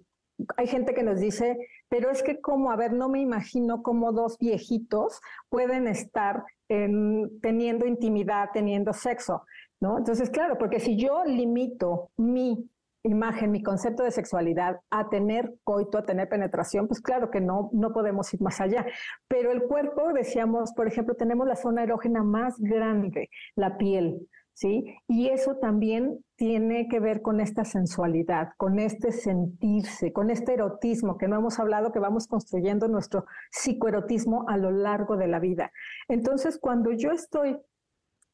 hay 0.58 0.66
gente 0.66 0.96
que 0.96 1.04
nos 1.04 1.20
dice, 1.20 1.56
pero 1.88 2.10
es 2.10 2.24
que 2.24 2.42
como, 2.42 2.72
a 2.72 2.76
ver, 2.76 2.94
no 2.94 3.10
me 3.10 3.22
imagino 3.22 3.84
cómo 3.84 4.12
dos 4.12 4.40
viejitos 4.40 5.22
pueden 5.50 5.88
estar 5.88 6.44
teniendo 6.68 7.86
intimidad, 7.86 8.50
teniendo 8.54 8.94
sexo, 8.94 9.44
¿no? 9.82 9.98
Entonces, 9.98 10.30
claro, 10.30 10.58
porque 10.58 10.80
si 10.80 10.96
yo 10.96 11.24
limito 11.26 12.10
mi 12.18 12.70
imagen, 13.04 13.52
mi 13.52 13.64
concepto 13.64 14.04
de 14.04 14.12
sexualidad 14.12 14.80
a 14.90 15.10
tener 15.10 15.54
coito, 15.64 15.98
a 15.98 16.04
tener 16.04 16.30
penetración, 16.30 16.88
pues 16.88 17.02
claro 17.02 17.32
que 17.32 17.42
no, 17.42 17.70
no 17.74 17.94
podemos 17.94 18.34
ir 18.34 18.42
más 18.42 18.62
allá. 18.62 18.86
Pero 19.28 19.52
el 19.52 19.64
cuerpo, 19.64 20.14
decíamos, 20.14 20.74
por 20.74 20.88
ejemplo, 20.88 21.16
tenemos 21.16 21.48
la 21.48 21.56
zona 21.56 21.84
erógena 21.84 22.24
más 22.24 22.56
grande, 22.60 23.30
la 23.56 23.78
piel. 23.78 24.28
¿sí? 24.54 24.84
Y 25.08 25.30
eso 25.30 25.56
también 25.58 26.24
tiene 26.36 26.88
que 26.88 27.00
ver 27.00 27.22
con 27.22 27.40
esta 27.40 27.66
sensualidad, 27.66 28.50
con 28.58 28.80
este 28.80 29.12
sentirse, 29.12 30.14
con 30.14 30.30
este 30.30 30.54
erotismo 30.54 31.18
que 31.18 31.28
no 31.28 31.38
hemos 31.38 31.60
hablado, 31.60 31.92
que 31.92 32.00
vamos 32.00 32.28
construyendo 32.28 32.88
nuestro 32.88 33.26
psicoerotismo 33.52 34.46
a 34.48 34.58
lo 34.58 34.72
largo 34.72 35.18
de 35.18 35.28
la 35.28 35.40
vida. 35.40 35.72
Entonces, 36.08 36.60
cuando 36.60 36.92
yo 36.92 37.12
estoy 37.12 37.58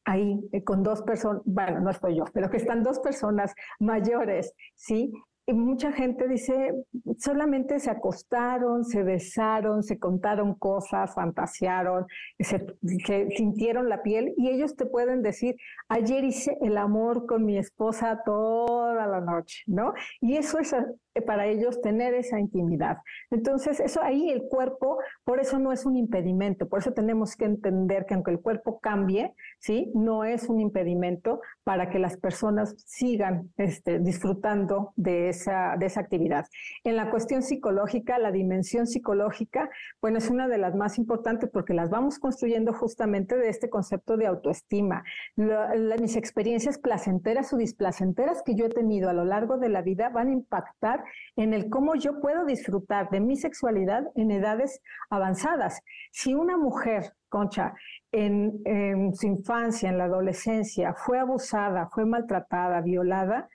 ahí 0.08 0.40
eh, 0.52 0.64
con 0.64 0.82
dos 0.82 1.02
personas, 1.02 1.42
bueno, 1.44 1.80
no 1.80 1.90
estoy 1.90 2.16
yo, 2.16 2.24
pero 2.32 2.50
que 2.50 2.56
están 2.56 2.82
dos 2.82 2.98
personas 3.00 3.54
mayores, 3.78 4.54
¿sí? 4.74 5.12
Y 5.46 5.54
mucha 5.54 5.92
gente 5.92 6.28
dice, 6.28 6.74
solamente 7.18 7.78
se 7.78 7.90
acostaron, 7.90 8.84
se 8.84 9.02
besaron, 9.02 9.82
se 9.82 9.98
contaron 9.98 10.54
cosas, 10.54 11.14
fantasearon, 11.14 12.06
se, 12.38 12.66
se, 13.06 13.30
sintieron 13.30 13.88
la 13.88 14.02
piel 14.02 14.34
y 14.36 14.50
ellos 14.50 14.76
te 14.76 14.84
pueden 14.84 15.22
decir, 15.22 15.56
ayer 15.88 16.22
hice 16.24 16.58
el 16.60 16.76
amor 16.76 17.24
con 17.24 17.46
mi 17.46 17.56
esposa 17.56 18.20
toda 18.26 19.06
la 19.06 19.22
noche, 19.22 19.62
¿no? 19.66 19.94
Y 20.20 20.36
eso 20.36 20.58
es 20.58 20.74
para 21.22 21.46
ellos 21.46 21.80
tener 21.80 22.14
esa 22.14 22.38
intimidad. 22.38 22.98
Entonces, 23.30 23.80
eso 23.80 24.02
ahí 24.02 24.30
el 24.30 24.42
cuerpo, 24.48 24.98
por 25.24 25.40
eso 25.40 25.58
no 25.58 25.72
es 25.72 25.86
un 25.86 25.96
impedimento, 25.96 26.68
por 26.68 26.80
eso 26.80 26.92
tenemos 26.92 27.36
que 27.36 27.44
entender 27.44 28.06
que 28.06 28.14
aunque 28.14 28.30
el 28.30 28.40
cuerpo 28.40 28.80
cambie, 28.80 29.34
¿sí? 29.58 29.90
No 29.94 30.24
es 30.24 30.48
un 30.48 30.60
impedimento 30.60 31.40
para 31.64 31.90
que 31.90 31.98
las 31.98 32.16
personas 32.16 32.74
sigan 32.86 33.50
este, 33.56 33.98
disfrutando 33.98 34.92
de 34.96 35.28
esa, 35.28 35.76
de 35.78 35.86
esa 35.86 36.00
actividad. 36.00 36.46
En 36.84 36.96
la 36.96 37.10
cuestión 37.10 37.42
psicológica, 37.42 38.18
la 38.18 38.32
dimensión 38.32 38.86
psicológica, 38.86 39.70
bueno, 40.00 40.18
es 40.18 40.30
una 40.30 40.48
de 40.48 40.58
las 40.58 40.74
más 40.74 40.98
importantes 40.98 41.50
porque 41.52 41.74
las 41.74 41.90
vamos 41.90 42.18
construyendo 42.18 42.72
justamente 42.72 43.36
de 43.36 43.48
este 43.48 43.68
concepto 43.68 44.16
de 44.16 44.26
autoestima. 44.26 45.04
La, 45.36 45.74
la, 45.74 45.96
mis 45.96 46.16
experiencias 46.16 46.78
placenteras 46.78 47.52
o 47.52 47.56
displacenteras 47.56 48.42
que 48.42 48.54
yo 48.54 48.66
he 48.66 48.70
tenido 48.70 49.10
a 49.10 49.12
lo 49.12 49.24
largo 49.24 49.58
de 49.58 49.68
la 49.68 49.82
vida 49.82 50.08
van 50.08 50.28
a 50.28 50.32
impactar 50.32 51.04
en 51.36 51.54
el 51.54 51.70
cómo 51.70 51.94
yo 51.94 52.20
puedo 52.20 52.44
disfrutar 52.44 53.10
de 53.10 53.20
mi 53.20 53.36
sexualidad 53.36 54.04
en 54.14 54.30
edades 54.30 54.80
avanzadas. 55.10 55.80
Si 56.12 56.34
una 56.34 56.56
mujer, 56.56 57.12
Concha, 57.28 57.74
en, 58.12 58.60
en, 58.64 59.14
su 59.14 59.26
infancia, 59.26 59.88
en 59.88 59.98
la 59.98 60.04
adolescencia, 60.04 60.94
fue 60.94 61.18
abusada, 61.18 61.88
fue 61.92 62.06
maltratada, 62.06 62.80
violada, 62.80 63.48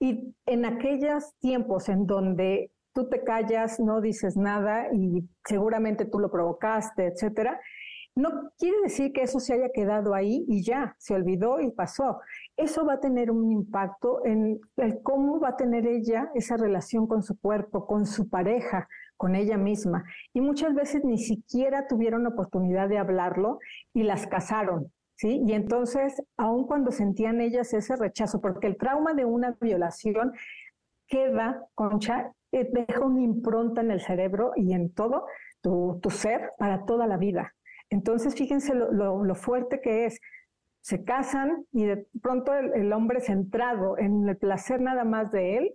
y 0.00 0.34
en 0.46 0.64
aquellos 0.64 1.34
tiempos 1.40 1.88
en 1.88 2.06
donde 2.06 2.70
tú 2.92 3.08
te 3.08 3.22
callas, 3.22 3.78
no 3.78 4.00
dices 4.00 4.36
nada 4.36 4.88
y 4.92 5.28
seguramente 5.44 6.04
tú 6.04 6.18
lo 6.18 6.30
provocaste, 6.30 7.06
etcétera, 7.06 7.60
no 8.18 8.50
quiere 8.58 8.76
decir 8.82 9.12
que 9.12 9.22
eso 9.22 9.38
se 9.38 9.54
haya 9.54 9.70
quedado 9.72 10.12
ahí 10.12 10.44
y 10.48 10.64
ya, 10.64 10.96
se 10.98 11.14
olvidó 11.14 11.60
y 11.60 11.70
pasó. 11.70 12.18
Eso 12.56 12.84
va 12.84 12.94
a 12.94 13.00
tener 13.00 13.30
un 13.30 13.52
impacto 13.52 14.24
en 14.24 14.58
el 14.76 15.02
cómo 15.04 15.38
va 15.38 15.50
a 15.50 15.56
tener 15.56 15.86
ella 15.86 16.28
esa 16.34 16.56
relación 16.56 17.06
con 17.06 17.22
su 17.22 17.38
cuerpo, 17.38 17.86
con 17.86 18.06
su 18.06 18.28
pareja, 18.28 18.88
con 19.16 19.36
ella 19.36 19.56
misma. 19.56 20.02
Y 20.34 20.40
muchas 20.40 20.74
veces 20.74 21.04
ni 21.04 21.18
siquiera 21.18 21.86
tuvieron 21.86 22.26
oportunidad 22.26 22.88
de 22.88 22.98
hablarlo 22.98 23.60
y 23.94 24.02
las 24.02 24.26
casaron. 24.26 24.92
¿Sí? 25.14 25.40
Y 25.46 25.52
entonces, 25.52 26.20
aun 26.36 26.66
cuando 26.66 26.90
sentían 26.90 27.40
ellas 27.40 27.72
ese 27.72 27.94
rechazo, 27.96 28.40
porque 28.40 28.66
el 28.66 28.76
trauma 28.76 29.14
de 29.14 29.24
una 29.24 29.56
violación 29.60 30.32
queda, 31.06 31.64
concha, 31.74 32.32
eh, 32.50 32.68
deja 32.72 33.00
una 33.00 33.22
impronta 33.22 33.80
en 33.80 33.92
el 33.92 34.00
cerebro 34.00 34.52
y 34.56 34.74
en 34.74 34.92
todo 34.92 35.26
tu 35.60 36.10
ser 36.10 36.52
para 36.56 36.84
toda 36.84 37.08
la 37.08 37.16
vida. 37.16 37.52
Entonces, 37.90 38.34
fíjense 38.34 38.74
lo, 38.74 39.34
fuerte 39.34 39.80
que 39.80 40.06
es. 40.06 40.20
Se 40.80 41.04
casan 41.04 41.66
y 41.72 41.84
de 41.84 42.06
pronto 42.22 42.54
el, 42.54 42.72
el, 42.74 42.92
hombre 42.92 43.20
centrado 43.20 43.98
en 43.98 44.28
el 44.28 44.36
placer 44.36 44.80
nada 44.80 45.04
más 45.04 45.30
de 45.32 45.58
él, 45.58 45.74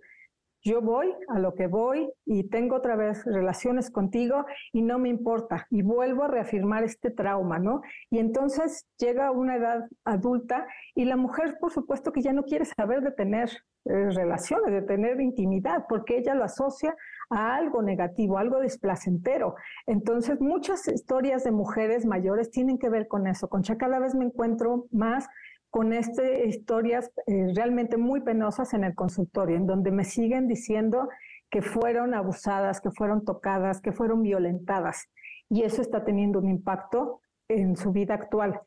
yo 0.64 0.80
voy 0.80 1.14
a 1.28 1.38
lo 1.38 1.54
que 1.54 1.66
voy 1.66 2.10
y 2.24 2.48
tengo 2.48 2.76
otra 2.76 2.96
vez 2.96 3.22
relaciones 3.26 3.90
contigo 3.90 4.46
y 4.72 4.80
no 4.80 4.98
me 4.98 5.10
importa 5.10 5.66
y 5.70 5.82
vuelvo 5.82 6.24
a 6.24 6.28
reafirmar 6.28 6.84
este 6.84 7.10
trauma, 7.10 7.58
¿no? 7.58 7.82
Y 8.10 8.18
entonces 8.18 8.86
llega 8.98 9.30
una 9.30 9.56
edad 9.56 9.86
adulta 10.06 10.66
y 10.94 11.04
la 11.04 11.16
mujer, 11.16 11.58
por 11.60 11.70
supuesto, 11.70 12.12
que 12.12 12.22
ya 12.22 12.32
no 12.32 12.44
quiere 12.44 12.64
saber 12.64 13.02
de 13.02 13.12
tener 13.12 13.50
eh, 13.84 14.10
relaciones, 14.10 14.72
de 14.72 14.80
tener 14.80 15.20
intimidad, 15.20 15.84
porque 15.86 16.16
ella 16.16 16.34
lo 16.34 16.44
asocia 16.44 16.96
a 17.30 17.56
algo 17.56 17.82
negativo, 17.82 18.38
algo 18.38 18.60
desplacentero. 18.60 19.54
Entonces, 19.86 20.40
muchas 20.40 20.86
historias 20.88 21.44
de 21.44 21.52
mujeres 21.52 22.06
mayores 22.06 22.50
tienen 22.50 22.78
que 22.78 22.88
ver 22.88 23.08
con 23.08 23.26
eso. 23.26 23.48
Concha, 23.48 23.76
cada 23.76 23.98
vez 23.98 24.14
me 24.14 24.24
encuentro 24.24 24.86
más 24.90 25.26
con 25.70 25.92
este, 25.92 26.46
historias 26.46 27.10
eh, 27.26 27.52
realmente 27.54 27.96
muy 27.96 28.20
penosas 28.20 28.74
en 28.74 28.84
el 28.84 28.94
consultorio, 28.94 29.56
en 29.56 29.66
donde 29.66 29.90
me 29.90 30.04
siguen 30.04 30.46
diciendo 30.46 31.08
que 31.50 31.62
fueron 31.62 32.14
abusadas, 32.14 32.80
que 32.80 32.90
fueron 32.90 33.24
tocadas, 33.24 33.80
que 33.80 33.92
fueron 33.92 34.22
violentadas. 34.22 35.08
Y 35.48 35.62
eso 35.62 35.82
está 35.82 36.04
teniendo 36.04 36.38
un 36.38 36.48
impacto 36.48 37.20
en 37.48 37.76
su 37.76 37.92
vida 37.92 38.14
actual. 38.14 38.60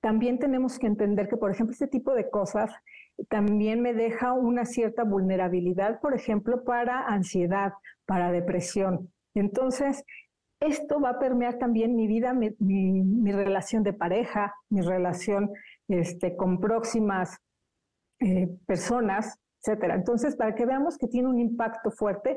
También 0.00 0.38
tenemos 0.38 0.78
que 0.78 0.86
entender 0.86 1.28
que, 1.28 1.36
por 1.36 1.50
ejemplo, 1.50 1.72
este 1.72 1.88
tipo 1.88 2.14
de 2.14 2.30
cosas 2.30 2.70
también 3.28 3.80
me 3.80 3.94
deja 3.94 4.32
una 4.32 4.64
cierta 4.64 5.04
vulnerabilidad, 5.04 6.00
por 6.00 6.14
ejemplo, 6.14 6.64
para 6.64 7.06
ansiedad, 7.06 7.72
para 8.06 8.30
depresión. 8.30 9.10
Entonces, 9.34 10.04
esto 10.60 11.00
va 11.00 11.10
a 11.10 11.18
permear 11.18 11.58
también 11.58 11.94
mi 11.94 12.06
vida, 12.06 12.32
mi, 12.32 13.32
relación 13.32 13.82
de 13.82 13.92
pareja, 13.92 14.54
mi 14.70 14.80
relación 14.80 15.52
este, 15.88 16.36
con 16.36 16.60
próximas 16.60 17.38
eh, 18.20 18.48
personas, 18.66 19.38
etcétera. 19.62 19.94
Entonces, 19.94 20.36
para 20.36 20.54
que 20.54 20.66
veamos 20.66 20.98
que 20.98 21.06
tiene 21.06 21.28
un 21.28 21.38
impacto 21.38 21.90
fuerte, 21.90 22.36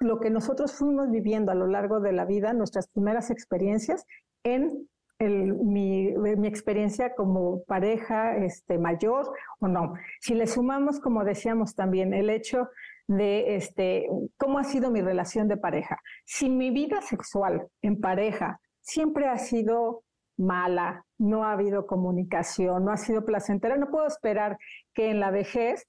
lo 0.00 0.20
que 0.20 0.30
nosotros 0.30 0.72
fuimos 0.74 1.10
viviendo 1.10 1.52
a 1.52 1.54
lo 1.54 1.66
largo 1.66 2.00
de 2.00 2.12
la 2.12 2.24
vida, 2.24 2.52
nuestras 2.52 2.88
primeras 2.88 3.30
experiencias 3.30 4.06
en 4.44 4.88
el, 5.18 5.54
mi, 5.54 6.08
experiencia 6.46 7.14
como 7.14 7.62
pareja 7.64 8.36
este, 8.36 8.78
mayor 8.78 9.32
o 9.60 9.68
no. 9.68 9.94
Si 10.20 10.34
le 10.34 10.46
sumamos, 10.46 11.00
como 11.00 11.24
decíamos 11.24 11.74
también, 11.74 12.14
el 12.14 12.30
hecho 12.30 12.68
de 13.08 13.56
este, 13.56 14.08
cómo 14.36 14.58
ha 14.58 14.64
sido 14.64 14.90
mi 14.90 15.00
relación 15.00 15.48
de 15.48 15.56
pareja. 15.56 16.00
Si 16.24 16.48
mi 16.48 16.70
vida 16.70 17.00
sexual 17.00 17.68
en 17.82 18.00
pareja 18.00 18.60
siempre 18.80 19.26
ha 19.26 19.38
sido 19.38 20.04
mala, 20.36 21.04
no 21.18 21.44
ha 21.44 21.52
habido 21.52 21.86
comunicación, 21.86 22.84
no 22.84 22.92
ha 22.92 22.96
sido 22.96 23.24
placentera, 23.24 23.76
no 23.76 23.90
puedo 23.90 24.06
esperar 24.06 24.56
que 24.94 25.10
en 25.10 25.20
la 25.20 25.30
vejez, 25.30 25.88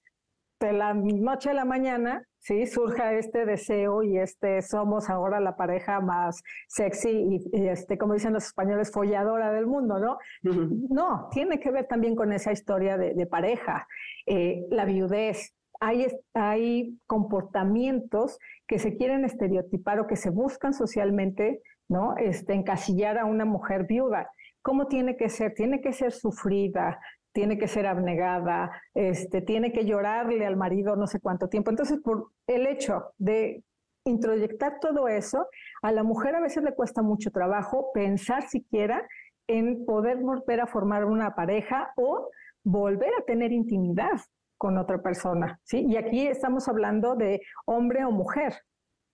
de 0.60 0.74
la 0.74 0.94
noche 0.94 1.52
a 1.52 1.54
la 1.54 1.66
mañana, 1.66 2.28
¿sí? 2.40 2.66
surja 2.66 3.14
este 3.14 3.46
deseo 3.46 4.04
y 4.04 4.18
este 4.18 4.62
somos 4.62 5.10
ahora 5.10 5.40
la 5.40 5.56
pareja 5.56 6.00
más 6.02 6.42
sexy 6.68 7.10
y, 7.10 7.58
y 7.58 7.68
este, 7.68 7.98
como 7.98 8.14
dicen 8.14 8.34
los 8.34 8.46
españoles, 8.46 8.92
folladora 8.92 9.52
del 9.52 9.68
mundo, 9.68 10.00
¿no? 10.00 10.14
Uh 10.44 10.56
-huh. 10.56 10.88
No, 10.90 11.30
tiene 11.32 11.60
que 11.60 11.72
ver 11.72 11.86
también 11.88 12.16
con 12.16 12.32
esa 12.34 12.52
historia 12.52 12.98
de, 12.98 13.14
de 13.14 13.26
pareja, 13.26 13.88
eh, 14.26 14.66
la 14.70 14.86
viudez. 14.86 15.54
Hay, 15.82 16.08
hay 16.34 17.00
comportamientos 17.08 18.38
que 18.68 18.80
se 18.80 18.98
quieren 18.98 19.24
estereotipar 19.24 20.00
o 20.00 20.08
que 20.08 20.18
se 20.18 20.30
buscan 20.30 20.74
socialmente, 20.74 21.62
¿no? 21.88 22.16
Este, 22.18 22.54
encasillar 22.54 23.18
a 23.18 23.26
una 23.26 23.46
mujer 23.46 23.86
viuda. 23.86 24.30
¿Cómo 24.62 24.88
tiene 24.88 25.16
que 25.16 25.30
ser? 25.30 25.54
Tiene 25.54 25.80
que 25.80 25.94
ser 25.94 26.12
sufrida, 26.12 27.00
tiene 27.40 27.58
que 27.58 27.70
ser 27.70 27.88
abnegada, 27.88 28.70
este, 28.94 29.42
tiene 29.42 29.72
que 29.72 29.86
llorarle 29.86 30.46
al 30.46 30.58
marido 30.58 30.98
no 30.98 31.08
sé 31.08 31.22
cuánto 31.22 31.48
tiempo. 31.48 31.70
Entonces, 31.70 32.02
por 32.04 32.32
el 32.48 32.68
hecho 32.68 33.14
de 33.18 33.64
introyectar 34.06 34.82
todo 34.82 35.08
eso, 35.08 35.48
a 35.82 35.94
la 35.94 36.04
mujer 36.04 36.36
a 36.36 36.42
veces 36.42 36.64
le 36.64 36.76
cuesta 36.76 37.02
mucho 37.02 37.32
trabajo 37.32 37.92
pensar 37.94 38.50
siquiera 38.50 39.08
en 39.48 39.86
poder 39.86 40.18
volver 40.18 40.60
a 40.60 40.68
formar 40.68 41.06
una 41.06 41.34
pareja 41.34 41.94
o 41.96 42.30
volver 42.62 43.14
a 43.18 43.24
tener 43.24 43.54
intimidad 43.54 44.20
con 44.58 44.78
otra 44.78 45.02
persona, 45.02 45.62
¿sí? 45.64 45.86
Y 45.88 45.96
aquí 45.96 46.28
estamos 46.28 46.68
hablando 46.68 47.16
de 47.16 47.40
hombre 47.66 48.04
o 48.04 48.12
mujer. 48.12 48.54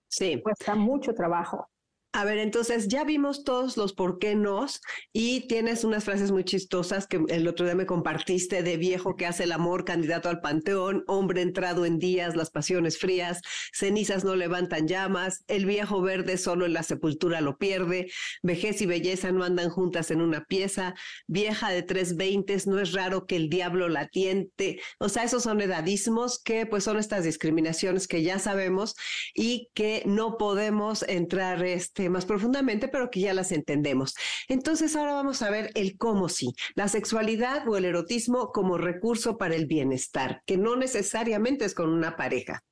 Sí. 0.07 0.41
Cuesta 0.41 0.73
mucho 0.73 1.13
trabajo. 1.13 1.69
A 2.15 2.23
ver, 2.23 2.37
entonces 2.37 2.87
ya 2.87 3.03
vimos 3.03 3.43
todos 3.43 3.75
los 3.75 3.91
por 3.91 4.19
qué 4.19 4.35
nos 4.35 4.79
y 5.11 5.49
tienes 5.49 5.83
unas 5.83 6.05
frases 6.05 6.31
muy 6.31 6.45
chistosas 6.45 7.07
que 7.07 7.19
el 7.27 7.45
otro 7.45 7.65
día 7.65 7.75
me 7.75 7.85
compartiste 7.85 8.63
de 8.63 8.77
viejo 8.77 9.17
que 9.17 9.25
hace 9.25 9.43
el 9.43 9.51
amor, 9.51 9.83
candidato 9.83 10.29
al 10.29 10.39
panteón, 10.39 11.03
hombre 11.07 11.41
entrado 11.41 11.85
en 11.85 11.99
días, 11.99 12.37
las 12.37 12.51
pasiones 12.51 12.97
frías, 12.99 13.41
cenizas 13.73 14.23
no 14.23 14.37
levantan 14.37 14.87
llamas, 14.87 15.43
el 15.49 15.65
viejo 15.65 16.01
verde 16.01 16.37
solo 16.37 16.65
en 16.65 16.71
la 16.71 16.83
sepultura 16.83 17.41
lo 17.41 17.57
pierde, 17.57 18.09
vejez 18.41 18.81
y 18.81 18.85
belleza 18.85 19.33
no 19.33 19.43
andan 19.43 19.69
juntas 19.69 20.09
en 20.09 20.21
una 20.21 20.45
pieza, 20.45 20.95
vieja 21.27 21.69
de 21.69 21.83
tres 21.83 22.15
veintes, 22.15 22.65
no 22.65 22.79
es 22.79 22.93
raro 22.93 23.25
que 23.25 23.35
el 23.35 23.49
diablo 23.49 23.89
la 23.89 24.07
tiente. 24.07 24.79
O 24.99 25.09
sea, 25.09 25.25
esos 25.25 25.43
son 25.43 25.59
edadismos 25.59 26.41
que 26.41 26.65
pues 26.65 26.85
son 26.85 26.95
estas 26.95 27.25
discriminaciones 27.25 28.07
que 28.07 28.23
ya 28.23 28.39
sabemos 28.39 28.95
y 29.33 29.67
que 29.73 30.03
no 30.05 30.37
podemos 30.37 31.03
entrar 31.09 31.61
este 31.65 32.04
más 32.09 32.25
profundamente, 32.25 32.87
pero 32.87 33.09
que 33.09 33.21
ya 33.21 33.33
las 33.33 33.51
entendemos. 33.51 34.15
Entonces 34.47 34.95
ahora 34.95 35.13
vamos 35.13 35.41
a 35.41 35.49
ver 35.49 35.71
el 35.75 35.97
cómo 35.97 36.29
sí, 36.29 36.53
la 36.75 36.87
sexualidad 36.87 37.67
o 37.67 37.77
el 37.77 37.85
erotismo 37.85 38.51
como 38.51 38.77
recurso 38.77 39.37
para 39.37 39.55
el 39.55 39.65
bienestar, 39.65 40.41
que 40.45 40.57
no 40.57 40.75
necesariamente 40.75 41.65
es 41.65 41.75
con 41.75 41.89
una 41.89 42.15
pareja. 42.15 42.63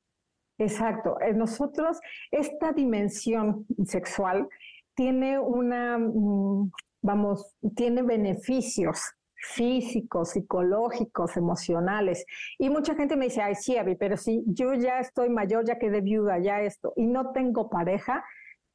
Exacto. 0.57 1.19
Eh, 1.21 1.33
nosotros, 1.33 1.99
esta 2.31 2.73
dimensión 2.73 3.65
sexual 3.85 4.47
tiene 4.95 5.39
una, 5.39 5.97
mm, 5.97 6.71
vamos, 7.01 7.55
tiene 7.75 8.03
beneficios 8.03 9.13
físicos, 9.35 10.31
psicológicos, 10.31 11.35
emocionales. 11.37 12.25
Y 12.57 12.69
mucha 12.69 12.95
gente 12.95 13.15
me 13.15 13.25
dice, 13.25 13.41
ay, 13.41 13.55
sí, 13.55 13.77
Abby, 13.77 13.95
pero 13.95 14.15
si 14.15 14.43
yo 14.47 14.73
ya 14.73 14.99
estoy 14.99 15.29
mayor, 15.29 15.65
ya 15.65 15.77
quedé 15.77 16.01
viuda, 16.01 16.39
ya 16.39 16.61
esto, 16.61 16.93
y 16.95 17.05
no 17.05 17.31
tengo 17.31 17.69
pareja, 17.69 18.23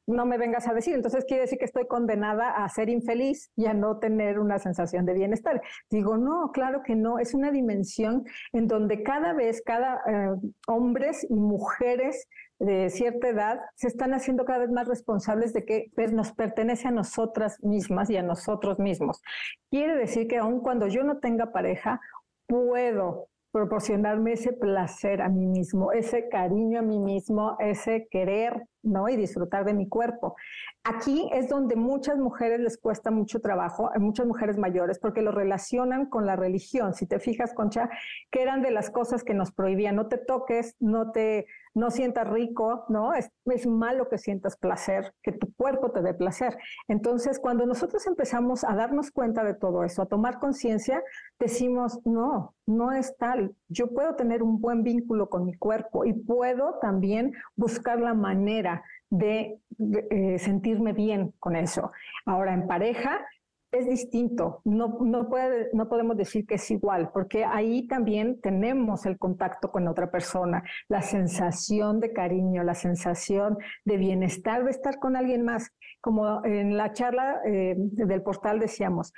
no 0.09 0.27
me 0.27 0.39
vengas 0.39 0.67
a 0.67 0.75
decir. 0.75 0.95
Entonces 0.95 1.25
quiere 1.25 1.43
decir 1.43 1.59
que 1.59 1.67
estoy 1.67 1.87
condenada 1.87 2.51
a 2.51 2.69
ser 2.69 2.89
infeliz 2.89 3.51
y 3.57 3.67
a 3.67 3.75
no 3.75 3.99
tener 3.99 4.39
una 4.39 4.59
sensación 4.59 5.05
de 5.07 5.15
bienestar. 5.15 5.63
Digo, 5.91 6.17
no, 6.17 6.51
claro 6.53 6.83
que 6.83 6.97
no. 6.97 7.19
Es 7.19 7.35
una 7.35 7.51
dimensión 7.51 8.25
en 8.53 8.67
donde 8.67 9.03
cada 9.03 9.35
vez, 9.35 9.63
cada 9.65 10.01
eh, 10.07 10.35
hombres 10.67 11.27
y 11.29 11.35
mujeres 11.35 12.27
de 12.59 12.91
cierta 12.91 13.29
edad 13.29 13.61
se 13.77 13.87
están 13.87 14.15
haciendo 14.15 14.45
cada 14.45 14.61
vez 14.61 14.71
más 14.71 14.89
responsables 14.89 15.53
de 15.53 15.65
que 15.65 15.93
nos 16.13 16.33
pertenece 16.33 16.89
a 16.89 16.91
nosotras 16.91 17.63
mismas 17.63 18.11
y 18.11 18.17
a 18.17 18.23
nosotros 18.23 18.79
mismos. 18.79 19.21
Quiere 19.71 19.95
decir 19.95 20.27
que 20.27 20.39
aun 20.39 20.61
cuando 20.61 20.89
yo 20.89 21.05
no 21.05 21.19
tenga 21.19 21.53
pareja, 21.53 22.01
puedo 22.47 23.29
proporcionarme 23.53 24.33
ese 24.33 24.53
placer 24.53 25.23
a 25.23 25.29
mí 25.29 25.47
mismo, 25.47 25.93
ese 25.93 26.29
cariño 26.29 26.81
a 26.81 26.83
mí 26.83 26.99
mismo, 26.99 27.57
ese 27.61 28.07
querer, 28.11 28.67
¿no? 28.89 29.09
Y 29.09 29.17
disfrutar 29.17 29.65
de 29.65 29.75
mi 29.75 29.89
cuerpo. 29.89 30.37
Aquí 30.85 31.29
es 31.33 31.49
donde 31.49 31.77
muchas 31.77 32.19
mujeres 32.19 32.61
les 32.61 32.79
cuesta 32.79 33.11
mucho 33.11 33.41
trabajo, 33.41 33.91
hay 33.93 34.01
muchas 34.01 34.27
mujeres 34.27 34.57
mayores, 34.59 34.99
porque 34.99 35.23
lo 35.23 35.33
relacionan 35.33 36.07
con 36.07 36.27
la 36.27 36.37
religión. 36.37 36.95
Si 36.95 37.07
te 37.07 37.19
fijas, 37.19 37.55
Concha, 37.55 37.91
que 38.31 38.43
eran 38.43 38.63
de 38.63 38.71
las 38.71 38.91
cosas 38.91 39.25
que 39.25 39.35
nos 39.35 39.53
prohibían, 39.53 39.97
no 39.97 40.09
te 40.09 40.19
toques, 40.19 40.77
no 40.81 41.11
te 41.11 41.47
no 41.79 41.91
sientas 41.91 42.29
rico, 42.29 42.85
¿no? 42.89 43.15
Es, 43.15 43.31
es, 43.47 43.67
malo 43.67 44.09
que 44.09 44.19
sientas 44.19 44.57
placer, 44.57 45.15
que 45.23 45.33
tu 45.33 45.53
cuerpo 45.55 45.91
te 45.93 46.03
dé 46.03 46.13
placer. 46.13 46.59
Entonces, 46.89 47.39
cuando 47.39 47.67
nosotros 47.67 48.07
empezamos 48.07 48.65
a 48.65 48.75
darnos 48.75 49.11
cuenta 49.11 49.45
de 49.45 49.55
todo 49.55 49.85
eso, 49.85 50.03
a 50.03 50.07
tomar 50.07 50.41
conciencia, 50.41 51.03
decimos, 51.39 52.01
no, 52.05 52.55
no 52.67 52.93
es 52.93 53.17
tal. 53.17 53.55
Yo 53.69 53.89
puedo 53.89 54.15
tener 54.15 54.43
un 54.43 54.61
buen 54.61 54.83
vínculo 54.83 55.29
con 55.29 55.45
mi 55.45 55.55
cuerpo 55.55 56.05
y 56.05 56.13
puedo 56.13 56.79
también 56.81 57.33
buscar 57.57 58.01
la 58.01 58.15
manera 58.15 58.83
de, 59.11 59.61
eh, 59.79 60.39
sentirme 60.39 60.93
bien 60.93 61.35
con 61.39 61.57
eso. 61.57 61.93
Ahora, 62.25 62.55
en 62.55 62.67
pareja, 62.67 63.21
es 63.71 63.87
distinto, 63.87 64.63
no, 64.65 64.99
no, 65.03 65.29
podemos 65.29 66.17
decir 66.17 66.47
que 66.47 66.55
es 66.55 66.71
igual, 66.71 67.11
porque 67.13 67.45
ahí 67.45 67.87
también 67.87 68.41
tenemos 68.41 69.05
el 69.05 69.19
contacto 69.19 69.71
con 69.71 69.87
otra 69.89 70.11
persona, 70.11 70.63
la 70.89 71.03
sensación 71.03 72.01
de 72.01 72.15
cariño, 72.15 72.65
la 72.65 72.75
sensación 72.75 73.59
de 73.85 73.99
bienestar 73.99 74.65
de 74.65 74.71
estar 74.71 74.99
con 74.99 75.17
alguien 75.17 75.45
más. 75.45 75.71
Como 76.01 76.43
en 76.45 76.77
la 76.77 76.93
charla 76.93 77.41
eh, 77.45 77.75
del 77.77 78.23
portal 78.23 78.59
decíamos, 78.59 79.13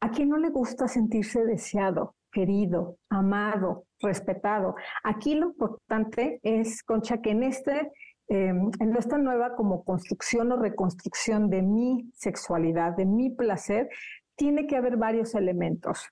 ¿a 0.00 0.10
quién 0.10 0.30
no 0.30 0.38
le 0.38 0.48
gusta 0.48 0.88
sentirse 0.88 1.44
deseado, 1.44 2.14
querido, 2.32 2.96
amado, 3.10 3.84
respetado? 4.00 4.74
Aquí 5.04 5.34
lo 5.34 5.46
importante 5.46 6.40
es, 6.42 6.82
Concha, 6.82 7.20
que 7.20 7.30
en 7.30 7.42
este 7.42 7.92
Em, 8.32 8.70
en 8.78 8.96
esta 8.96 9.18
nueva 9.18 9.56
como 9.56 9.82
construcción 9.82 10.52
o 10.52 10.56
reconstrucción 10.56 11.50
de 11.50 11.62
mi 11.62 12.12
sexualidad, 12.14 12.96
de 12.96 13.04
mi 13.04 13.30
placer, 13.30 13.88
tiene 14.36 14.68
que 14.68 14.76
haber 14.76 14.96
varios 14.96 15.34
elementos. 15.34 16.08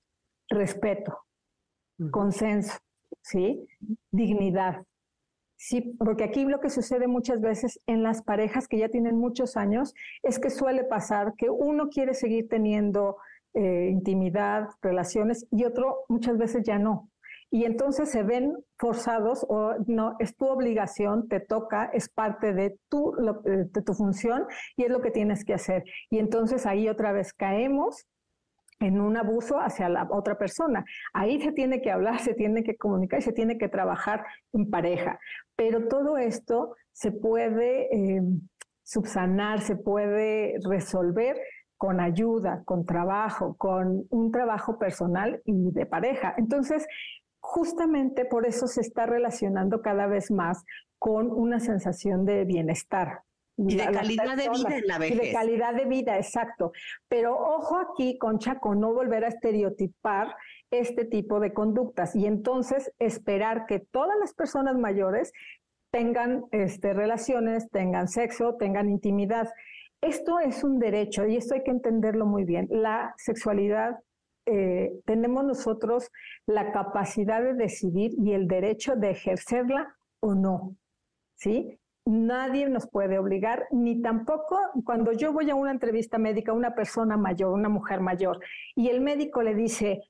Respeto, 0.48 1.16
consenso, 2.11 2.77
¿sí? 3.22 3.64
Dignidad. 4.11 4.85
Sí, 5.55 5.94
porque 5.96 6.24
aquí 6.24 6.44
lo 6.44 6.59
que 6.59 6.70
sucede 6.70 7.07
muchas 7.07 7.40
veces 7.40 7.79
en 7.87 8.03
las 8.03 8.20
parejas 8.22 8.66
que 8.66 8.79
ya 8.79 8.88
tienen 8.88 9.16
muchos 9.16 9.57
años 9.57 9.94
es 10.24 10.40
que 10.40 10.51
suele 10.51 10.83
pasar 10.83 11.35
que 11.37 11.51
uno 11.51 11.88
quiere 11.88 12.14
seguir 12.14 12.48
teniendo 12.48 13.18
eh, 13.55 13.90
intimidad, 13.92 14.70
relaciones 14.83 15.46
y 15.53 15.64
otro 15.64 16.05
muchas 16.09 16.37
veces 16.37 16.64
ya 16.64 16.81
no 16.81 17.11
y 17.51 17.65
entonces 17.65 18.11
se 18.11 18.23
ven 18.23 18.57
forzados 18.77 19.45
o 19.49 19.75
no, 19.87 20.17
es 20.19 20.37
tu 20.37 20.47
obligación, 20.47 21.29
te 21.29 21.41
toca, 21.41 21.91
es 21.93 22.09
parte 22.09 22.53
de 22.53 22.79
tu, 22.89 23.15
eh, 23.45 23.65
de 23.71 23.83
tu 23.83 23.95
función 23.95 24.47
y 24.77 24.85
es 24.85 24.91
lo 24.91 25.01
que 25.01 25.11
tienes 25.11 25.45
que 25.45 25.55
hacer. 25.55 25.85
Y 26.11 26.19
entonces 26.19 26.67
ahí 26.67 26.89
otra 26.89 27.13
vez 27.13 27.33
caemos 27.33 28.07
en 28.81 29.01
un 29.01 29.17
abuso 29.17 29.59
hacia 29.59 29.89
la 29.89 30.07
otra 30.11 30.37
persona. 30.39 30.85
Ahí 31.13 31.41
se 31.41 31.53
tiene 31.53 31.81
que 31.81 31.91
hablar, 31.91 32.19
se 32.21 32.35
tiene 32.35 32.63
que 32.63 32.77
comunicar 32.77 33.21
y 33.21 33.23
se 33.23 33.33
tiene 33.33 33.59
que 33.59 33.69
trabajar 33.69 34.25
en 34.53 34.71
pareja. 34.71 35.19
Pero 35.57 35.89
todo 35.89 36.19
esto 36.19 36.75
se 36.93 37.13
puede 37.13 37.89
eh, 37.95 38.23
subsanar, 38.83 39.61
se 39.61 39.77
puede 39.77 40.55
resolver 40.65 41.37
con 41.79 42.01
ayuda, 42.01 42.63
con 42.65 42.85
trabajo, 42.85 43.57
con 43.57 44.05
un 44.11 44.33
trabajo 44.33 44.79
personal 44.79 45.41
y 45.45 45.71
de 45.71 45.87
pareja. 45.87 46.35
Entonces, 46.37 46.87
justamente 47.49 48.27
por 48.27 48.47
eso 48.47 48.67
se 48.67 48.83
está 48.83 49.07
relacionando 49.07 49.81
cada 49.81 50.07
vez 50.07 50.31
más 50.31 50.67
con 50.99 51.31
una 51.31 51.61
sensación 51.61 52.27
de 52.27 52.45
bienestar. 52.45 53.23
Y 53.57 53.75
de 53.75 53.91
calidad 53.91 54.37
de 54.37 54.51
vida 54.51 54.77
en 54.77 54.87
la 54.87 54.99
vejez. 54.99 55.19
de 55.19 55.33
calidad 55.33 55.75
de 55.75 55.87
vida, 55.87 56.17
exacto. 56.19 56.73
Pero 57.09 57.35
ojo 57.37 57.79
aquí, 57.79 58.19
Concha, 58.19 58.61
con 58.61 58.81
no 58.81 58.93
volver 58.93 59.25
a 59.25 59.29
estereotipar 59.29 60.37
este 60.71 61.07
tipo 61.07 61.41
de 61.41 61.55
conductas 61.55 62.15
y 62.15 62.27
entonces 62.27 62.93
esperar 62.99 63.65
que 63.65 63.81
todas 63.81 64.17
las 64.21 64.35
personas 64.35 64.77
mayores 64.77 65.33
tengan 65.91 66.45
este, 66.53 66.93
relaciones, 66.93 67.71
tengan 67.71 68.09
sexo, 68.09 68.57
tengan 68.57 68.91
intimidad. 68.91 69.49
Esto 70.03 70.39
es 70.39 70.63
un 70.63 70.79
derecho 70.79 71.27
y 71.27 71.37
esto 71.37 71.55
hay 71.55 71.63
que 71.63 71.71
entenderlo 71.71 72.27
muy 72.27 72.45
bien. 72.45 72.69
La 72.71 73.15
sexualidad 73.17 73.99
eh, 74.51 75.01
tenemos 75.05 75.45
nosotros 75.45 76.11
la 76.47 76.73
capacidad 76.73 77.43
de 77.43 77.55
decidir 77.55 78.13
y 78.19 78.33
el 78.33 78.49
derecho 78.49 78.97
de 78.97 79.11
ejercerla 79.11 79.95
o 80.21 80.35
no, 80.35 80.77
¿sí? 81.37 81.79
Nadie 82.07 82.69
nos 82.69 82.89
puede 82.89 83.19
obligar, 83.19 83.67
ni 83.71 84.01
tampoco 84.01 84.59
cuando 84.85 85.13
yo 85.13 85.33
voy 85.33 85.51
a 85.51 85.55
una 85.55 85.73
entrevista 85.73 86.17
médica, 86.17 86.55
una 86.55 86.75
persona 86.75 87.19
mayor, 87.19 87.53
una 87.53 87.69
mujer 87.69 88.01
mayor, 88.01 88.41
y 88.75 88.89
el 88.89 89.03
médico 89.03 89.43
le 89.43 89.55
dice, 89.55 90.01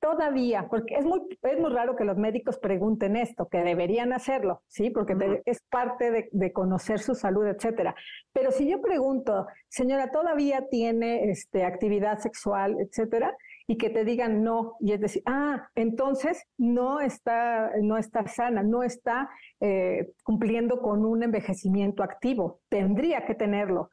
todavía, 0.00 0.68
porque 0.68 0.96
es 0.96 1.04
muy, 1.04 1.20
es 1.42 1.58
muy 1.58 1.70
raro 1.70 1.96
que 1.96 2.04
los 2.04 2.16
médicos 2.16 2.58
pregunten 2.58 3.16
esto, 3.16 3.48
que 3.48 3.62
deberían 3.62 4.12
hacerlo, 4.12 4.62
¿sí? 4.68 4.90
Porque 4.90 5.42
es 5.46 5.62
parte 5.70 6.10
de, 6.10 6.28
de, 6.30 6.52
conocer 6.52 6.98
su 7.00 7.14
salud, 7.14 7.46
etcétera. 7.46 7.94
Pero 8.32 8.52
si 8.52 8.68
yo 8.68 8.80
pregunto, 8.80 9.46
señora, 9.68 10.10
¿todavía 10.10 10.68
tiene 10.68 11.30
este, 11.30 11.64
actividad 11.64 12.18
sexual, 12.18 12.76
etcétera? 12.80 13.36
Y 13.70 13.76
que 13.76 13.90
te 13.90 14.04
digan 14.04 14.42
no, 14.42 14.76
y 14.80 14.92
es 14.92 15.00
decir, 15.00 15.22
ah, 15.26 15.68
entonces 15.74 16.42
no 16.56 17.00
está, 17.00 17.70
no 17.82 17.98
está 17.98 18.26
sana, 18.26 18.62
no 18.62 18.82
está 18.82 19.28
eh, 19.60 20.10
cumpliendo 20.24 20.80
con 20.80 21.04
un 21.04 21.22
envejecimiento 21.22 22.02
activo, 22.02 22.60
tendría 22.70 23.26
que 23.26 23.34
tenerlo. 23.34 23.90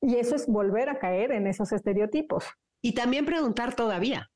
Y 0.00 0.16
eso 0.16 0.34
es 0.34 0.46
volver 0.46 0.88
a 0.88 0.98
caer 0.98 1.32
en 1.32 1.46
esos 1.46 1.70
estereotipos. 1.72 2.46
Y 2.80 2.94
también 2.94 3.26
preguntar 3.26 3.74
todavía. 3.74 4.29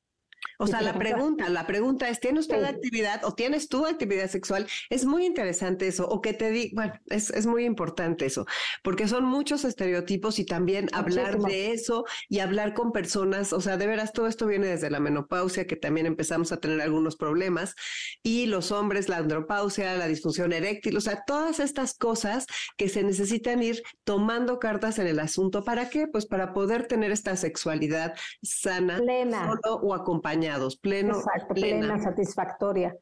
O 0.57 0.67
sea, 0.67 0.81
la 0.81 0.97
pregunta, 0.97 1.49
la 1.49 1.67
pregunta 1.67 2.09
es, 2.09 2.19
¿tiene 2.19 2.39
usted 2.39 2.63
actividad 2.63 3.23
o 3.25 3.33
tienes 3.33 3.67
tú 3.67 3.85
actividad 3.85 4.29
sexual? 4.29 4.67
Es 4.89 5.05
muy 5.05 5.25
interesante 5.25 5.87
eso, 5.87 6.07
o 6.07 6.21
que 6.21 6.33
te 6.33 6.51
diga, 6.51 6.71
bueno, 6.75 6.93
es, 7.07 7.29
es, 7.29 7.45
muy 7.45 7.65
importante 7.65 8.25
eso, 8.25 8.45
porque 8.83 9.07
son 9.07 9.25
muchos 9.25 9.65
estereotipos 9.65 10.39
y 10.39 10.45
también 10.45 10.87
hablar 10.93 11.39
de 11.39 11.71
eso 11.71 12.05
y 12.29 12.39
hablar 12.39 12.73
con 12.73 12.91
personas, 12.91 13.53
o 13.53 13.61
sea, 13.61 13.77
de 13.77 13.87
veras, 13.87 14.13
todo 14.13 14.27
esto 14.27 14.47
viene 14.47 14.67
desde 14.67 14.89
la 14.89 14.99
menopausia, 14.99 15.67
que 15.67 15.75
también 15.75 16.05
empezamos 16.05 16.51
a 16.51 16.57
tener 16.57 16.81
algunos 16.81 17.15
problemas, 17.15 17.75
y 18.23 18.45
los 18.45 18.71
hombres, 18.71 19.09
la 19.09 19.17
andropausia, 19.17 19.95
la 19.95 20.07
disfunción 20.07 20.53
eréctil, 20.53 20.97
o 20.97 21.01
sea, 21.01 21.23
todas 21.27 21.59
estas 21.59 21.93
cosas 21.95 22.45
que 22.77 22.89
se 22.89 23.03
necesitan 23.03 23.61
ir 23.61 23.83
tomando 24.03 24.59
cartas 24.59 24.99
en 24.99 25.07
el 25.07 25.19
asunto. 25.19 25.63
¿Para 25.63 25.89
qué? 25.89 26.07
Pues 26.07 26.25
para 26.25 26.53
poder 26.53 26.87
tener 26.87 27.11
esta 27.11 27.35
sexualidad 27.35 28.15
sana, 28.41 28.99
solo 28.99 29.75
o 29.81 29.93
acompañada 29.93 30.34
pleno. 30.81 31.15
Exacto, 31.15 31.53
plena, 31.53 31.99
satisfactoria. 31.99 32.95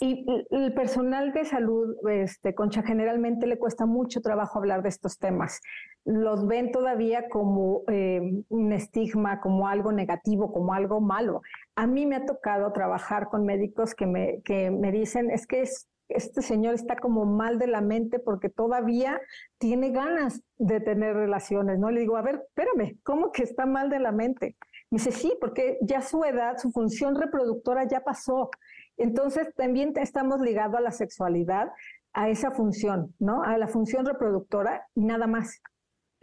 Y 0.00 0.26
el 0.50 0.72
personal 0.74 1.32
de 1.32 1.44
salud, 1.44 1.94
este, 2.08 2.54
Concha, 2.54 2.82
generalmente 2.82 3.46
le 3.46 3.58
cuesta 3.58 3.86
mucho 3.86 4.20
trabajo 4.20 4.58
hablar 4.58 4.82
de 4.82 4.88
estos 4.88 5.18
temas. 5.18 5.60
Los 6.04 6.46
ven 6.46 6.72
todavía 6.72 7.28
como 7.28 7.82
eh, 7.88 8.20
un 8.48 8.72
estigma, 8.72 9.40
como 9.40 9.68
algo 9.68 9.92
negativo, 9.92 10.52
como 10.52 10.72
algo 10.72 11.00
malo. 11.00 11.42
A 11.76 11.86
mí 11.86 12.06
me 12.06 12.16
ha 12.16 12.24
tocado 12.24 12.72
trabajar 12.72 13.28
con 13.28 13.44
médicos 13.44 13.94
que 13.94 14.06
me, 14.06 14.40
que 14.42 14.70
me 14.70 14.90
dicen, 14.90 15.30
es 15.30 15.46
que 15.46 15.62
es 15.62 15.88
este 16.08 16.42
señor 16.42 16.74
está 16.74 16.96
como 16.96 17.24
mal 17.24 17.58
de 17.58 17.66
la 17.66 17.80
mente 17.80 18.18
porque 18.18 18.48
todavía 18.48 19.20
tiene 19.58 19.90
ganas 19.90 20.42
de 20.58 20.80
tener 20.80 21.14
relaciones, 21.14 21.78
¿no? 21.78 21.90
Le 21.90 22.00
digo, 22.00 22.16
a 22.16 22.22
ver, 22.22 22.42
espérame, 22.46 22.98
¿cómo 23.02 23.32
que 23.32 23.42
está 23.42 23.66
mal 23.66 23.90
de 23.90 24.00
la 24.00 24.12
mente? 24.12 24.56
Me 24.90 24.98
dice, 24.98 25.12
sí, 25.12 25.36
porque 25.40 25.78
ya 25.82 26.02
su 26.02 26.24
edad, 26.24 26.56
su 26.58 26.70
función 26.70 27.14
reproductora 27.14 27.86
ya 27.88 28.00
pasó. 28.00 28.50
Entonces, 28.96 29.48
también 29.56 29.92
estamos 29.96 30.40
ligados 30.40 30.76
a 30.76 30.80
la 30.80 30.92
sexualidad, 30.92 31.68
a 32.12 32.28
esa 32.28 32.50
función, 32.52 33.14
¿no? 33.18 33.42
A 33.42 33.58
la 33.58 33.66
función 33.66 34.06
reproductora 34.06 34.86
y 34.94 35.04
nada 35.04 35.26
más. 35.26 35.60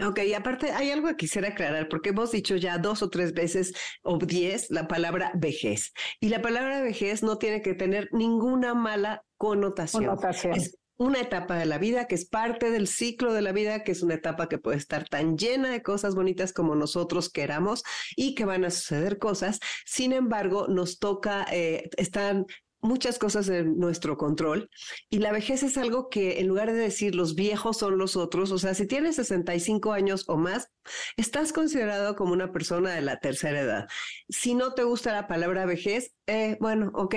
Ok, 0.03 0.19
y 0.25 0.33
aparte 0.33 0.71
hay 0.71 0.89
algo 0.89 1.09
que 1.09 1.15
quisiera 1.15 1.49
aclarar, 1.49 1.87
porque 1.87 2.09
hemos 2.09 2.31
dicho 2.31 2.55
ya 2.55 2.77
dos 2.77 3.03
o 3.03 3.09
tres 3.09 3.33
veces 3.33 3.73
o 4.03 4.17
diez 4.17 4.71
la 4.71 4.87
palabra 4.87 5.31
vejez. 5.35 5.93
Y 6.19 6.29
la 6.29 6.41
palabra 6.41 6.81
vejez 6.81 7.21
no 7.21 7.37
tiene 7.37 7.61
que 7.61 7.75
tener 7.75 8.09
ninguna 8.11 8.73
mala 8.73 9.23
connotación. 9.37 10.05
connotación. 10.05 10.55
Es 10.55 10.77
una 11.01 11.19
etapa 11.19 11.55
de 11.55 11.65
la 11.65 11.79
vida 11.79 12.05
que 12.05 12.13
es 12.13 12.25
parte 12.25 12.69
del 12.69 12.87
ciclo 12.87 13.33
de 13.33 13.41
la 13.41 13.51
vida, 13.51 13.83
que 13.83 13.91
es 13.91 14.03
una 14.03 14.13
etapa 14.13 14.47
que 14.47 14.59
puede 14.59 14.77
estar 14.77 15.09
tan 15.09 15.35
llena 15.35 15.71
de 15.71 15.81
cosas 15.81 16.13
bonitas 16.13 16.53
como 16.53 16.75
nosotros 16.75 17.31
queramos 17.31 17.83
y 18.15 18.35
que 18.35 18.45
van 18.45 18.65
a 18.65 18.69
suceder 18.69 19.17
cosas. 19.17 19.59
Sin 19.83 20.13
embargo, 20.13 20.67
nos 20.67 20.99
toca, 20.99 21.47
eh, 21.51 21.89
están 21.97 22.45
muchas 22.81 23.19
cosas 23.19 23.47
en 23.49 23.77
nuestro 23.77 24.17
control 24.17 24.69
y 25.09 25.19
la 25.19 25.31
vejez 25.31 25.63
es 25.63 25.77
algo 25.77 26.09
que 26.09 26.39
en 26.39 26.47
lugar 26.47 26.71
de 26.71 26.79
decir 26.79 27.15
los 27.15 27.35
viejos 27.35 27.77
son 27.77 27.97
los 27.97 28.15
otros, 28.15 28.51
o 28.51 28.57
sea, 28.57 28.73
si 28.73 28.87
tienes 28.87 29.15
65 29.15 29.93
años 29.93 30.25
o 30.27 30.37
más, 30.37 30.69
estás 31.17 31.53
considerado 31.53 32.15
como 32.15 32.33
una 32.33 32.51
persona 32.51 32.93
de 32.93 33.01
la 33.01 33.19
tercera 33.19 33.61
edad. 33.61 33.87
Si 34.29 34.55
no 34.55 34.73
te 34.73 34.83
gusta 34.83 35.13
la 35.13 35.27
palabra 35.27 35.65
vejez, 35.65 36.13
eh, 36.27 36.57
bueno, 36.59 36.91
ok, 36.93 37.15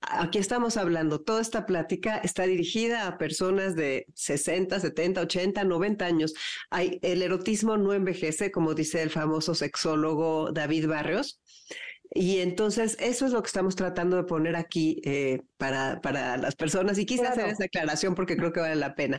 aquí 0.00 0.38
estamos 0.38 0.76
hablando. 0.76 1.20
Toda 1.20 1.40
esta 1.40 1.66
plática 1.66 2.18
está 2.18 2.44
dirigida 2.44 3.06
a 3.06 3.18
personas 3.18 3.74
de 3.74 4.06
60, 4.14 4.78
70, 4.80 5.20
80, 5.22 5.64
90 5.64 6.04
años. 6.04 6.34
El 6.70 7.22
erotismo 7.22 7.76
no 7.76 7.92
envejece, 7.92 8.50
como 8.50 8.74
dice 8.74 9.02
el 9.02 9.10
famoso 9.10 9.54
sexólogo 9.54 10.52
David 10.52 10.86
Barrios. 10.88 11.40
Y 12.14 12.40
entonces 12.40 12.96
eso 13.00 13.24
es 13.24 13.32
lo 13.32 13.42
que 13.42 13.46
estamos 13.46 13.74
tratando 13.74 14.16
de 14.16 14.24
poner 14.24 14.54
aquí 14.54 15.00
eh, 15.04 15.40
para, 15.56 16.00
para 16.02 16.36
las 16.36 16.54
personas 16.54 16.98
y 16.98 17.06
quise 17.06 17.26
hacer 17.26 17.46
esa 17.46 17.64
aclaración 17.64 18.14
porque 18.14 18.36
creo 18.36 18.52
que 18.52 18.60
vale 18.60 18.76
la 18.76 18.94
pena. 18.94 19.18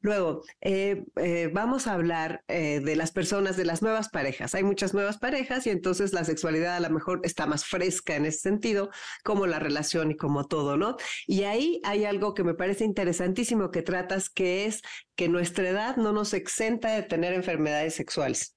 Luego, 0.00 0.42
eh, 0.60 1.04
eh, 1.14 1.50
vamos 1.52 1.86
a 1.86 1.92
hablar 1.92 2.42
de 2.48 2.96
las 2.96 3.12
personas, 3.12 3.56
de 3.56 3.64
las 3.64 3.82
nuevas 3.82 4.08
parejas. 4.08 4.56
Hay 4.56 4.64
muchas 4.64 4.94
nuevas 4.94 5.18
parejas 5.18 5.64
y 5.68 5.70
entonces 5.70 6.12
la 6.12 6.24
sexualidad 6.24 6.74
a 6.74 6.80
lo 6.80 6.90
mejor 6.90 7.20
está 7.22 7.46
más 7.46 7.64
fresca 7.64 8.16
en 8.16 8.26
ese 8.26 8.40
sentido, 8.40 8.90
como 9.22 9.46
la 9.46 9.60
relación 9.60 10.10
y 10.10 10.16
como 10.16 10.48
todo, 10.48 10.76
¿no? 10.76 10.96
Y 11.28 11.44
ahí 11.44 11.80
hay 11.84 12.04
algo 12.04 12.34
que 12.34 12.42
me 12.42 12.54
parece 12.54 12.84
interesantísimo 12.84 13.70
que 13.70 13.82
tratas, 13.82 14.28
que 14.28 14.66
es 14.66 14.82
que 15.14 15.28
nuestra 15.28 15.68
edad 15.68 15.96
no 15.96 16.12
nos 16.12 16.34
exenta 16.34 16.90
de 16.92 17.02
tener 17.04 17.32
enfermedades 17.34 17.94
sexuales. 17.94 18.56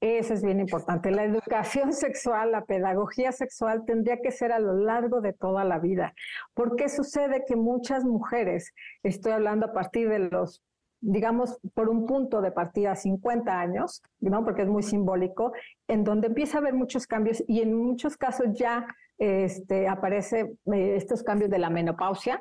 Eso 0.00 0.32
es 0.32 0.42
bien 0.42 0.60
importante. 0.60 1.10
La 1.10 1.24
educación 1.24 1.92
sexual, 1.92 2.52
la 2.52 2.64
pedagogía 2.64 3.32
sexual 3.32 3.84
tendría 3.84 4.20
que 4.22 4.30
ser 4.30 4.50
a 4.50 4.58
lo 4.58 4.74
largo 4.74 5.20
de 5.20 5.34
toda 5.34 5.64
la 5.64 5.78
vida. 5.78 6.14
porque 6.54 6.88
sucede 6.88 7.44
que 7.46 7.56
muchas 7.56 8.04
mujeres, 8.04 8.72
estoy 9.02 9.32
hablando 9.32 9.66
a 9.66 9.72
partir 9.72 10.08
de 10.08 10.18
los, 10.18 10.62
digamos, 11.00 11.58
por 11.74 11.88
un 11.88 12.06
punto 12.06 12.40
de 12.40 12.52
partida 12.52 12.94
50 12.94 13.60
años, 13.60 14.02
¿no? 14.20 14.44
Porque 14.44 14.62
es 14.62 14.68
muy 14.68 14.82
simbólico, 14.82 15.52
en 15.88 16.04
donde 16.04 16.28
empieza 16.28 16.58
a 16.58 16.60
haber 16.60 16.74
muchos 16.74 17.06
cambios 17.06 17.42
y 17.46 17.60
en 17.60 17.74
muchos 17.74 18.16
casos 18.16 18.46
ya 18.54 18.86
este, 19.18 19.86
aparece 19.86 20.56
eh, 20.72 20.96
estos 20.96 21.22
cambios 21.22 21.50
de 21.50 21.58
la 21.58 21.68
menopausia. 21.70 22.40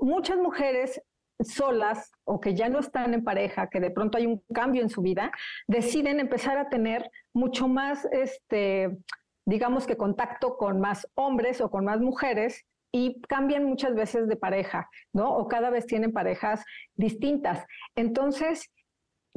Muchas 0.00 0.36
mujeres 0.36 1.00
solas 1.44 2.12
o 2.24 2.40
que 2.40 2.54
ya 2.54 2.68
no 2.68 2.80
están 2.80 3.14
en 3.14 3.24
pareja, 3.24 3.68
que 3.68 3.80
de 3.80 3.90
pronto 3.90 4.18
hay 4.18 4.26
un 4.26 4.42
cambio 4.52 4.82
en 4.82 4.90
su 4.90 5.02
vida, 5.02 5.32
deciden 5.66 6.20
empezar 6.20 6.58
a 6.58 6.68
tener 6.68 7.10
mucho 7.32 7.68
más, 7.68 8.06
este, 8.12 8.98
digamos 9.46 9.86
que 9.86 9.96
contacto 9.96 10.56
con 10.56 10.80
más 10.80 11.08
hombres 11.14 11.60
o 11.60 11.70
con 11.70 11.84
más 11.84 12.00
mujeres 12.00 12.64
y 12.92 13.20
cambian 13.22 13.64
muchas 13.64 13.94
veces 13.94 14.28
de 14.28 14.36
pareja, 14.36 14.88
¿no? 15.12 15.36
O 15.36 15.48
cada 15.48 15.70
vez 15.70 15.86
tienen 15.86 16.12
parejas 16.12 16.64
distintas. 16.96 17.64
Entonces, 17.94 18.70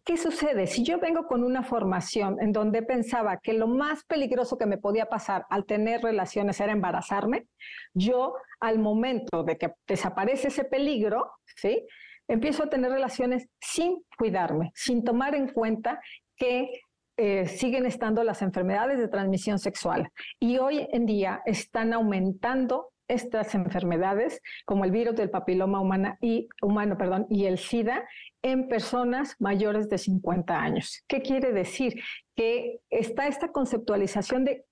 ¿qué 0.06 0.18
sucede? 0.18 0.68
Si 0.68 0.84
yo 0.84 1.00
vengo 1.00 1.28
con 1.28 1.44
una 1.44 1.64
formación 1.64 2.42
en 2.42 2.52
donde 2.52 2.82
pensaba 2.84 3.38
que 3.38 3.54
lo 3.54 3.68
más 3.68 4.04
peligroso 4.06 4.58
que 4.58 4.66
me 4.66 4.78
podía 4.78 5.06
pasar 5.08 5.46
al 5.50 5.66
tener 5.66 6.02
relaciones 6.02 6.60
era 6.60 6.72
embarazarme, 6.72 7.48
yo 7.94 8.36
al 8.60 8.80
momento 8.80 9.44
de 9.44 9.58
que 9.58 9.74
desaparece 9.88 10.50
ese 10.50 10.66
peligro, 10.66 11.32
¿sí? 11.56 11.86
Empiezo 12.28 12.64
a 12.64 12.70
tener 12.70 12.92
relaciones 12.92 13.48
sin 13.60 14.04
cuidarme, 14.18 14.72
sin 14.76 15.04
tomar 15.04 15.36
en 15.36 15.50
cuenta 15.50 16.00
que 16.38 16.70
eh, 17.18 17.48
siguen 17.48 17.86
estando 17.86 18.24
las 18.24 18.42
enfermedades 18.42 18.98
de 18.98 19.08
transmisión 19.08 19.60
sexual. 19.60 20.10
Y 20.40 20.58
hoy 20.58 20.88
en 20.92 21.06
día 21.06 21.42
están 21.46 21.94
aumentando 21.94 22.93
estas 23.14 23.56
enfermedades 23.56 24.42
como 24.66 24.86
el 24.86 24.92
virus 24.92 25.16
del 25.16 25.30
papiloma 25.30 25.80
humana 25.80 26.18
y, 26.22 26.50
humano 26.62 26.98
perdón, 26.98 27.28
y 27.30 27.46
el 27.46 27.58
SIDA 27.58 28.06
en 28.42 28.68
personas 28.68 29.36
mayores 29.40 29.90
de 29.90 29.98
50 29.98 30.60
años. 30.60 31.04
¿Qué 31.08 31.22
quiere 31.22 31.54
decir? 31.54 32.02
Que 32.36 32.80
está 32.90 33.28
esta 33.28 33.52
conceptualización 33.52 34.44
de 34.44 34.66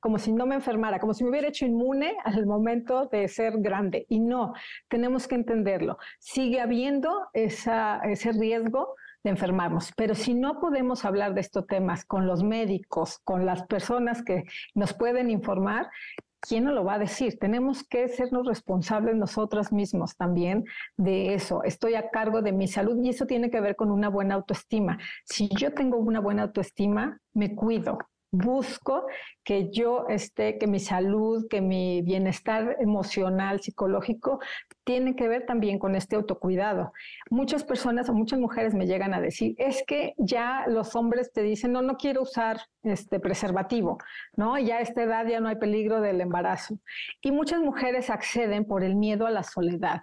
como 0.00 0.18
si 0.18 0.34
no 0.34 0.44
me 0.44 0.54
enfermara, 0.54 0.98
como 0.98 1.14
si 1.14 1.24
me 1.24 1.30
hubiera 1.30 1.48
hecho 1.48 1.64
inmune 1.64 2.14
al 2.24 2.44
momento 2.44 3.06
de 3.06 3.26
ser 3.26 3.54
grande. 3.60 4.04
Y 4.10 4.20
no, 4.20 4.52
tenemos 4.88 5.26
que 5.26 5.34
entenderlo. 5.34 5.96
Sigue 6.18 6.60
habiendo 6.60 7.28
ese 7.32 8.32
riesgo 8.32 8.96
de 9.24 9.30
enfermarnos. 9.30 9.92
Pero 9.96 10.14
si 10.14 10.34
no 10.34 10.60
podemos 10.60 11.06
hablar 11.06 11.32
de 11.32 11.40
estos 11.40 11.66
temas 11.66 12.04
con 12.04 12.26
los 12.26 12.42
médicos, 12.42 13.18
con 13.24 13.46
las 13.46 13.64
personas 13.64 14.22
que 14.22 14.44
nos 14.74 14.92
pueden 14.92 15.30
informar, 15.30 15.88
¿quién 16.46 16.64
nos 16.64 16.74
lo 16.74 16.84
va 16.84 16.94
a 16.94 16.98
decir? 16.98 17.38
Tenemos 17.38 17.84
que 17.84 18.08
sernos 18.08 18.46
responsables 18.46 19.16
nosotros 19.16 19.72
mismos 19.72 20.16
también 20.16 20.64
de 20.96 21.34
eso. 21.34 21.62
Estoy 21.64 21.94
a 21.94 22.10
cargo 22.10 22.42
de 22.42 22.52
mi 22.52 22.68
salud 22.68 23.02
y 23.02 23.08
eso 23.08 23.26
tiene 23.26 23.50
que 23.50 23.60
ver 23.60 23.76
con 23.76 23.90
una 23.90 24.08
buena 24.08 24.34
autoestima. 24.34 24.98
Si 25.24 25.48
yo 25.56 25.72
tengo 25.72 25.98
una 25.98 26.20
buena 26.20 26.42
autoestima, 26.42 27.18
me 27.32 27.54
cuido, 27.54 27.98
busco 28.34 29.06
que 29.44 29.70
yo 29.70 30.06
esté, 30.08 30.58
que 30.58 30.66
mi 30.66 30.80
salud, 30.80 31.46
que 31.48 31.60
mi 31.60 32.02
bienestar 32.02 32.76
emocional, 32.80 33.60
psicológico, 33.60 34.40
tiene 34.84 35.16
que 35.16 35.28
ver 35.28 35.46
también 35.46 35.78
con 35.78 35.94
este 35.94 36.16
autocuidado. 36.16 36.92
Muchas 37.30 37.64
personas 37.64 38.08
o 38.08 38.14
muchas 38.14 38.38
mujeres 38.38 38.74
me 38.74 38.86
llegan 38.86 39.14
a 39.14 39.20
decir, 39.20 39.54
es 39.58 39.82
que 39.86 40.14
ya 40.18 40.64
los 40.66 40.94
hombres 40.96 41.32
te 41.32 41.42
dicen, 41.42 41.72
no, 41.72 41.82
no 41.82 41.96
quiero 41.96 42.22
usar 42.22 42.60
este 42.82 43.20
preservativo, 43.20 43.98
¿no? 44.36 44.58
Ya 44.58 44.76
a 44.76 44.80
esta 44.80 45.02
edad 45.02 45.26
ya 45.26 45.40
no 45.40 45.48
hay 45.48 45.56
peligro 45.56 46.00
del 46.00 46.20
embarazo. 46.20 46.78
Y 47.22 47.32
muchas 47.32 47.60
mujeres 47.60 48.10
acceden 48.10 48.64
por 48.64 48.82
el 48.84 48.96
miedo 48.96 49.26
a 49.26 49.30
la 49.30 49.42
soledad, 49.42 50.02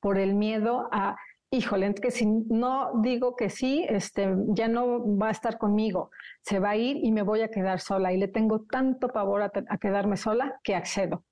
por 0.00 0.18
el 0.18 0.34
miedo 0.34 0.88
a 0.92 1.16
híjole, 1.50 1.94
que 1.94 2.10
si 2.10 2.26
no 2.26 3.00
digo 3.02 3.34
que 3.34 3.50
sí, 3.50 3.84
este, 3.88 4.28
ya 4.48 4.68
no 4.68 5.16
va 5.18 5.28
a 5.28 5.32
estar 5.32 5.58
conmigo, 5.58 6.10
se 6.42 6.60
va 6.60 6.70
a 6.70 6.76
ir 6.76 6.98
y 7.02 7.10
me 7.12 7.22
voy 7.22 7.42
a 7.42 7.50
quedar 7.50 7.80
sola 7.80 8.12
y 8.12 8.18
le 8.18 8.28
tengo 8.28 8.62
tanto 8.62 9.08
pavor 9.08 9.42
a, 9.42 9.78
quedarme 9.78 10.16
sola 10.16 10.60
que 10.62 10.74
accedo. 10.74 11.24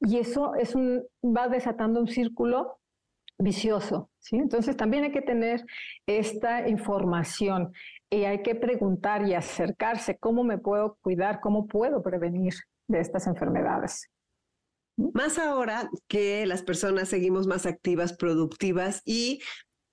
Y 0.00 0.18
eso 0.18 0.54
es 0.54 0.74
un, 0.74 1.04
va 1.24 1.48
desatando 1.48 2.00
un 2.00 2.08
círculo 2.08 2.78
vicioso, 3.38 4.10
¿sí? 4.18 4.36
Entonces 4.36 4.76
también 4.76 5.04
hay 5.04 5.12
que 5.12 5.22
tener 5.22 5.64
esta 6.06 6.68
información 6.68 7.72
y 8.10 8.24
hay 8.24 8.42
que 8.42 8.54
preguntar 8.54 9.26
y 9.26 9.34
acercarse 9.34 10.16
cómo 10.18 10.44
me 10.44 10.58
puedo 10.58 10.96
cuidar, 11.02 11.40
cómo 11.40 11.66
puedo 11.66 12.02
prevenir 12.02 12.54
de 12.88 13.00
estas 13.00 13.26
enfermedades. 13.26 14.08
Más 15.14 15.38
ahora 15.38 15.88
que 16.08 16.44
las 16.44 16.62
personas 16.62 17.08
seguimos 17.08 17.46
más 17.46 17.66
activas, 17.66 18.14
productivas 18.14 19.02
y 19.04 19.40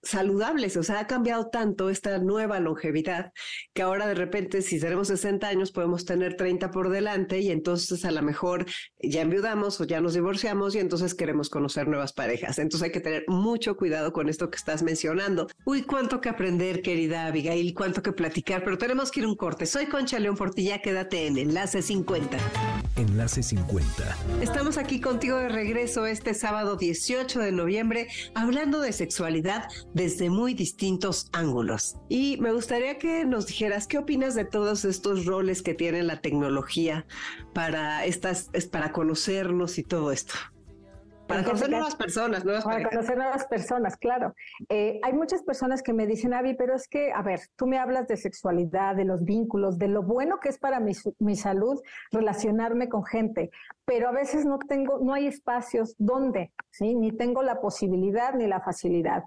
saludables, 0.02 0.78
o 0.78 0.84
sea, 0.84 1.00
ha 1.00 1.08
cambiado 1.08 1.50
tanto 1.50 1.90
esta 1.90 2.18
nueva 2.20 2.60
longevidad 2.60 3.32
que 3.74 3.82
ahora 3.82 4.08
de 4.08 4.14
repente 4.14 4.62
si 4.62 4.80
tenemos 4.80 5.08
60 5.10 5.48
años 5.48 5.72
podemos 5.72 6.06
tener 6.06 6.36
30 6.36 6.72
por 6.72 6.90
delante 6.90 7.40
y 7.40 7.52
entonces 7.52 8.06
a 8.06 8.12
lo 8.12 8.22
mejor 8.22 8.66
ya 9.02 9.22
enviudamos 9.22 9.82
o 9.82 9.84
ya 9.84 10.02
nos 10.02 10.14
divorciamos 10.14 10.76
y 10.76 10.80
entonces 10.80 11.16
queremos 11.16 11.50
conocer 11.50 11.88
nuevas 11.88 12.14
parejas. 12.14 12.60
Entonces 12.60 12.86
hay 12.86 12.92
que 12.92 13.02
tener 13.02 13.26
mucho 13.28 13.76
cuidado 13.78 14.14
con 14.14 14.30
esto 14.30 14.50
que 14.50 14.58
estás 14.58 14.84
mencionando. 14.84 15.48
Uy, 15.66 15.84
cuánto 15.84 16.22
que 16.22 16.30
aprender, 16.30 16.82
querida 16.82 17.28
Abigail, 17.28 17.74
cuánto 17.74 18.02
que 18.02 18.12
platicar, 18.12 18.64
pero 18.64 18.78
tenemos 18.78 19.12
que 19.12 19.22
ir 19.22 19.28
un 19.28 19.36
corte. 19.36 19.66
Soy 19.66 19.88
Concha 19.88 20.20
León 20.20 20.36
Portilla, 20.36 20.82
quédate 20.82 21.28
en 21.28 21.38
Enlace 21.38 21.82
50. 21.82 22.38
Enlace 22.96 23.44
50. 23.44 24.18
Estamos 24.42 24.78
aquí 24.78 25.02
contigo 25.02 25.38
de 25.38 25.50
regreso 25.50 26.06
este 26.06 26.34
sábado 26.34 26.78
18 26.78 27.40
de 27.40 27.52
noviembre 27.52 28.08
hablando 28.34 28.80
de 28.80 28.94
sexualidad 28.94 29.68
desde 29.94 30.30
muy 30.30 30.54
distintos 30.54 31.30
ángulos. 31.34 31.96
Y 32.10 32.38
me 32.38 32.52
gustaría 32.52 32.98
que 32.98 33.26
nos 33.26 33.48
dijeras 33.48 33.88
qué 33.88 33.98
opinas 33.98 34.36
de 34.36 34.46
todos 34.46 34.86
estos 34.86 35.26
roles 35.26 35.62
que 35.62 35.74
tiene 35.74 36.04
la 36.04 36.22
tecnología 36.22 37.06
para 37.54 38.06
estas 38.06 38.50
para 38.72 38.92
conocernos 38.92 39.78
y 39.78 39.84
todo 39.84 40.12
esto. 40.12 40.34
Para 41.28 41.44
conocer 41.44 41.70
nuevas 41.70 41.96
personas, 41.96 42.46
nuevas 42.46 42.64
Para 42.64 42.88
conocer 42.88 43.18
nuevas 43.18 43.46
personas, 43.48 43.98
claro. 43.98 44.36
Eh, 44.70 45.00
hay 45.04 45.14
muchas 45.14 45.44
personas 45.44 45.82
que 45.82 45.94
me 45.94 46.06
dicen, 46.06 46.34
Avi, 46.34 46.54
pero 46.54 46.76
es 46.76 46.88
que, 46.88 47.12
a 47.12 47.22
ver, 47.22 47.40
tú 47.56 47.68
me 47.68 47.80
hablas 47.80 48.08
de 48.08 48.18
sexualidad, 48.18 48.96
de 48.96 49.06
los 49.06 49.24
vínculos, 49.24 49.78
de 49.78 49.88
lo 49.88 50.04
bueno 50.04 50.40
que 50.40 50.50
es 50.50 50.60
para 50.60 50.80
mi, 50.80 50.94
mi 51.20 51.36
salud 51.36 51.82
relacionarme 52.12 52.90
con 52.90 53.04
gente, 53.06 53.50
pero 53.86 54.10
a 54.10 54.12
veces 54.12 54.46
no 54.46 54.60
tengo, 54.60 55.00
no 55.00 55.14
hay 55.14 55.28
espacios 55.28 55.96
donde, 55.98 56.52
¿sí? 56.72 56.96
Ni 56.96 57.12
tengo 57.12 57.44
la 57.44 57.60
posibilidad 57.60 58.34
ni 58.34 58.48
la 58.48 58.62
facilidad. 58.62 59.24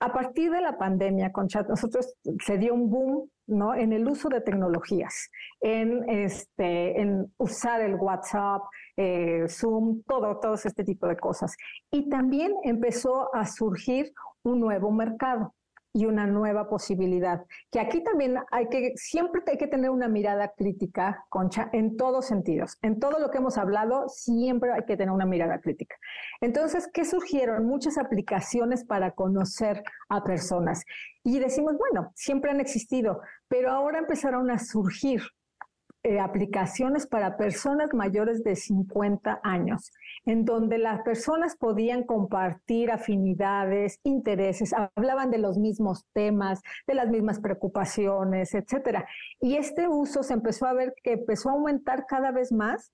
A 0.00 0.12
partir 0.12 0.50
de 0.50 0.60
la 0.60 0.76
pandemia, 0.76 1.32
Concha, 1.32 1.62
nosotros 1.62 2.14
se 2.44 2.58
dio 2.58 2.74
un 2.74 2.90
boom 2.90 3.30
¿no? 3.46 3.74
en 3.74 3.92
el 3.92 4.06
uso 4.08 4.28
de 4.28 4.40
tecnologías, 4.40 5.30
en, 5.60 6.08
este, 6.08 7.00
en 7.00 7.32
usar 7.38 7.80
el 7.80 7.94
WhatsApp, 7.94 8.62
eh, 8.96 9.46
Zoom, 9.48 10.02
todo, 10.06 10.38
todo 10.40 10.54
este 10.54 10.84
tipo 10.84 11.06
de 11.06 11.16
cosas. 11.16 11.56
Y 11.90 12.08
también 12.08 12.52
empezó 12.62 13.34
a 13.34 13.46
surgir 13.46 14.12
un 14.42 14.60
nuevo 14.60 14.90
mercado 14.90 15.54
y 15.96 16.06
una 16.06 16.26
nueva 16.26 16.68
posibilidad. 16.68 17.44
Que 17.70 17.78
aquí 17.78 18.02
también 18.02 18.36
hay 18.50 18.68
que, 18.68 18.94
siempre 18.96 19.42
hay 19.46 19.56
que 19.56 19.68
tener 19.68 19.90
una 19.90 20.08
mirada 20.08 20.52
crítica, 20.56 21.24
Concha, 21.28 21.70
en 21.72 21.96
todos 21.96 22.26
sentidos. 22.26 22.76
En 22.82 22.98
todo 22.98 23.20
lo 23.20 23.30
que 23.30 23.38
hemos 23.38 23.56
hablado, 23.56 24.08
siempre 24.08 24.72
hay 24.72 24.84
que 24.84 24.96
tener 24.96 25.14
una 25.14 25.24
mirada 25.24 25.60
crítica. 25.60 25.96
Entonces, 26.40 26.90
¿qué 26.92 27.04
surgieron? 27.04 27.64
Muchas 27.66 27.96
aplicaciones 27.96 28.84
para 28.84 29.12
conocer 29.12 29.84
a 30.08 30.24
personas. 30.24 30.84
Y 31.22 31.38
decimos, 31.38 31.76
bueno, 31.78 32.10
siempre 32.16 32.50
han 32.50 32.60
existido, 32.60 33.20
pero 33.46 33.70
ahora 33.70 34.00
empezaron 34.00 34.50
a 34.50 34.58
surgir 34.58 35.22
eh, 36.06 36.20
aplicaciones 36.20 37.06
para 37.06 37.38
personas 37.38 37.94
mayores 37.94 38.44
de 38.44 38.56
50 38.56 39.40
años, 39.42 39.90
en 40.26 40.44
donde 40.44 40.76
las 40.76 41.00
personas 41.00 41.56
podían 41.56 42.02
compartir 42.02 42.90
afinidades, 42.90 44.00
intereses, 44.02 44.74
hablaban 44.74 45.30
de 45.30 45.38
los 45.38 45.56
mismos 45.56 46.04
temas, 46.12 46.60
de 46.86 46.94
las 46.94 47.08
mismas 47.08 47.40
preocupaciones, 47.40 48.54
etcétera. 48.54 49.06
Y 49.40 49.56
este 49.56 49.88
uso 49.88 50.22
se 50.22 50.34
empezó 50.34 50.66
a 50.66 50.74
ver 50.74 50.92
que 51.02 51.12
empezó 51.12 51.48
a 51.48 51.52
aumentar 51.52 52.04
cada 52.06 52.32
vez 52.32 52.52
más 52.52 52.92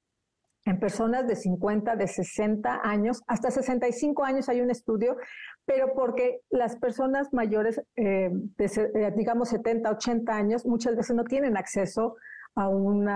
en 0.64 0.78
personas 0.78 1.26
de 1.26 1.34
50, 1.34 1.96
de 1.96 2.06
60 2.06 2.80
años, 2.84 3.22
hasta 3.26 3.50
65 3.50 4.22
años 4.24 4.48
hay 4.48 4.60
un 4.60 4.70
estudio, 4.70 5.16
pero 5.64 5.94
porque 5.94 6.42
las 6.50 6.76
personas 6.76 7.32
mayores, 7.32 7.80
eh, 7.96 8.30
de, 8.30 8.64
eh, 8.94 9.12
digamos 9.16 9.48
70, 9.48 9.90
80 9.90 10.32
años, 10.32 10.66
muchas 10.66 10.94
veces 10.94 11.16
no 11.16 11.24
tienen 11.24 11.56
acceso 11.56 12.14
a 12.54 12.68
un 12.68 13.08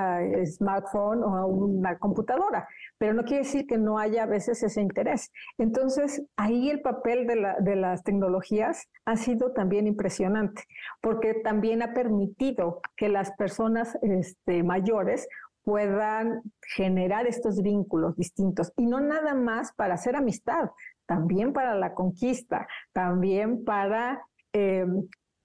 smartphone 0.47 1.23
o 1.23 1.37
a 1.37 1.47
una 1.47 1.99
computadora, 1.99 2.67
pero 2.99 3.15
no 3.15 3.25
quiere 3.25 3.45
decir 3.45 3.67
que 3.67 3.79
no 3.79 3.99
haya 3.99 4.25
a 4.25 4.27
veces 4.27 4.63
ese 4.63 4.81
interés. 4.81 5.31
Entonces, 5.59 6.23
ahí 6.37 6.71
el 6.71 6.81
papel 6.81 7.27
de, 7.27 7.37
la, 7.37 7.57
de 7.61 7.77
las 7.77 8.03
tecnologías 8.03 8.89
ha 9.05 9.17
sido 9.17 9.53
también 9.53 9.87
impresionante, 9.87 10.63
porque 11.01 11.35
también 11.35 11.83
ha 11.83 11.95
permitido 11.95 12.81
que 12.97 13.09
las 13.09 13.33
personas 13.33 13.99
este, 14.03 14.63
mayores 14.63 15.29
puedan 15.65 16.43
generar 16.77 17.27
estos 17.27 17.63
vínculos 17.63 18.17
distintos 18.17 18.73
y 18.77 18.87
no 18.87 19.01
nada 19.01 19.35
más 19.35 19.73
para 19.73 19.95
hacer 19.95 20.15
amistad, 20.15 20.71
también 21.07 21.53
para 21.53 21.75
la 21.75 21.95
conquista, 21.95 22.67
también 22.93 23.65
para 23.65 24.23
eh, 24.53 24.87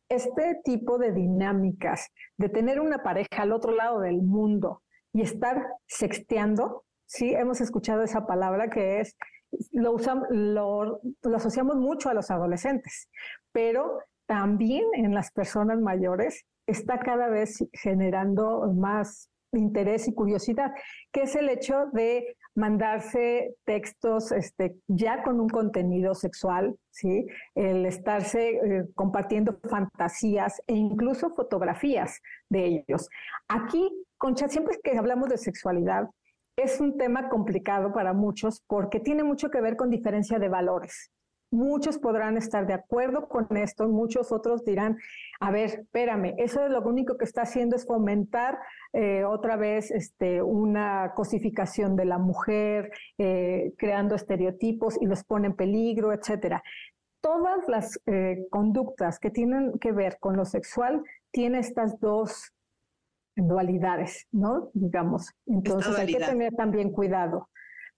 este 0.09 0.59
tipo 0.63 0.97
de 0.97 1.11
dinámicas, 1.11 2.09
de 2.37 2.49
tener 2.49 2.79
una 2.79 3.03
pareja 3.03 3.43
al 3.43 3.53
otro 3.53 3.71
lado 3.71 3.99
del 3.99 4.21
mundo 4.21 4.81
y 5.13 5.21
estar 5.21 5.65
sexteando, 5.87 6.83
sí, 7.05 7.33
hemos 7.33 7.61
escuchado 7.61 8.03
esa 8.03 8.25
palabra 8.25 8.69
que 8.69 8.99
es, 8.99 9.15
lo, 9.71 9.93
usamos, 9.93 10.27
lo, 10.29 10.99
lo 11.21 11.35
asociamos 11.35 11.75
mucho 11.75 12.09
a 12.09 12.13
los 12.13 12.31
adolescentes, 12.31 13.07
pero 13.51 13.99
también 14.27 14.85
en 14.93 15.13
las 15.13 15.31
personas 15.31 15.79
mayores 15.79 16.45
está 16.67 16.99
cada 16.99 17.29
vez 17.29 17.65
generando 17.73 18.71
más 18.73 19.29
interés 19.51 20.07
y 20.07 20.13
curiosidad, 20.13 20.71
que 21.11 21.23
es 21.23 21.35
el 21.35 21.49
hecho 21.49 21.87
de 21.93 22.37
mandarse 22.55 23.55
textos 23.65 24.31
este, 24.31 24.75
ya 24.87 25.23
con 25.23 25.39
un 25.39 25.49
contenido 25.49 26.13
sexual, 26.15 26.75
¿sí? 26.91 27.27
El 27.55 27.85
estarse 27.85 28.49
eh, 28.49 28.85
compartiendo 28.95 29.59
fantasías 29.69 30.61
e 30.67 30.75
incluso 30.75 31.29
fotografías 31.31 32.21
de 32.49 32.65
ellos. 32.65 33.09
Aquí, 33.47 33.89
Concha, 34.17 34.47
siempre 34.47 34.79
que 34.83 34.97
hablamos 34.97 35.29
de 35.29 35.37
sexualidad, 35.37 36.09
es 36.57 36.81
un 36.81 36.97
tema 36.97 37.29
complicado 37.29 37.93
para 37.93 38.13
muchos 38.13 38.61
porque 38.67 38.99
tiene 38.99 39.23
mucho 39.23 39.49
que 39.49 39.61
ver 39.61 39.77
con 39.77 39.89
diferencia 39.89 40.39
de 40.39 40.49
valores. 40.49 41.11
Muchos 41.51 41.97
podrán 41.97 42.37
estar 42.37 42.67
de 42.67 42.73
acuerdo 42.73 43.27
con 43.27 43.57
esto, 43.57 43.87
muchos 43.87 44.31
otros 44.31 44.63
dirán, 44.63 44.97
a 45.39 45.49
ver, 45.49 45.65
espérame, 45.65 46.35
eso 46.37 46.63
es 46.63 46.69
lo 46.69 46.81
único 46.81 47.17
que 47.17 47.25
está 47.25 47.41
haciendo 47.41 47.75
es 47.75 47.87
fomentar 47.87 48.59
eh, 48.93 49.23
otra 49.23 49.55
vez 49.55 49.89
este, 49.89 50.43
una 50.43 51.13
cosificación 51.15 51.95
de 51.95 52.05
la 52.05 52.19
mujer, 52.19 52.91
eh, 53.17 53.73
creando 53.79 54.13
estereotipos 54.13 55.01
y 55.01 55.07
los 55.07 55.23
pone 55.23 55.47
en 55.47 55.55
peligro, 55.55 56.13
etcétera. 56.13 56.61
Todas 57.19 57.67
las 57.67 57.99
eh, 58.05 58.45
conductas 58.51 59.17
que 59.19 59.31
tienen 59.31 59.79
que 59.79 59.91
ver 59.91 60.17
con 60.19 60.37
lo 60.37 60.45
sexual 60.45 61.03
tienen 61.31 61.61
estas 61.61 61.99
dos 61.99 62.53
dualidades, 63.35 64.27
¿no? 64.31 64.69
Digamos. 64.73 65.33
Entonces 65.47 65.97
hay 65.97 66.13
que 66.13 66.19
tener 66.19 66.53
también 66.53 66.91
cuidado 66.91 67.49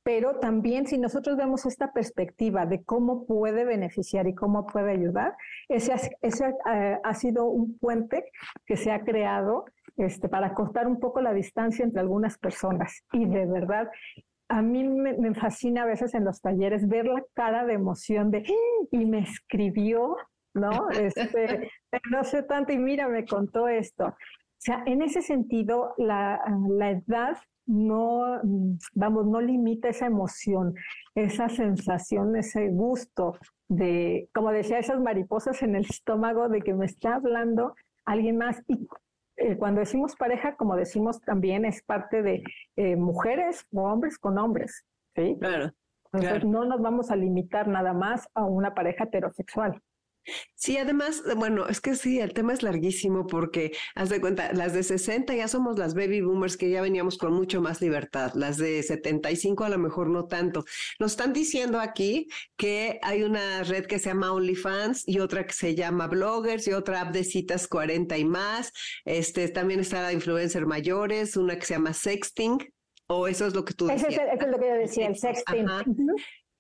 pero 0.04 0.40
también 0.40 0.88
si 0.88 0.98
nosotros 0.98 1.38
vemos 1.38 1.66
esta 1.66 1.92
perspectiva 1.94 2.66
de 2.66 2.84
cómo 2.84 3.26
puede 3.26 3.66
beneficiar 3.66 4.28
y 4.28 4.34
cómo 4.34 4.66
puede 4.66 4.92
ayudar, 4.92 5.36
ese, 5.70 5.94
ese 6.22 6.56
eh, 6.72 6.98
ha 7.04 7.14
sido 7.14 7.46
un 7.46 7.78
puente 7.78 8.26
que 8.66 8.78
se 8.78 8.92
ha 8.92 9.04
creado 9.04 9.66
este, 9.98 10.28
para 10.28 10.54
cortar 10.54 10.88
un 10.88 11.00
poco 11.00 11.22
la 11.22 11.34
distancia 11.34 11.86
entre 11.86 12.02
algunas 12.02 12.38
personas. 12.38 13.04
Y 13.12 13.26
de 13.26 13.46
verdad, 13.46 13.90
a 14.50 14.62
mí 14.62 14.84
me, 14.84 15.34
fascina 15.36 15.84
a 15.84 15.86
veces 15.86 16.14
en 16.14 16.26
los 16.26 16.42
talleres 16.42 16.88
ver 16.88 17.06
la 17.06 17.24
cara 17.34 17.66
de 17.66 17.74
emoción 17.74 18.32
de, 18.32 18.40
¡Ah! 18.40 18.88
y 18.92 19.06
me 19.06 19.20
escribió, 19.20 20.18
¿no? 20.54 20.90
Este, 20.90 21.70
no 22.12 22.24
sé 22.24 22.44
tanto 22.44 22.74
y 22.74 22.80
mira, 22.80 23.08
me 23.08 23.26
contó 23.26 23.68
esto. 23.68 24.08
O 24.08 24.64
sea, 24.64 24.84
en 24.86 25.02
ese 25.02 25.22
sentido, 25.22 25.94
la, 25.98 26.42
la 26.70 26.92
edad 26.92 27.38
no, 27.66 28.40
mm, 28.44 28.78
vamos, 28.94 29.28
no 29.28 29.42
limita 29.42 29.90
esa 29.90 30.08
emoción, 30.08 30.76
esa 31.16 31.50
sensación, 31.50 32.36
ese 32.36 32.70
gusto 32.70 33.38
de, 33.68 34.30
como 34.34 34.52
decía, 34.52 34.80
esas 34.80 35.00
mariposas 35.00 35.62
en 35.64 35.76
el 35.76 35.86
estómago 35.86 36.50
de 36.50 36.62
que 36.62 36.74
me 36.74 36.86
está 36.86 37.16
hablando 37.16 37.76
alguien 38.06 38.38
más. 38.38 38.62
Y 38.68 38.88
eh, 39.38 39.58
cuando 39.58 39.80
decimos 39.80 40.16
pareja, 40.16 40.56
como 40.56 40.76
decimos 40.76 41.22
también, 41.22 41.66
es 41.66 41.82
parte 41.84 42.22
de 42.22 42.44
eh, 42.76 42.96
mujeres 42.96 43.66
o 43.72 43.84
hombres 43.84 44.18
con 44.18 44.38
hombres, 44.38 44.86
¿sí? 45.16 45.38
Claro. 45.40 45.72
Entonces 46.14 46.44
no 46.46 46.66
nos 46.66 46.82
vamos 46.82 47.10
a 47.10 47.16
limitar 47.16 47.68
nada 47.68 47.94
más 47.94 48.28
a 48.34 48.44
una 48.44 48.74
pareja 48.74 49.06
heterosexual. 49.06 49.82
Sí, 50.56 50.78
además, 50.78 51.24
bueno, 51.36 51.68
es 51.68 51.82
que 51.82 51.96
sí, 51.96 52.20
el 52.20 52.34
tema 52.34 52.54
es 52.54 52.62
larguísimo 52.62 53.26
porque, 53.26 53.72
haz 53.96 54.10
de 54.10 54.22
cuenta, 54.22 54.54
las 54.54 54.74
de 54.74 54.84
60 54.84 55.34
ya 55.34 55.48
somos 55.48 55.80
las 55.80 55.96
baby 55.96 56.22
boomers 56.22 56.58
que 56.58 56.70
ya 56.70 56.82
veníamos 56.82 57.18
con 57.18 57.34
mucho 57.34 57.62
más 57.62 57.82
libertad, 57.82 58.32
las 58.36 58.58
de 58.58 58.84
75 58.84 59.64
a 59.64 59.70
lo 59.70 59.80
mejor 59.80 60.10
no 60.10 60.28
tanto. 60.28 60.64
Nos 61.00 61.12
están 61.12 61.34
diciendo 61.34 61.80
aquí 61.80 62.28
que 62.58 63.00
hay 63.02 63.24
una 63.24 63.64
red 63.64 63.86
que 63.86 64.00
se 64.00 64.10
llama 64.10 64.34
OnlyFans 64.34 65.08
y 65.08 65.20
otra 65.20 65.46
que 65.46 65.54
se 65.54 65.74
llama 65.74 66.08
Bloggers 66.08 66.68
y 66.68 66.74
otra 66.74 67.02
app 67.02 67.14
de 67.14 67.24
citas 67.24 67.68
40 67.68 68.18
y 68.18 68.26
más. 68.26 68.72
Este, 69.06 69.48
también 69.50 69.80
está 69.80 70.02
la 70.04 70.14
influencer 70.14 70.66
mayores, 70.68 71.36
una 71.38 71.58
que 71.58 71.66
se 71.66 71.74
llama 71.74 71.94
Sexting, 71.94 72.60
o 73.08 73.28
eso 73.28 73.46
es 73.48 73.54
lo 73.54 73.66
que 73.66 73.74
tú 73.74 73.88
decías. 73.88 74.14
Eso 74.14 74.22
es, 74.22 74.48
lo 74.48 74.60
que 74.60 74.68
yo 74.68 74.76
decía, 74.76 75.08
el 75.08 75.18
sexting 75.18 75.68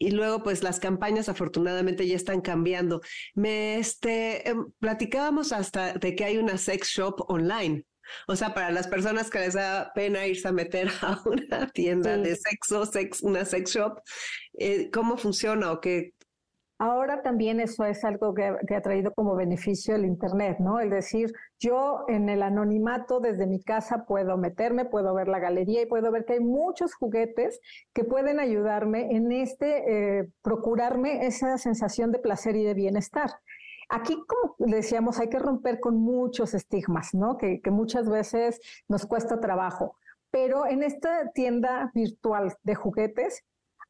y 0.01 0.09
luego 0.09 0.41
pues 0.41 0.63
las 0.63 0.79
campañas 0.79 1.29
afortunadamente 1.29 2.07
ya 2.07 2.15
están 2.15 2.41
cambiando. 2.41 3.01
Me 3.35 3.77
este 3.77 4.49
em, 4.49 4.71
platicábamos 4.79 5.51
hasta 5.53 5.93
de 5.93 6.15
que 6.15 6.25
hay 6.25 6.37
una 6.39 6.57
sex 6.57 6.87
shop 6.87 7.23
online. 7.27 7.85
O 8.27 8.35
sea, 8.35 8.55
para 8.55 8.71
las 8.71 8.87
personas 8.87 9.29
que 9.29 9.37
les 9.39 9.53
da 9.53 9.91
pena 9.93 10.25
irse 10.25 10.47
a 10.47 10.51
meter 10.51 10.89
a 11.03 11.21
una 11.23 11.67
tienda 11.67 12.17
de 12.17 12.35
sexo, 12.35 12.87
sex, 12.87 13.21
una 13.21 13.45
sex 13.45 13.75
shop, 13.75 13.99
eh, 14.57 14.89
¿cómo 14.91 15.17
funciona 15.17 15.71
o 15.71 15.79
qué, 15.79 16.13
Ahora 16.83 17.21
también 17.21 17.59
eso 17.59 17.85
es 17.85 18.03
algo 18.03 18.33
que, 18.33 18.43
ha 18.43 18.81
traído 18.81 19.13
como 19.13 19.35
beneficio 19.35 19.93
el 19.93 20.03
Internet, 20.03 20.57
¿no? 20.57 20.79
El 20.79 20.89
decir, 20.89 21.31
yo 21.59 22.05
en 22.07 22.27
el 22.27 22.41
anonimato 22.41 23.19
desde 23.19 23.45
mi 23.45 23.61
casa 23.61 24.05
puedo 24.07 24.35
meterme, 24.35 24.85
puedo 24.85 25.13
ver 25.13 25.27
la 25.27 25.37
galería 25.37 25.83
y 25.83 25.85
puedo 25.85 26.11
ver 26.11 26.25
que 26.25 26.33
hay 26.33 26.39
muchos 26.39 26.95
juguetes 26.95 27.59
que 27.93 28.03
pueden 28.03 28.39
ayudarme 28.39 29.15
en 29.15 29.31
este, 29.31 30.21
eh, 30.21 30.29
procurarme 30.41 31.27
esa 31.27 31.59
sensación 31.59 32.11
de 32.11 32.17
placer 32.17 32.55
y 32.55 32.63
de 32.63 32.73
bienestar. 32.73 33.29
Aquí, 33.87 34.17
como 34.25 34.55
decíamos, 34.57 35.19
hay 35.19 35.29
que 35.29 35.37
romper 35.37 35.79
con 35.79 35.97
muchos 35.97 36.55
estigmas, 36.55 37.13
¿no? 37.13 37.37
Que 37.37 37.61
muchas 37.69 38.09
veces 38.09 38.59
nos 38.87 39.05
cuesta 39.05 39.39
trabajo. 39.39 39.97
Pero 40.31 40.65
en 40.65 40.81
esta 40.81 41.29
tienda 41.31 41.91
virtual 41.93 42.55
de 42.63 42.73
juguetes 42.73 43.43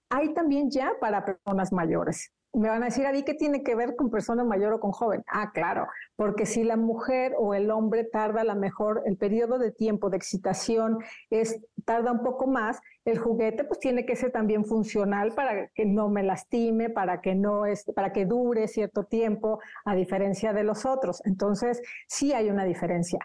hay 0.10 0.34
también 0.34 0.70
ya 0.70 0.92
para 1.00 1.24
personas 1.24 1.72
mayores. 1.72 2.34
Me 2.54 2.68
van 2.68 2.82
a 2.84 2.88
decir, 2.88 3.06
¿a 3.06 3.14
qué 3.14 3.34
tiene 3.34 3.64
que 3.64 3.76
ver 3.76 3.96
con 3.96 4.10
persona 4.10 4.44
mayor 4.44 4.74
o 4.74 4.80
con 4.82 4.92
joven? 4.92 5.24
Ah, 5.28 5.52
claro, 5.54 5.88
porque 6.18 6.46
si 6.46 6.64
la 6.66 6.76
mujer 6.76 7.34
o 7.38 7.54
el 7.54 7.72
hombre 7.72 8.04
tarda 8.04 8.42
a 8.42 8.44
lo 8.44 8.56
mejor, 8.56 9.04
el 9.06 9.16
periodo 9.16 9.58
de 9.58 9.72
tiempo 9.72 10.10
de 10.10 10.18
excitación 10.18 10.98
es, 11.30 11.62
tarda 11.86 12.12
un 12.12 12.24
poco 12.24 12.48
más, 12.48 12.82
el 13.06 13.20
juguete 13.20 13.64
pues 13.64 13.80
tiene 13.80 14.06
que 14.06 14.18
ser 14.18 14.32
también 14.32 14.66
funcional 14.66 15.34
para 15.34 15.70
que 15.70 15.86
no 15.86 16.10
me 16.10 16.24
lastime, 16.24 16.90
para 16.90 17.22
que 17.22 17.36
no 17.36 17.66
es, 17.66 17.86
para 17.96 18.12
que 18.12 18.26
dure 18.26 18.68
cierto 18.68 19.06
tiempo, 19.06 19.60
a 19.86 19.96
diferencia 19.96 20.52
de 20.52 20.64
los 20.64 20.86
otros. 20.86 21.22
Entonces, 21.26 21.82
sí 22.08 22.34
hay 22.34 22.50
una 22.50 22.66
diferencia. 22.66 23.20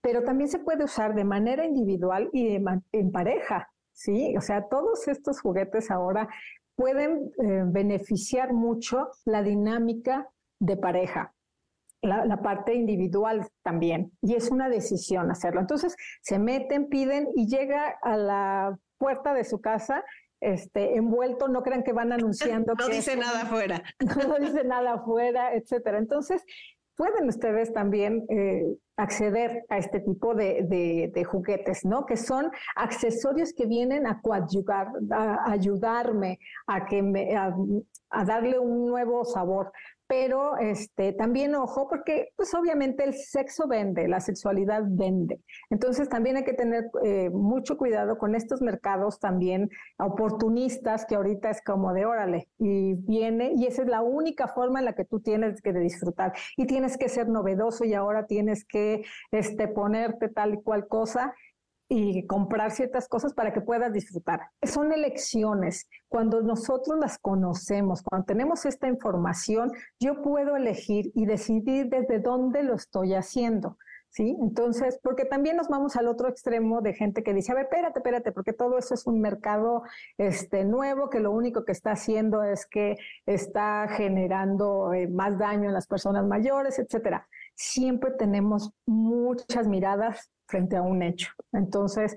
Pero 0.00 0.22
también 0.22 0.48
se 0.48 0.60
puede 0.60 0.84
usar 0.84 1.14
de 1.14 1.24
manera 1.24 1.66
individual 1.66 2.30
y 2.32 2.56
en 2.92 3.12
pareja, 3.12 3.68
¿sí? 3.92 4.34
O 4.36 4.40
sea, 4.40 4.68
todos 4.68 5.08
estos 5.08 5.40
juguetes 5.40 5.90
ahora 5.90 6.28
pueden 6.80 7.30
eh, 7.36 7.62
beneficiar 7.66 8.54
mucho 8.54 9.10
la 9.26 9.42
dinámica 9.42 10.30
de 10.58 10.78
pareja. 10.78 11.34
La, 12.02 12.40
parte 12.40 12.72
individual 12.72 13.46
también, 13.62 14.10
y 14.22 14.34
es 14.34 14.50
una 14.50 14.70
decisión 14.70 15.30
hacerlo. 15.30 15.60
Entonces, 15.60 15.94
se 16.22 16.38
meten, 16.38 16.88
piden 16.88 17.28
y 17.36 17.46
llega 17.46 17.98
a 18.00 18.16
la 18.16 18.78
puerta 18.96 19.34
de 19.34 19.44
su 19.44 19.60
casa 19.60 20.02
este, 20.40 20.96
envuelto, 20.96 21.48
no 21.48 21.62
crean 21.62 21.82
que 21.82 21.92
van 21.92 22.12
anunciando. 22.12 22.72
no 22.78 22.88
dice 22.88 23.14
nada 23.14 23.42
afuera. 23.42 23.82
No 24.26 24.38
dice 24.38 24.64
nada 24.64 24.94
afuera, 24.94 25.52
etcétera. 25.52 25.98
Entonces, 25.98 26.42
pueden 26.96 27.28
ustedes 27.28 27.74
también 27.74 28.24
eh, 28.30 28.64
acceder 29.02 29.64
a 29.68 29.78
este 29.78 30.00
tipo 30.00 30.34
de, 30.34 31.24
juguetes, 31.26 31.84
¿no? 31.84 32.06
Que 32.06 32.16
son 32.16 32.50
accesorios 32.76 33.52
que 33.52 33.66
vienen 33.66 34.06
a 34.06 34.20
coadyuvar, 34.20 34.88
a 35.10 35.50
ayudarme 35.50 36.38
a 36.66 36.86
que 36.86 37.02
me, 37.02 37.36
a 37.36 38.24
darle 38.24 38.58
un 38.58 38.86
nuevo 38.86 39.24
sabor 39.24 39.72
pero 40.10 40.58
este, 40.58 41.12
también 41.12 41.54
ojo, 41.54 41.86
porque 41.88 42.30
pues 42.34 42.52
obviamente 42.52 43.04
el 43.04 43.14
sexo 43.14 43.68
vende, 43.68 44.08
la 44.08 44.18
sexualidad 44.18 44.82
vende. 44.84 45.38
Entonces 45.70 46.08
también 46.08 46.36
hay 46.36 46.42
que 46.42 46.52
tener 46.52 46.90
eh, 47.04 47.30
mucho 47.30 47.76
cuidado 47.76 48.18
con 48.18 48.34
estos 48.34 48.60
mercados 48.60 49.20
también 49.20 49.70
oportunistas 50.00 51.06
que 51.06 51.14
ahorita 51.14 51.50
es 51.50 51.62
como 51.62 51.92
de 51.92 52.06
órale 52.06 52.48
y 52.58 52.94
viene 52.94 53.52
y 53.54 53.66
esa 53.66 53.82
es 53.82 53.88
la 53.88 54.02
única 54.02 54.48
forma 54.48 54.80
en 54.80 54.86
la 54.86 54.94
que 54.94 55.04
tú 55.04 55.20
tienes 55.20 55.62
que 55.62 55.72
disfrutar 55.72 56.32
y 56.56 56.66
tienes 56.66 56.98
que 56.98 57.08
ser 57.08 57.28
novedoso 57.28 57.84
y 57.84 57.94
ahora 57.94 58.26
tienes 58.26 58.64
que 58.64 59.04
este, 59.30 59.68
ponerte 59.68 60.28
tal 60.28 60.54
y 60.54 60.60
cual 60.60 60.88
cosa 60.88 61.36
y 61.92 62.24
comprar 62.28 62.70
ciertas 62.70 63.08
cosas 63.08 63.34
para 63.34 63.52
que 63.52 63.60
puedas 63.60 63.92
disfrutar. 63.92 64.42
Son 64.62 64.92
elecciones. 64.92 65.88
Cuando 66.08 66.40
nosotros 66.40 66.96
las 67.00 67.18
conocemos, 67.18 68.00
cuando 68.02 68.26
tenemos 68.26 68.64
esta 68.64 68.86
información, 68.86 69.72
yo 69.98 70.22
puedo 70.22 70.54
elegir 70.54 71.10
y 71.16 71.26
decidir 71.26 71.88
desde 71.88 72.20
dónde 72.20 72.62
lo 72.62 72.76
estoy 72.76 73.14
haciendo. 73.14 73.76
¿Sí? 74.08 74.36
Entonces, 74.40 74.98
porque 75.02 75.24
también 75.24 75.56
nos 75.56 75.68
vamos 75.68 75.94
al 75.94 76.08
otro 76.08 76.28
extremo 76.28 76.80
de 76.80 76.94
gente 76.94 77.22
que 77.22 77.32
dice, 77.32 77.52
a 77.52 77.54
ver, 77.54 77.64
espérate, 77.64 78.00
espérate, 78.00 78.32
porque 78.32 78.52
todo 78.52 78.76
eso 78.76 78.94
es 78.94 79.06
un 79.06 79.20
mercado 79.20 79.82
este, 80.18 80.64
nuevo 80.64 81.10
que 81.10 81.20
lo 81.20 81.30
único 81.30 81.64
que 81.64 81.70
está 81.70 81.92
haciendo 81.92 82.42
es 82.42 82.66
que 82.66 82.96
está 83.26 83.86
generando 83.88 84.92
eh, 84.92 85.06
más 85.06 85.38
daño 85.38 85.68
en 85.68 85.74
las 85.74 85.86
personas 85.86 86.26
mayores, 86.26 86.80
etcétera. 86.80 87.28
Siempre 87.62 88.12
tenemos 88.12 88.72
muchas 88.86 89.68
miradas 89.68 90.32
frente 90.46 90.76
a 90.76 90.82
un 90.82 91.02
hecho. 91.02 91.28
Entonces, 91.52 92.16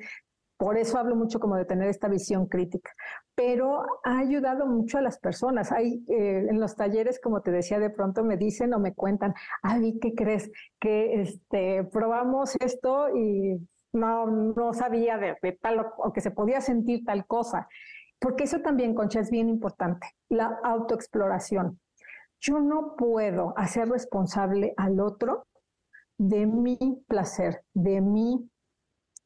por 0.55 0.77
eso 0.77 0.97
hablo 0.97 1.17
mucho 1.17 1.41
como 1.41 1.57
de 1.57 1.65
tener 1.65 1.89
esta 1.89 2.07
visión 2.07 2.45
crítica, 2.45 2.91
pero 3.35 3.83
ha 4.05 4.19
ayudado 4.19 4.65
mucho 4.65 4.97
a 4.97 5.01
las 5.01 5.19
personas. 5.19 5.73
Hay 5.73 6.05
eh, 6.07 6.47
en 6.49 6.61
los 6.61 6.77
talleres, 6.77 7.19
como 7.19 7.41
te 7.41 7.51
decía, 7.51 7.77
de 7.77 7.89
pronto 7.89 8.23
me 8.23 8.37
dicen 8.37 8.73
o 8.73 8.79
me 8.79 8.93
cuentan, 8.93 9.33
Avi, 9.63 9.99
¿qué 9.99 10.15
crees? 10.15 10.49
Que 10.79 11.19
este, 11.21 11.83
probamos 11.91 12.55
esto 12.61 13.13
y 13.13 13.59
no, 13.91 14.27
no 14.27 14.73
sabía 14.73 15.17
de, 15.17 15.35
tal 15.61 15.85
o, 15.97 16.13
que 16.13 16.21
se 16.21 16.31
podía 16.31 16.61
sentir 16.61 17.03
tal 17.03 17.25
cosa. 17.27 17.67
Porque 18.17 18.45
eso 18.45 18.61
también, 18.61 18.95
Concha, 18.95 19.19
es 19.19 19.29
bien 19.29 19.49
importante, 19.49 20.07
la 20.29 20.57
autoexploración. 20.63 21.81
Yo 22.43 22.59
no 22.59 22.97
puedo 22.97 23.53
hacer 23.55 23.87
responsable 23.87 24.73
al 24.75 24.99
otro 24.99 25.47
de 26.17 26.45
mi 26.45 26.77
placer, 27.07 27.63
de 27.73 28.01
mí, 28.01 28.49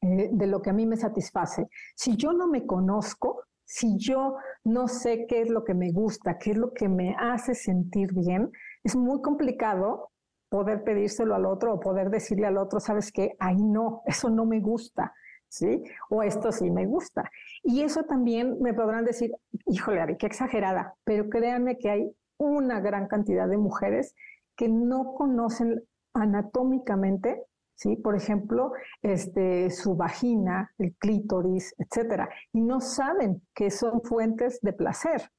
eh, 0.02 0.30
de 0.30 0.46
lo 0.46 0.62
que 0.62 0.70
a 0.70 0.72
mí 0.72 0.86
me 0.86 0.96
satisface. 0.96 1.66
Si 1.96 2.16
yo 2.16 2.32
no 2.32 2.46
me 2.46 2.64
conozco, 2.64 3.42
si 3.64 3.96
yo 3.98 4.36
no 4.62 4.86
sé 4.86 5.26
qué 5.26 5.42
es 5.42 5.50
lo 5.50 5.64
que 5.64 5.74
me 5.74 5.90
gusta, 5.90 6.38
qué 6.38 6.52
es 6.52 6.56
lo 6.56 6.72
que 6.72 6.88
me 6.88 7.16
hace 7.18 7.56
sentir 7.56 8.14
bien, 8.14 8.52
es 8.84 8.94
muy 8.94 9.20
complicado 9.20 10.12
poder 10.48 10.84
pedírselo 10.84 11.34
al 11.34 11.44
otro 11.44 11.74
o 11.74 11.80
poder 11.80 12.10
decirle 12.10 12.46
al 12.46 12.56
otro, 12.56 12.78
sabes 12.78 13.10
qué, 13.10 13.34
ahí 13.40 13.60
no, 13.60 14.02
eso 14.06 14.30
no 14.30 14.46
me 14.46 14.60
gusta, 14.60 15.12
¿sí? 15.48 15.82
O 16.08 16.22
esto 16.22 16.52
sí 16.52 16.70
me 16.70 16.86
gusta. 16.86 17.28
Y 17.64 17.82
eso 17.82 18.04
también 18.04 18.58
me 18.60 18.74
podrán 18.74 19.04
decir, 19.04 19.32
híjole, 19.66 20.00
Ari, 20.00 20.16
qué 20.16 20.26
exagerada, 20.26 20.94
pero 21.02 21.28
créanme 21.28 21.78
que 21.78 21.90
hay 21.90 22.12
una 22.38 22.80
gran 22.80 23.08
cantidad 23.08 23.48
de 23.48 23.58
mujeres 23.58 24.14
que 24.56 24.68
no 24.68 25.14
conocen 25.14 25.82
anatómicamente, 26.14 27.44
¿sí? 27.74 27.96
Por 27.96 28.16
ejemplo, 28.16 28.72
este, 29.02 29.70
su 29.70 29.96
vagina, 29.96 30.72
el 30.78 30.94
clítoris, 30.96 31.74
etcétera, 31.78 32.28
y 32.52 32.60
no 32.60 32.80
saben 32.80 33.42
que 33.54 33.70
son 33.70 34.02
fuentes 34.02 34.60
de 34.62 34.72
placer. 34.72 35.30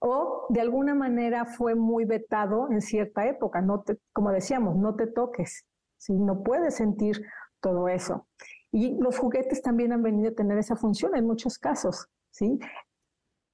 O 0.00 0.46
de 0.50 0.60
alguna 0.60 0.94
manera 0.94 1.44
fue 1.44 1.74
muy 1.74 2.04
vetado 2.04 2.70
en 2.70 2.80
cierta 2.80 3.26
época, 3.26 3.60
no 3.60 3.82
te, 3.82 3.98
como 4.12 4.30
decíamos, 4.30 4.76
no 4.76 4.94
te 4.96 5.06
toques, 5.06 5.66
¿sí? 5.96 6.14
no 6.14 6.42
puedes 6.42 6.76
sentir 6.76 7.20
todo 7.60 7.88
eso. 7.88 8.26
Y 8.70 8.98
los 9.00 9.18
juguetes 9.18 9.62
también 9.62 9.92
han 9.92 10.02
venido 10.02 10.30
a 10.30 10.34
tener 10.34 10.58
esa 10.58 10.76
función 10.76 11.16
en 11.16 11.26
muchos 11.26 11.58
casos. 11.58 12.08
¿sí? 12.30 12.58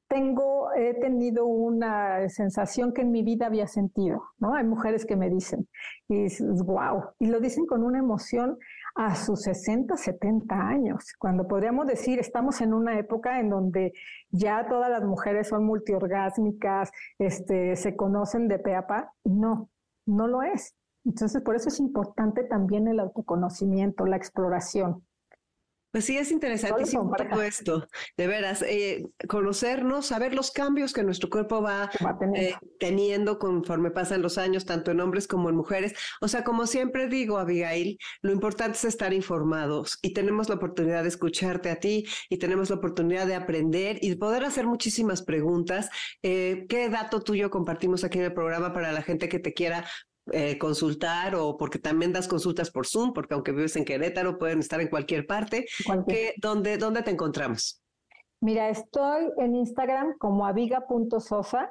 tengo, 0.08 0.63
he 0.76 0.94
tenido 0.94 1.46
una 1.46 2.28
sensación 2.28 2.92
que 2.92 3.02
en 3.02 3.10
mi 3.10 3.22
vida 3.22 3.46
había 3.46 3.66
sentido, 3.66 4.22
¿no? 4.38 4.54
Hay 4.54 4.64
mujeres 4.64 5.04
que 5.06 5.16
me 5.16 5.30
dicen, 5.30 5.68
y 6.08 6.26
wow, 6.42 7.02
y 7.18 7.26
lo 7.26 7.40
dicen 7.40 7.66
con 7.66 7.82
una 7.82 7.98
emoción 7.98 8.58
a 8.94 9.16
sus 9.16 9.42
60, 9.42 9.96
70 9.96 10.54
años, 10.54 11.12
cuando 11.18 11.48
podríamos 11.48 11.86
decir, 11.86 12.18
estamos 12.18 12.60
en 12.60 12.72
una 12.72 12.98
época 12.98 13.40
en 13.40 13.50
donde 13.50 13.92
ya 14.30 14.66
todas 14.68 14.90
las 14.90 15.04
mujeres 15.04 15.48
son 15.48 15.64
multiorgásmicas, 15.64 16.90
este, 17.18 17.76
se 17.76 17.96
conocen 17.96 18.48
de 18.48 18.58
pe 18.58 18.74
a 18.74 18.86
pa, 18.86 19.12
no, 19.24 19.68
no 20.06 20.28
lo 20.28 20.42
es. 20.42 20.74
Entonces, 21.04 21.42
por 21.42 21.54
eso 21.54 21.68
es 21.68 21.80
importante 21.80 22.44
también 22.44 22.88
el 22.88 23.00
autoconocimiento, 23.00 24.06
la 24.06 24.16
exploración. 24.16 25.04
Pues 25.94 26.06
sí, 26.06 26.18
es 26.18 26.32
interesantísimo 26.32 27.08
todo 27.16 27.40
esto, 27.40 27.86
de 28.16 28.26
veras, 28.26 28.62
eh, 28.62 29.04
conocernos, 29.28 30.06
saber 30.06 30.34
los 30.34 30.50
cambios 30.50 30.92
que 30.92 31.04
nuestro 31.04 31.30
cuerpo 31.30 31.62
va, 31.62 31.88
eh, 32.34 32.54
teniendo 32.80 33.38
conforme 33.38 33.92
pasan 33.92 34.20
los 34.20 34.36
años, 34.36 34.64
tanto 34.64 34.90
en 34.90 34.98
hombres 34.98 35.28
como 35.28 35.50
en 35.50 35.54
mujeres. 35.54 35.94
O 36.20 36.26
sea, 36.26 36.42
como 36.42 36.66
siempre 36.66 37.06
digo, 37.06 37.38
Abigail, 37.38 37.96
lo 38.22 38.32
importante 38.32 38.76
es 38.76 38.84
estar 38.86 39.12
informados 39.12 40.00
y 40.02 40.12
tenemos 40.14 40.48
la 40.48 40.56
oportunidad 40.56 41.02
de 41.02 41.10
escucharte 41.10 41.70
a 41.70 41.78
ti 41.78 42.04
y 42.28 42.38
tenemos 42.38 42.70
la 42.70 42.76
oportunidad 42.76 43.28
de 43.28 43.36
aprender 43.36 43.98
y 44.02 44.10
de 44.10 44.16
poder 44.16 44.42
hacer 44.42 44.66
muchísimas 44.66 45.22
preguntas. 45.22 45.90
Eh, 46.24 46.66
¿Qué 46.68 46.88
dato 46.88 47.20
tuyo 47.20 47.50
compartimos 47.50 48.02
aquí 48.02 48.18
en 48.18 48.24
el 48.24 48.34
programa 48.34 48.72
para 48.72 48.90
la 48.90 49.02
gente 49.02 49.28
que 49.28 49.38
te 49.38 49.54
quiera 49.54 49.86
eh, 50.32 50.58
consultar 50.58 51.34
o 51.34 51.56
porque 51.56 51.78
también 51.78 52.12
das 52.12 52.28
consultas 52.28 52.70
por 52.70 52.86
Zoom, 52.86 53.12
porque 53.12 53.34
aunque 53.34 53.50
vives 53.52 53.76
en 53.76 53.84
Querétaro, 53.84 54.38
pueden 54.38 54.60
estar 54.60 54.80
en 54.80 54.88
cualquier 54.88 55.26
parte. 55.26 55.66
dónde, 56.40 56.78
¿Dónde 56.78 57.02
te 57.02 57.10
encontramos? 57.10 57.82
Mira, 58.40 58.70
estoy 58.70 59.30
en 59.38 59.54
Instagram 59.54 60.16
como 60.18 60.46
aviga.sosa 60.46 61.70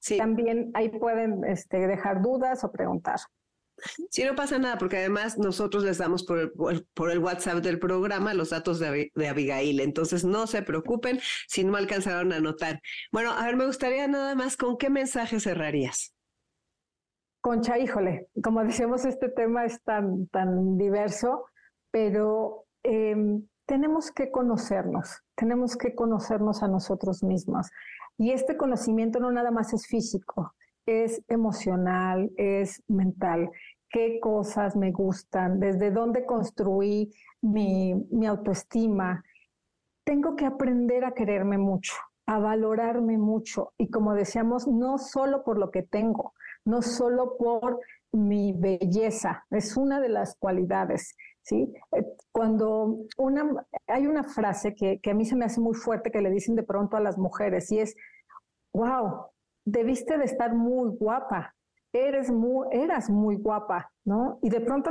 Sí. 0.00 0.18
También 0.18 0.72
ahí 0.74 0.88
pueden 0.88 1.44
este, 1.44 1.86
dejar 1.86 2.22
dudas 2.22 2.64
o 2.64 2.72
preguntar. 2.72 3.20
Sí, 4.10 4.24
no 4.24 4.34
pasa 4.34 4.58
nada, 4.58 4.78
porque 4.78 4.98
además 4.98 5.38
nosotros 5.38 5.84
les 5.84 5.98
damos 5.98 6.24
por 6.24 6.38
el, 6.38 7.18
WhatsApp 7.18 7.58
del 7.58 7.78
programa 7.78 8.34
los 8.34 8.50
datos 8.50 8.78
de, 8.78 9.10
de, 9.14 9.28
Abigail. 9.28 9.80
Entonces, 9.80 10.24
no 10.24 10.46
se 10.46 10.62
preocupen 10.62 11.20
si 11.48 11.64
no 11.64 11.76
alcanzaron 11.76 12.32
a 12.32 12.36
anotar. 12.36 12.80
Bueno, 13.12 13.32
a 13.32 13.44
ver, 13.46 13.56
me 13.56 13.66
gustaría 13.66 14.06
nada 14.08 14.34
más, 14.34 14.56
¿con 14.56 14.76
qué 14.76 14.90
mensaje 14.90 15.40
cerrarías? 15.40 16.14
Concha, 17.42 17.76
híjole, 17.76 18.28
como 18.42 18.62
decíamos, 18.62 19.04
este 19.04 19.28
tema 19.28 19.64
es 19.64 19.82
tan, 19.82 20.28
tan 20.28 20.78
diverso, 20.78 21.46
pero 21.90 22.66
em, 22.84 23.44
tenemos 23.66 24.12
que 24.12 24.30
conocernos, 24.30 25.22
tenemos 25.34 25.76
que 25.76 25.94
conocernos 25.94 26.62
a 26.62 26.68
nosotros 26.68 27.24
mismos. 27.24 27.68
Y 28.16 28.30
este 28.30 28.56
conocimiento 28.56 29.18
no 29.18 29.32
nada 29.32 29.50
más 29.50 29.72
es 29.72 29.88
físico, 29.88 30.54
es 30.86 31.22
emocional, 31.28 32.30
es 32.36 32.80
mental 32.86 33.50
qué 33.92 34.18
cosas 34.20 34.74
me 34.74 34.90
gustan, 34.90 35.60
desde 35.60 35.90
dónde 35.90 36.24
construí 36.24 37.12
mi, 37.42 38.26
autoestima. 38.26 39.22
Tengo 40.04 40.34
que 40.34 40.46
aprender 40.46 41.04
a 41.04 41.12
quererme 41.12 41.58
mucho, 41.58 41.92
a 42.26 42.38
valorarme 42.38 43.18
mucho. 43.18 43.74
Y 43.78 43.90
como 43.90 44.14
decíamos, 44.14 44.66
no 44.66 44.98
solo 44.98 45.44
por 45.44 45.58
lo 45.58 45.70
que 45.70 45.82
tengo, 45.82 46.32
no 46.64 46.80
solo 46.82 47.36
por 47.36 47.80
mi 48.12 48.52
belleza, 48.52 49.44
es 49.50 49.76
una 49.76 50.00
de 50.00 50.08
las 50.08 50.36
cualidades. 50.36 51.14
¿sí? 51.42 51.72
Eh, 51.92 52.04
cuando 52.32 52.98
hay 53.86 54.06
una 54.06 54.24
frase 54.24 54.74
que, 54.74 55.00
que 55.00 55.10
a 55.10 55.14
mí 55.14 55.24
se 55.24 55.36
me 55.36 55.44
hace 55.44 55.60
muy 55.60 55.74
fuerte 55.74 56.10
que 56.10 56.22
le 56.22 56.30
dicen 56.30 56.56
de 56.56 56.62
pronto 56.62 56.96
a 56.96 57.00
las 57.00 57.18
mujeres 57.18 57.70
y 57.72 57.80
es, 57.80 57.94
wow, 58.74 59.26
debiste 59.64 60.18
de 60.18 60.24
estar 60.24 60.54
muy 60.54 60.96
guapa, 60.96 61.54
eres 61.92 62.30
muy, 62.30 62.66
eras 62.72 63.10
muy 63.10 63.36
guapa, 63.36 63.92
¿no? 64.04 64.38
Y 64.42 64.50
de 64.50 64.60
pronto 64.60 64.90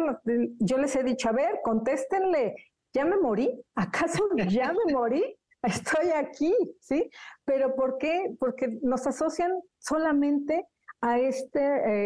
yo 0.60 0.78
les 0.78 0.96
he 0.96 1.04
dicho, 1.04 1.30
a 1.30 1.34
ver, 1.34 1.60
contéstenle, 1.64 2.56
¿ya 2.94 3.06
me 3.06 3.18
morí? 3.18 3.64
¿Acaso 3.76 4.24
ya 4.50 4.74
me 4.74 4.94
morí? 4.94 5.24
Estoy 5.64 6.10
aquí, 6.10 6.54
¿sí? 6.80 7.10
Pero 7.46 7.76
¿por 7.76 7.98
qué? 7.98 8.36
Porque 8.40 8.80
nos 8.82 9.06
asocian 9.06 9.52
solamente 9.78 10.68
a, 11.02 11.20
este, 11.20 11.60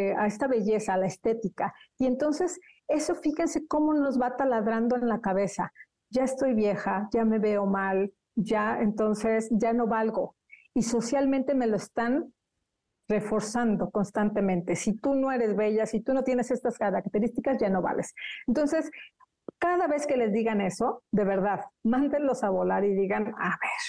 eh, 0.09 0.15
a 0.17 0.27
esta 0.27 0.47
belleza, 0.47 0.93
a 0.93 0.97
la 0.97 1.07
estética. 1.07 1.73
Y 1.97 2.05
entonces 2.05 2.59
eso 2.87 3.15
fíjense 3.15 3.67
cómo 3.67 3.93
nos 3.93 4.19
va 4.19 4.35
taladrando 4.35 4.95
en 4.95 5.07
la 5.07 5.21
cabeza. 5.21 5.71
Ya 6.09 6.23
estoy 6.23 6.53
vieja, 6.53 7.09
ya 7.13 7.25
me 7.25 7.39
veo 7.39 7.65
mal, 7.65 8.13
ya 8.35 8.79
entonces 8.81 9.49
ya 9.51 9.73
no 9.73 9.87
valgo. 9.87 10.35
Y 10.73 10.83
socialmente 10.83 11.55
me 11.55 11.67
lo 11.67 11.77
están 11.77 12.33
reforzando 13.07 13.89
constantemente. 13.91 14.75
Si 14.75 14.95
tú 14.95 15.15
no 15.15 15.31
eres 15.31 15.55
bella, 15.55 15.85
si 15.85 16.01
tú 16.01 16.13
no 16.13 16.23
tienes 16.23 16.51
estas 16.51 16.77
características, 16.77 17.57
ya 17.59 17.69
no 17.69 17.81
vales. 17.81 18.13
Entonces, 18.47 18.89
cada 19.59 19.87
vez 19.87 20.07
que 20.07 20.17
les 20.17 20.33
digan 20.33 20.61
eso, 20.61 21.03
de 21.11 21.23
verdad, 21.23 21.61
mándenlos 21.83 22.43
a 22.43 22.49
volar 22.49 22.83
y 22.83 22.93
digan, 22.93 23.27
a 23.37 23.49
ver, 23.49 23.81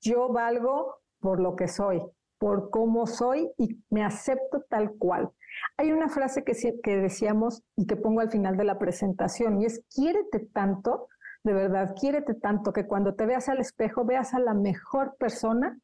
yo 0.00 0.32
valgo 0.32 0.96
por 1.20 1.40
lo 1.40 1.56
que 1.56 1.68
soy, 1.68 2.02
por 2.38 2.70
cómo 2.70 3.06
soy 3.06 3.50
y 3.56 3.82
me 3.90 4.04
acepto 4.04 4.64
tal 4.68 4.92
cual. 4.98 5.30
Hay 5.78 5.92
una 5.92 6.08
frase 6.08 6.44
que, 6.44 6.52
que 6.82 6.96
decíamos 6.96 7.62
y 7.76 7.86
que 7.86 7.96
pongo 7.96 8.20
al 8.20 8.30
final 8.30 8.56
de 8.56 8.64
la 8.64 8.78
presentación 8.78 9.60
y 9.60 9.66
es, 9.66 9.82
quiérete 9.94 10.40
tanto, 10.52 11.08
de 11.44 11.52
verdad, 11.52 11.94
quiérete 11.98 12.34
tanto 12.34 12.72
que 12.72 12.86
cuando 12.86 13.14
te 13.14 13.26
veas 13.26 13.48
al 13.48 13.60
espejo 13.60 14.04
veas 14.04 14.34
a 14.34 14.40
la 14.40 14.52
mejor 14.52 15.16
persona 15.16 15.78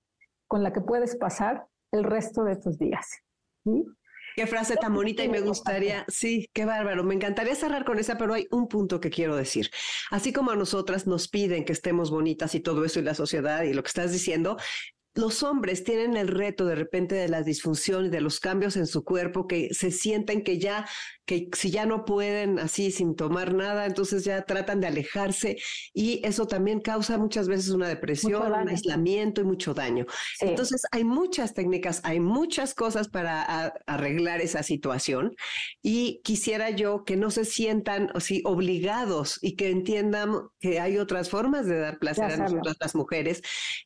con 0.47 0.62
la 0.62 0.72
que 0.72 0.80
puedes 0.80 1.16
pasar 1.16 1.66
el 1.93 2.05
resto 2.05 2.45
de 2.45 2.57
tus 2.57 2.78
días. 2.78 3.07
Qué 4.34 4.47
frase 4.47 4.76
tan 4.76 4.95
bonita 4.95 5.22
y 5.22 5.28
me 5.28 5.40
gustaría, 5.40 6.05
sí, 6.09 6.49
qué 6.55 6.64
bárbaro. 6.64 7.05
Me 7.05 7.14
encantaría 7.14 7.55
cerrar 7.55 7.84
con 7.84 7.99
esa, 7.99 8.16
pero 8.16 8.34
hay 8.34 8.47
un 8.51 8.66
punto 8.66 8.99
que 8.99 9.11
quiero 9.11 9.36
decir. 9.36 9.70
Así 10.11 10.32
como 10.32 10.51
a 10.51 10.57
nosotras 10.57 11.07
nos 11.07 11.28
piden 11.28 11.64
que 11.64 11.72
estemos 11.72 12.11
bonitas 12.11 12.55
y 12.55 12.61
todo 12.61 12.84
eso 12.84 12.99
y 12.99 13.03
la 13.03 13.14
sociedad 13.14 13.62
y 13.62 13.74
lo 13.74 13.82
que 13.82 13.88
estás 13.88 14.11
diciendo, 14.11 14.57
los 15.14 15.43
hombres 15.43 15.84
tienen 15.84 16.16
el 16.16 16.28
reto 16.28 16.64
de 16.64 16.74
repente 16.74 17.14
de 17.14 17.28
la 17.28 17.43
disfunción 17.43 18.07
y 18.07 18.09
de 18.09 18.22
los 18.22 18.40
cambios 18.40 18.76
en 18.76 18.86
su 18.86 19.05
cuerpo 19.05 19.47
que 19.47 19.68
se 19.74 19.90
sienten 19.90 20.43
que 20.43 20.59
ya 20.59 20.88
que 21.24 21.48
si 21.54 21.70
ya 21.70 21.86
no 21.86 22.04
pueden 22.04 22.58
así 22.58 22.90
sin 22.90 23.14
tomar 23.14 23.54
nada, 23.54 23.86
entonces 23.86 24.24
ya 24.24 24.42
tratan 24.42 24.80
de 24.80 24.88
alejarse 24.88 25.56
y 25.94 26.20
eso 26.26 26.46
también 26.46 26.80
causa 26.80 27.16
muchas 27.18 27.48
veces 27.48 27.70
una 27.70 27.88
depresión, 27.88 28.52
un 28.52 28.68
aislamiento 28.68 29.40
y 29.40 29.44
mucho 29.44 29.74
daño. 29.74 30.06
Entonces 30.40 30.82
hay 30.90 31.04
muchas 31.04 31.54
técnicas, 31.54 32.00
hay 32.04 32.20
muchas 32.20 32.74
cosas 32.74 33.08
para 33.08 33.72
arreglar 33.86 34.40
esa 34.40 34.62
situación 34.62 35.34
y 35.80 36.20
quisiera 36.24 36.70
yo 36.70 37.04
que 37.04 37.16
no 37.16 37.30
se 37.30 37.44
sientan 37.44 38.10
así 38.14 38.42
obligados 38.44 39.38
y 39.42 39.56
que 39.56 39.70
entiendan 39.70 40.48
que 40.60 40.80
hay 40.80 40.98
otras 40.98 41.30
formas 41.30 41.66
de 41.66 41.78
dar 41.78 41.98
placer 41.98 42.32
a 42.32 42.36
nosotras 42.36 42.76
las 42.80 42.94
mujeres 42.94 43.42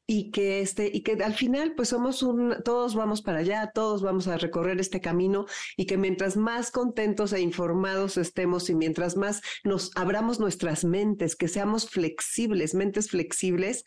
y 0.07 0.31
que 0.31 0.61
este 0.61 0.91
y 0.93 1.03
que 1.03 1.13
al 1.23 1.35
final 1.35 1.75
pues 1.77 1.91
somos 1.91 2.23
un 2.23 2.57
todos 2.65 2.95
vamos 2.95 3.23
para 3.23 3.39
allá, 3.39 3.71
todos 3.75 4.03
vamos 4.03 4.27
a 4.29 4.39
recorrer 4.39 4.81
este 4.81 5.01
camino 5.01 5.47
y 5.77 5.87
que 5.87 5.99
mientras 5.99 6.37
más 6.37 6.71
contentos 6.71 7.33
e 7.37 7.41
informados 7.41 8.17
estemos 8.17 8.69
y 8.71 8.75
mientras 8.75 9.17
más 9.17 9.43
nos 9.65 9.91
abramos 9.95 10.41
nuestras 10.41 10.85
mentes, 10.85 11.37
que 11.37 11.49
seamos 11.49 11.89
flexibles, 11.89 12.75
mentes 12.75 13.11
flexibles, 13.11 13.85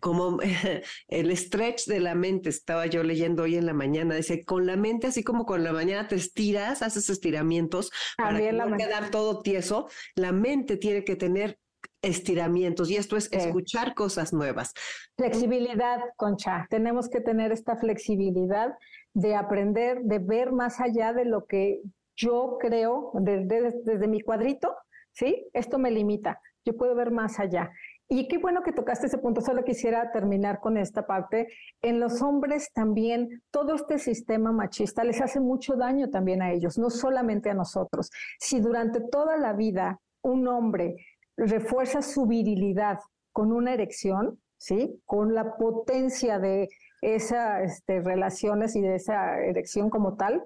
como 0.00 0.38
el 1.08 1.36
stretch 1.36 1.86
de 1.86 2.00
la 2.00 2.14
mente, 2.14 2.48
estaba 2.48 2.86
yo 2.86 3.02
leyendo 3.02 3.44
hoy 3.44 3.56
en 3.56 3.66
la 3.66 3.74
mañana, 3.74 4.14
dice, 4.14 4.44
con 4.44 4.66
la 4.66 4.76
mente, 4.76 5.08
así 5.08 5.22
como 5.22 5.44
con 5.44 5.62
la 5.64 5.72
mañana 5.72 6.08
te 6.08 6.16
estiras, 6.16 6.82
haces 6.82 7.08
estiramientos 7.10 7.90
para 8.16 8.40
no 8.52 8.76
quedar 8.76 9.10
todo 9.10 9.42
tieso, 9.42 9.88
la 10.14 10.32
mente 10.32 10.76
tiene 10.76 11.04
que 11.04 11.16
tener 11.16 11.58
estiramientos 12.02 12.90
y 12.90 12.96
esto 12.96 13.16
es 13.16 13.30
escuchar 13.32 13.94
cosas 13.94 14.32
nuevas. 14.32 14.72
Flexibilidad, 15.16 16.00
Concha. 16.16 16.66
Tenemos 16.70 17.08
que 17.10 17.20
tener 17.20 17.52
esta 17.52 17.76
flexibilidad 17.76 18.74
de 19.12 19.34
aprender, 19.34 20.00
de 20.02 20.18
ver 20.18 20.52
más 20.52 20.80
allá 20.80 21.12
de 21.12 21.24
lo 21.24 21.46
que 21.46 21.80
yo 22.20 22.58
creo 22.60 23.12
desde, 23.14 24.06
mi 24.06 24.20
cuadrito, 24.20 24.76
¿sí? 25.12 25.48
Esto 25.52 25.78
me 25.78 25.90
limita, 25.90 26.40
yo 26.64 26.76
puedo 26.76 26.94
ver 26.94 27.10
más 27.10 27.40
allá. 27.40 27.70
Y 28.08 28.26
qué 28.26 28.38
bueno 28.38 28.62
que 28.62 28.72
tocaste 28.72 29.06
ese 29.06 29.18
punto. 29.18 29.40
Solo 29.40 29.62
quisiera 29.62 30.10
terminar 30.10 30.58
con 30.58 30.76
esta 30.76 31.06
parte. 31.06 31.46
En 31.80 32.00
los 32.00 32.20
hombres 32.22 32.72
también 32.72 33.42
todo 33.52 33.76
este 33.76 33.98
sistema 33.98 34.50
machista 34.50 35.04
les 35.04 35.20
hace 35.20 35.38
mucho 35.38 35.76
daño 35.76 36.10
también 36.10 36.42
a 36.42 36.50
ellos, 36.50 36.76
no 36.76 36.90
solamente 36.90 37.50
a 37.50 37.54
nosotros. 37.54 38.10
Si 38.40 38.60
durante 38.60 39.00
toda 39.00 39.36
la 39.36 39.52
vida 39.52 40.00
un 40.22 40.48
hombre 40.48 40.96
refuerza 41.36 42.02
su 42.02 42.26
virilidad 42.26 42.98
con 43.32 43.52
una 43.52 43.72
erección, 43.72 44.40
¿sí? 44.58 45.00
Con 45.06 45.34
la 45.34 45.56
potencia 45.56 46.40
de 46.40 46.68
esas 47.00 47.62
este, 47.62 48.00
relaciones 48.00 48.76
y 48.76 48.80
de 48.82 48.96
esa 48.96 49.38
erección 49.40 49.88
como 49.88 50.16
tal, 50.16 50.42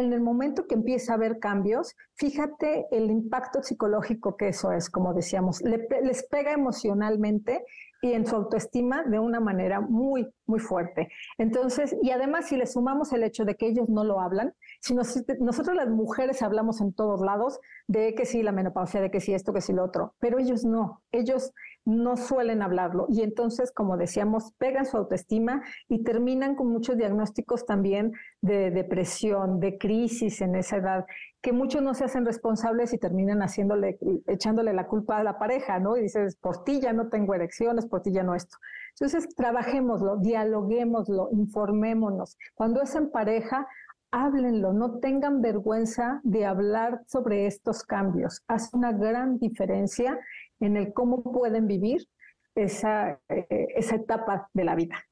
en 0.00 0.12
el 0.12 0.20
momento 0.20 0.66
que 0.66 0.74
empieza 0.74 1.12
a 1.12 1.16
haber 1.16 1.38
cambios, 1.38 1.94
fíjate 2.14 2.86
el 2.90 3.10
impacto 3.10 3.62
psicológico 3.62 4.36
que 4.36 4.48
eso 4.48 4.72
es, 4.72 4.90
como 4.90 5.14
decíamos, 5.14 5.62
les 5.62 6.26
pega 6.28 6.52
emocionalmente 6.52 7.64
y 8.02 8.12
en 8.12 8.26
su 8.26 8.36
autoestima 8.36 9.04
de 9.04 9.18
una 9.18 9.40
manera 9.40 9.80
muy, 9.80 10.28
muy 10.46 10.60
fuerte. 10.60 11.08
Entonces, 11.38 11.96
y 12.02 12.10
además 12.10 12.48
si 12.48 12.56
le 12.56 12.66
sumamos 12.66 13.12
el 13.12 13.24
hecho 13.24 13.44
de 13.44 13.56
que 13.56 13.66
ellos 13.66 13.88
no 13.88 14.04
lo 14.04 14.20
hablan, 14.20 14.54
si 14.80 14.94
nosotros 14.94 15.74
las 15.74 15.88
mujeres 15.88 16.42
hablamos 16.42 16.80
en 16.80 16.92
todos 16.92 17.20
lados 17.20 17.58
de 17.88 18.14
que 18.14 18.26
sí 18.26 18.42
la 18.42 18.52
menopausia, 18.52 19.00
de 19.00 19.10
que 19.10 19.20
sí 19.20 19.32
esto, 19.32 19.52
que 19.52 19.60
sí 19.60 19.72
lo 19.72 19.84
otro, 19.84 20.14
pero 20.18 20.38
ellos 20.38 20.64
no, 20.64 21.02
ellos 21.10 21.52
no 21.86 22.16
suelen 22.16 22.62
hablarlo 22.62 23.06
y 23.08 23.22
entonces, 23.22 23.72
como 23.72 23.96
decíamos, 23.96 24.52
pegan 24.58 24.84
su 24.86 24.96
autoestima 24.96 25.62
y 25.88 26.02
terminan 26.02 26.56
con 26.56 26.66
muchos 26.66 26.96
diagnósticos 26.96 27.64
también 27.64 28.12
de 28.42 28.70
depresión, 28.72 29.60
de 29.60 29.78
crisis 29.78 30.40
en 30.40 30.56
esa 30.56 30.76
edad, 30.78 31.06
que 31.40 31.52
muchos 31.52 31.80
no 31.82 31.94
se 31.94 32.04
hacen 32.04 32.26
responsables 32.26 32.92
y 32.92 32.98
terminan 32.98 33.40
haciéndole, 33.40 33.98
echándole 34.26 34.72
la 34.72 34.88
culpa 34.88 35.18
a 35.18 35.24
la 35.24 35.38
pareja, 35.38 35.78
¿no? 35.78 35.96
Y 35.96 36.02
dices, 36.02 36.36
por 36.36 36.64
ti 36.64 36.80
ya 36.80 36.92
no 36.92 37.08
tengo 37.08 37.34
erecciones, 37.34 37.86
por 37.86 38.02
ti 38.02 38.12
ya 38.12 38.24
no 38.24 38.34
esto. 38.34 38.56
Entonces, 38.98 39.32
trabajémoslo, 39.36 40.16
dialoguémoslo, 40.16 41.28
informémonos. 41.30 42.36
Cuando 42.54 42.82
es 42.82 42.96
en 42.96 43.10
pareja, 43.10 43.68
háblenlo, 44.10 44.72
no 44.72 44.98
tengan 44.98 45.42
vergüenza 45.42 46.20
de 46.24 46.46
hablar 46.46 47.02
sobre 47.06 47.46
estos 47.46 47.82
cambios. 47.82 48.42
Hace 48.48 48.76
una 48.76 48.92
gran 48.92 49.38
diferencia 49.38 50.18
en 50.60 50.76
el 50.76 50.92
cómo 50.92 51.22
pueden 51.22 51.66
vivir 51.66 52.06
esa, 52.54 53.20
eh, 53.28 53.68
esa 53.76 53.96
etapa 53.96 54.48
de 54.54 54.64
la 54.64 54.74
vida. 54.74 55.04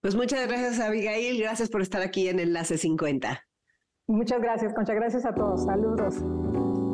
Pues 0.00 0.14
muchas 0.14 0.46
gracias, 0.46 0.80
Abigail. 0.80 1.40
Gracias 1.40 1.68
por 1.68 1.82
estar 1.82 2.02
aquí 2.02 2.28
en 2.28 2.38
Enlace 2.38 2.78
50. 2.78 3.44
Muchas 4.06 4.40
gracias, 4.40 4.72
Concha. 4.74 4.94
Gracias 4.94 5.26
a 5.26 5.34
todos. 5.34 5.64
Saludos 5.64 6.22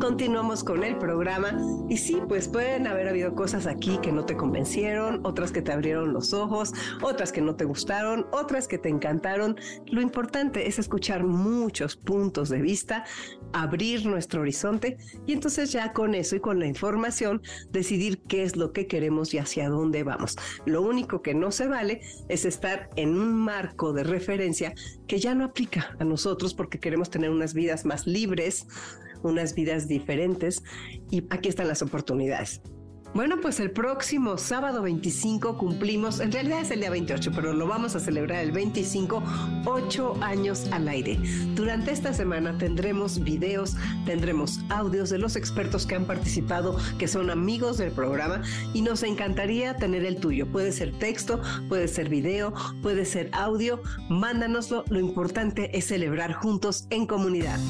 continuamos 0.05 0.63
con 0.63 0.85
el 0.85 0.99
programa. 0.99 1.57
Y 1.89 1.97
sí, 1.97 2.19
pues 2.29 2.47
pueden 2.47 2.87
haber 2.87 3.09
habido 3.09 3.35
cosas 3.35 3.67
aquí 3.67 3.97
que 4.03 4.13
no 4.13 4.27
te 4.27 4.37
convencieron, 4.37 5.25
otras 5.25 5.51
que 5.51 5.63
te 5.63 5.73
abrieron 5.73 6.13
los 6.13 6.35
ojos, 6.35 6.75
otras 7.01 7.33
que 7.33 7.41
no 7.41 7.57
te 7.57 7.65
gustaron, 7.65 8.27
otras 8.31 8.69
que 8.69 8.77
te 8.77 8.91
encantaron. 8.91 9.57
Lo 9.87 10.03
importante 10.03 10.69
es 10.69 10.79
escuchar 10.79 11.25
muchos 11.25 11.97
puntos 11.97 12.51
de 12.51 12.61
vista, 12.61 13.07
abrir 13.55 14.05
nuestro 14.05 14.43
horizonte 14.43 14.99
y 15.27 15.33
entonces 15.33 15.73
ya 15.73 15.95
con 15.95 16.15
eso 16.15 16.37
y 16.37 16.41
con 16.41 16.59
la 16.59 16.67
información 16.67 17.41
decidir 17.71 18.21
qué 18.29 18.43
es 18.43 18.57
lo 18.57 18.75
que 18.75 18.87
queremos 18.87 19.33
y 19.33 19.39
hacia 19.39 19.71
dónde 19.71 20.03
vamos. 20.03 20.37
Lo 20.67 20.83
único 20.83 21.23
que 21.23 21.33
no 21.33 21.51
se 21.51 21.67
vale 21.67 22.03
es 22.29 22.45
estar 22.45 22.91
en 22.97 23.19
un 23.19 23.33
marco 23.33 23.95
de 23.95 24.05
referencia 24.05 24.75
que 25.07 25.19
ya 25.19 25.35
no 25.35 25.47
aplica 25.47 25.97
a 25.99 26.05
nosotros 26.05 26.53
porque 26.53 26.79
queremos 26.79 27.09
tener 27.09 27.31
unas 27.31 27.55
vidas 27.55 27.87
más 27.87 28.07
libres, 28.07 28.67
unas 29.29 29.55
vidas 29.55 29.89
diferentes 29.89 30.63
y 31.11 31.25
aquí 31.31 31.49
están 31.49 31.69
las 31.69 31.83
oportunidades. 31.83 32.61
Bueno, 33.15 33.37
pues 33.41 33.61
el 33.61 33.71
próximo 33.71 34.37
sábado 34.39 34.83
25 34.83 35.57
cumplimos, 35.57 36.19
en 36.19 36.33
realidad 36.33 36.63
es 36.63 36.73
el 36.73 36.81
día 36.81 36.91
28, 36.91 37.31
pero 37.33 37.53
lo 37.53 37.69
vamos 37.69 37.95
a 37.95 38.01
celebrar 38.01 38.43
el 38.43 38.51
25, 38.51 39.23
ocho 39.67 40.17
años 40.21 40.67
al 40.73 40.89
aire. 40.89 41.21
Durante 41.55 41.93
esta 41.93 42.13
semana 42.13 42.59
tendremos 42.59 43.23
videos, 43.23 43.77
tendremos 44.05 44.59
audios 44.69 45.11
de 45.11 45.19
los 45.19 45.37
expertos 45.37 45.87
que 45.87 45.95
han 45.95 46.07
participado, 46.07 46.77
que 46.99 47.07
son 47.07 47.31
amigos 47.31 47.79
del 47.79 47.93
programa, 47.93 48.43
y 48.73 48.83
nos 48.83 49.05
encantaría 49.05 49.77
tener 49.77 50.05
el 50.05 50.17
tuyo. 50.17 50.51
Puede 50.51 50.73
ser 50.73 50.99
texto, 50.99 51.41
puede 51.69 51.87
ser 51.87 52.09
video, 52.09 52.53
puede 52.83 53.05
ser 53.05 53.31
audio, 53.33 53.81
mándanoslo. 54.09 54.85
Lo 54.89 54.99
importante 54.99 55.79
es 55.79 55.85
celebrar 55.85 56.33
juntos 56.33 56.89
en 56.91 57.07
comunidad. 57.07 57.61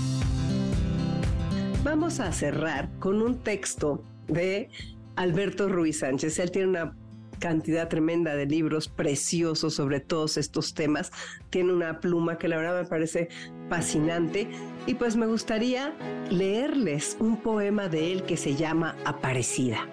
Vamos 1.85 2.19
a 2.19 2.33
cerrar 2.33 2.89
con 2.99 3.21
un 3.21 3.41
texto 3.41 4.03
de 4.27 4.71
Alberto 5.17 5.69
Ruiz 5.69 5.99
Sánchez. 5.99 6.39
Él 6.39 6.51
tiene 6.51 6.69
una 6.69 6.97
cantidad 7.41 7.91
tremenda 7.91 8.35
de 8.35 8.47
libros 8.47 8.89
preciosos 8.89 9.75
sobre 9.75 10.01
todos 10.01 10.39
estos 10.39 10.73
temas. 10.73 11.13
Tiene 11.51 11.75
una 11.75 12.01
pluma 12.01 12.39
que 12.39 12.49
la 12.49 12.57
verdad 12.57 12.83
me 12.83 12.89
parece 12.89 13.29
fascinante. 13.69 14.49
Y 14.87 14.95
pues 14.95 15.15
me 15.17 15.27
gustaría 15.27 15.95
leerles 16.31 17.19
un 17.21 17.37
poema 17.37 17.91
de 17.91 18.13
él 18.13 18.23
que 18.23 18.39
se 18.39 18.55
llama 18.55 18.97
Aparecida. 19.05 19.87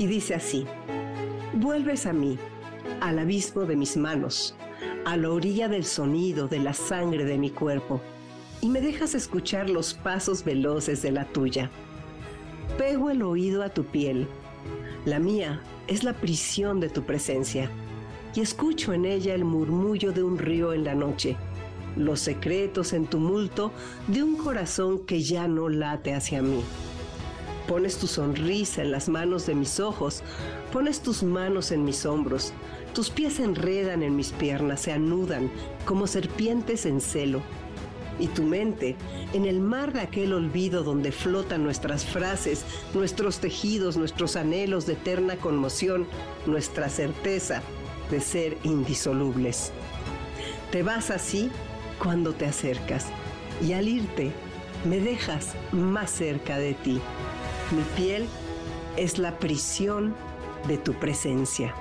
Y 0.00 0.08
dice 0.08 0.34
así, 0.34 0.66
vuelves 1.54 2.06
a 2.06 2.12
mí, 2.12 2.40
al 3.00 3.20
abismo 3.20 3.62
de 3.66 3.76
mis 3.76 3.96
manos, 3.96 4.56
a 5.04 5.16
la 5.16 5.30
orilla 5.30 5.68
del 5.68 5.84
sonido 5.84 6.48
de 6.48 6.58
la 6.58 6.72
sangre 6.72 7.24
de 7.24 7.38
mi 7.38 7.50
cuerpo, 7.50 8.00
y 8.62 8.70
me 8.70 8.80
dejas 8.80 9.14
escuchar 9.14 9.68
los 9.68 9.92
pasos 9.92 10.44
veloces 10.44 11.02
de 11.02 11.12
la 11.12 11.26
tuya 11.26 11.70
Pego 12.78 13.10
el 13.10 13.22
oído 13.22 13.62
a 13.62 13.68
tu 13.68 13.84
piel. 13.84 14.26
La 15.04 15.18
mía 15.18 15.60
es 15.88 16.04
la 16.04 16.14
prisión 16.14 16.80
de 16.80 16.88
tu 16.88 17.02
presencia 17.02 17.70
y 18.34 18.40
escucho 18.40 18.94
en 18.94 19.04
ella 19.04 19.34
el 19.34 19.44
murmullo 19.44 20.12
de 20.12 20.22
un 20.22 20.38
río 20.38 20.72
en 20.72 20.84
la 20.84 20.94
noche, 20.94 21.36
los 21.96 22.20
secretos 22.20 22.94
en 22.94 23.06
tumulto 23.06 23.72
de 24.06 24.22
un 24.22 24.36
corazón 24.36 25.04
que 25.04 25.22
ya 25.22 25.48
no 25.48 25.68
late 25.68 26.14
hacia 26.14 26.40
mí. 26.40 26.62
Pones 27.68 27.98
tu 27.98 28.06
sonrisa 28.06 28.82
en 28.82 28.90
las 28.90 29.08
manos 29.08 29.46
de 29.46 29.54
mis 29.54 29.78
ojos, 29.78 30.22
pones 30.72 31.02
tus 31.02 31.22
manos 31.22 31.72
en 31.72 31.84
mis 31.84 32.06
hombros, 32.06 32.54
tus 32.94 33.10
pies 33.10 33.34
se 33.34 33.44
enredan 33.44 34.02
en 34.02 34.16
mis 34.16 34.32
piernas, 34.32 34.80
se 34.80 34.92
anudan 34.92 35.50
como 35.84 36.06
serpientes 36.06 36.86
en 36.86 37.02
celo 37.02 37.42
y 38.18 38.28
tu 38.28 38.42
mente 38.42 38.96
en 39.32 39.46
el 39.46 39.60
mar 39.60 39.92
de 39.92 40.00
aquel 40.00 40.32
olvido 40.32 40.82
donde 40.82 41.12
flotan 41.12 41.64
nuestras 41.64 42.04
frases, 42.04 42.64
nuestros 42.94 43.38
tejidos, 43.38 43.96
nuestros 43.96 44.36
anhelos 44.36 44.86
de 44.86 44.94
eterna 44.94 45.36
conmoción, 45.36 46.06
nuestra 46.46 46.88
certeza 46.88 47.62
de 48.10 48.20
ser 48.20 48.58
indisolubles. 48.62 49.72
Te 50.70 50.82
vas 50.82 51.10
así 51.10 51.50
cuando 51.98 52.32
te 52.32 52.46
acercas 52.46 53.06
y 53.66 53.72
al 53.72 53.88
irte 53.88 54.32
me 54.84 54.98
dejas 55.00 55.54
más 55.72 56.10
cerca 56.10 56.58
de 56.58 56.74
ti. 56.74 57.00
Mi 57.70 57.82
piel 57.96 58.26
es 58.96 59.18
la 59.18 59.38
prisión 59.38 60.14
de 60.68 60.78
tu 60.78 60.94
presencia 60.94 61.74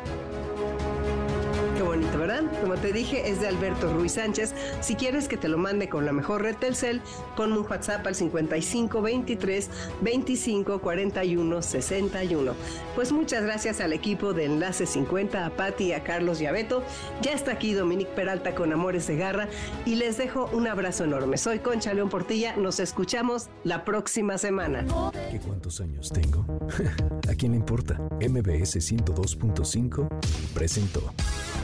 ¿verdad? 2.22 2.44
Como 2.62 2.76
te 2.76 2.94
dije, 2.94 3.30
es 3.30 3.42
de 3.42 3.48
Alberto 3.48 3.92
Ruiz 3.92 4.14
Sánchez. 4.14 4.54
Si 4.80 4.96
quieres 4.96 5.28
que 5.28 5.38
te 5.38 5.48
lo 5.48 5.58
mande 5.58 5.90
con 5.90 6.06
la 6.06 6.14
mejor 6.14 6.44
red 6.44 6.56
Telcel, 6.56 7.02
ponme 7.36 7.58
un 7.58 7.66
WhatsApp 7.66 8.06
al 8.06 8.14
55 8.14 9.02
23 9.02 9.70
25 10.02 10.80
41 10.80 11.62
61. 11.62 12.54
Pues 12.96 13.12
muchas 13.12 13.44
gracias 13.44 13.82
al 13.82 13.92
equipo 13.92 14.34
de 14.34 14.46
Enlace 14.46 14.86
50, 14.86 15.46
a 15.46 15.50
Patti 15.50 15.86
y 15.86 15.94
a 15.94 16.04
Carlos 16.04 16.40
Yabeto. 16.40 16.84
Ya 17.24 17.32
está 17.32 17.54
aquí 17.54 17.74
Dominique 17.74 18.12
Peralta 18.12 18.54
con 18.54 18.72
Amores 18.72 19.08
de 19.08 19.18
Garra 19.18 19.48
y 19.86 19.96
les 19.96 20.18
dejo 20.18 20.48
un 20.54 20.68
abrazo 20.68 21.06
enorme. 21.06 21.38
Soy 21.38 21.60
Concha 21.60 21.94
León 21.94 22.10
Portilla, 22.10 22.56
nos 22.56 22.80
escuchamos 22.80 23.50
la 23.64 23.84
próxima 23.84 24.38
semana. 24.38 24.86
¿Qué 25.32 25.40
cuántos 25.40 25.82
años 25.82 26.12
tengo? 26.14 26.46
¿A 27.30 27.34
quién 27.34 27.54
le 27.54 27.58
importa? 27.58 27.96
MBS 28.20 28.78
102.5 28.78 30.08
presentó 30.54 31.12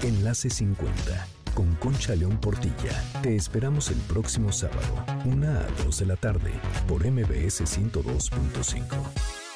Enlace 0.03 0.49
50 0.49 1.27
con 1.55 1.73
Concha 1.75 2.15
León 2.15 2.37
Portilla. 2.39 3.03
Te 3.23 3.35
esperamos 3.35 3.89
el 3.89 3.97
próximo 3.97 4.51
sábado, 4.51 5.03
1 5.25 5.47
a 5.47 5.65
2 5.83 5.99
de 5.99 6.05
la 6.05 6.15
tarde, 6.15 6.51
por 6.87 7.03
MBS 7.03 7.63
102.5. 7.63 9.46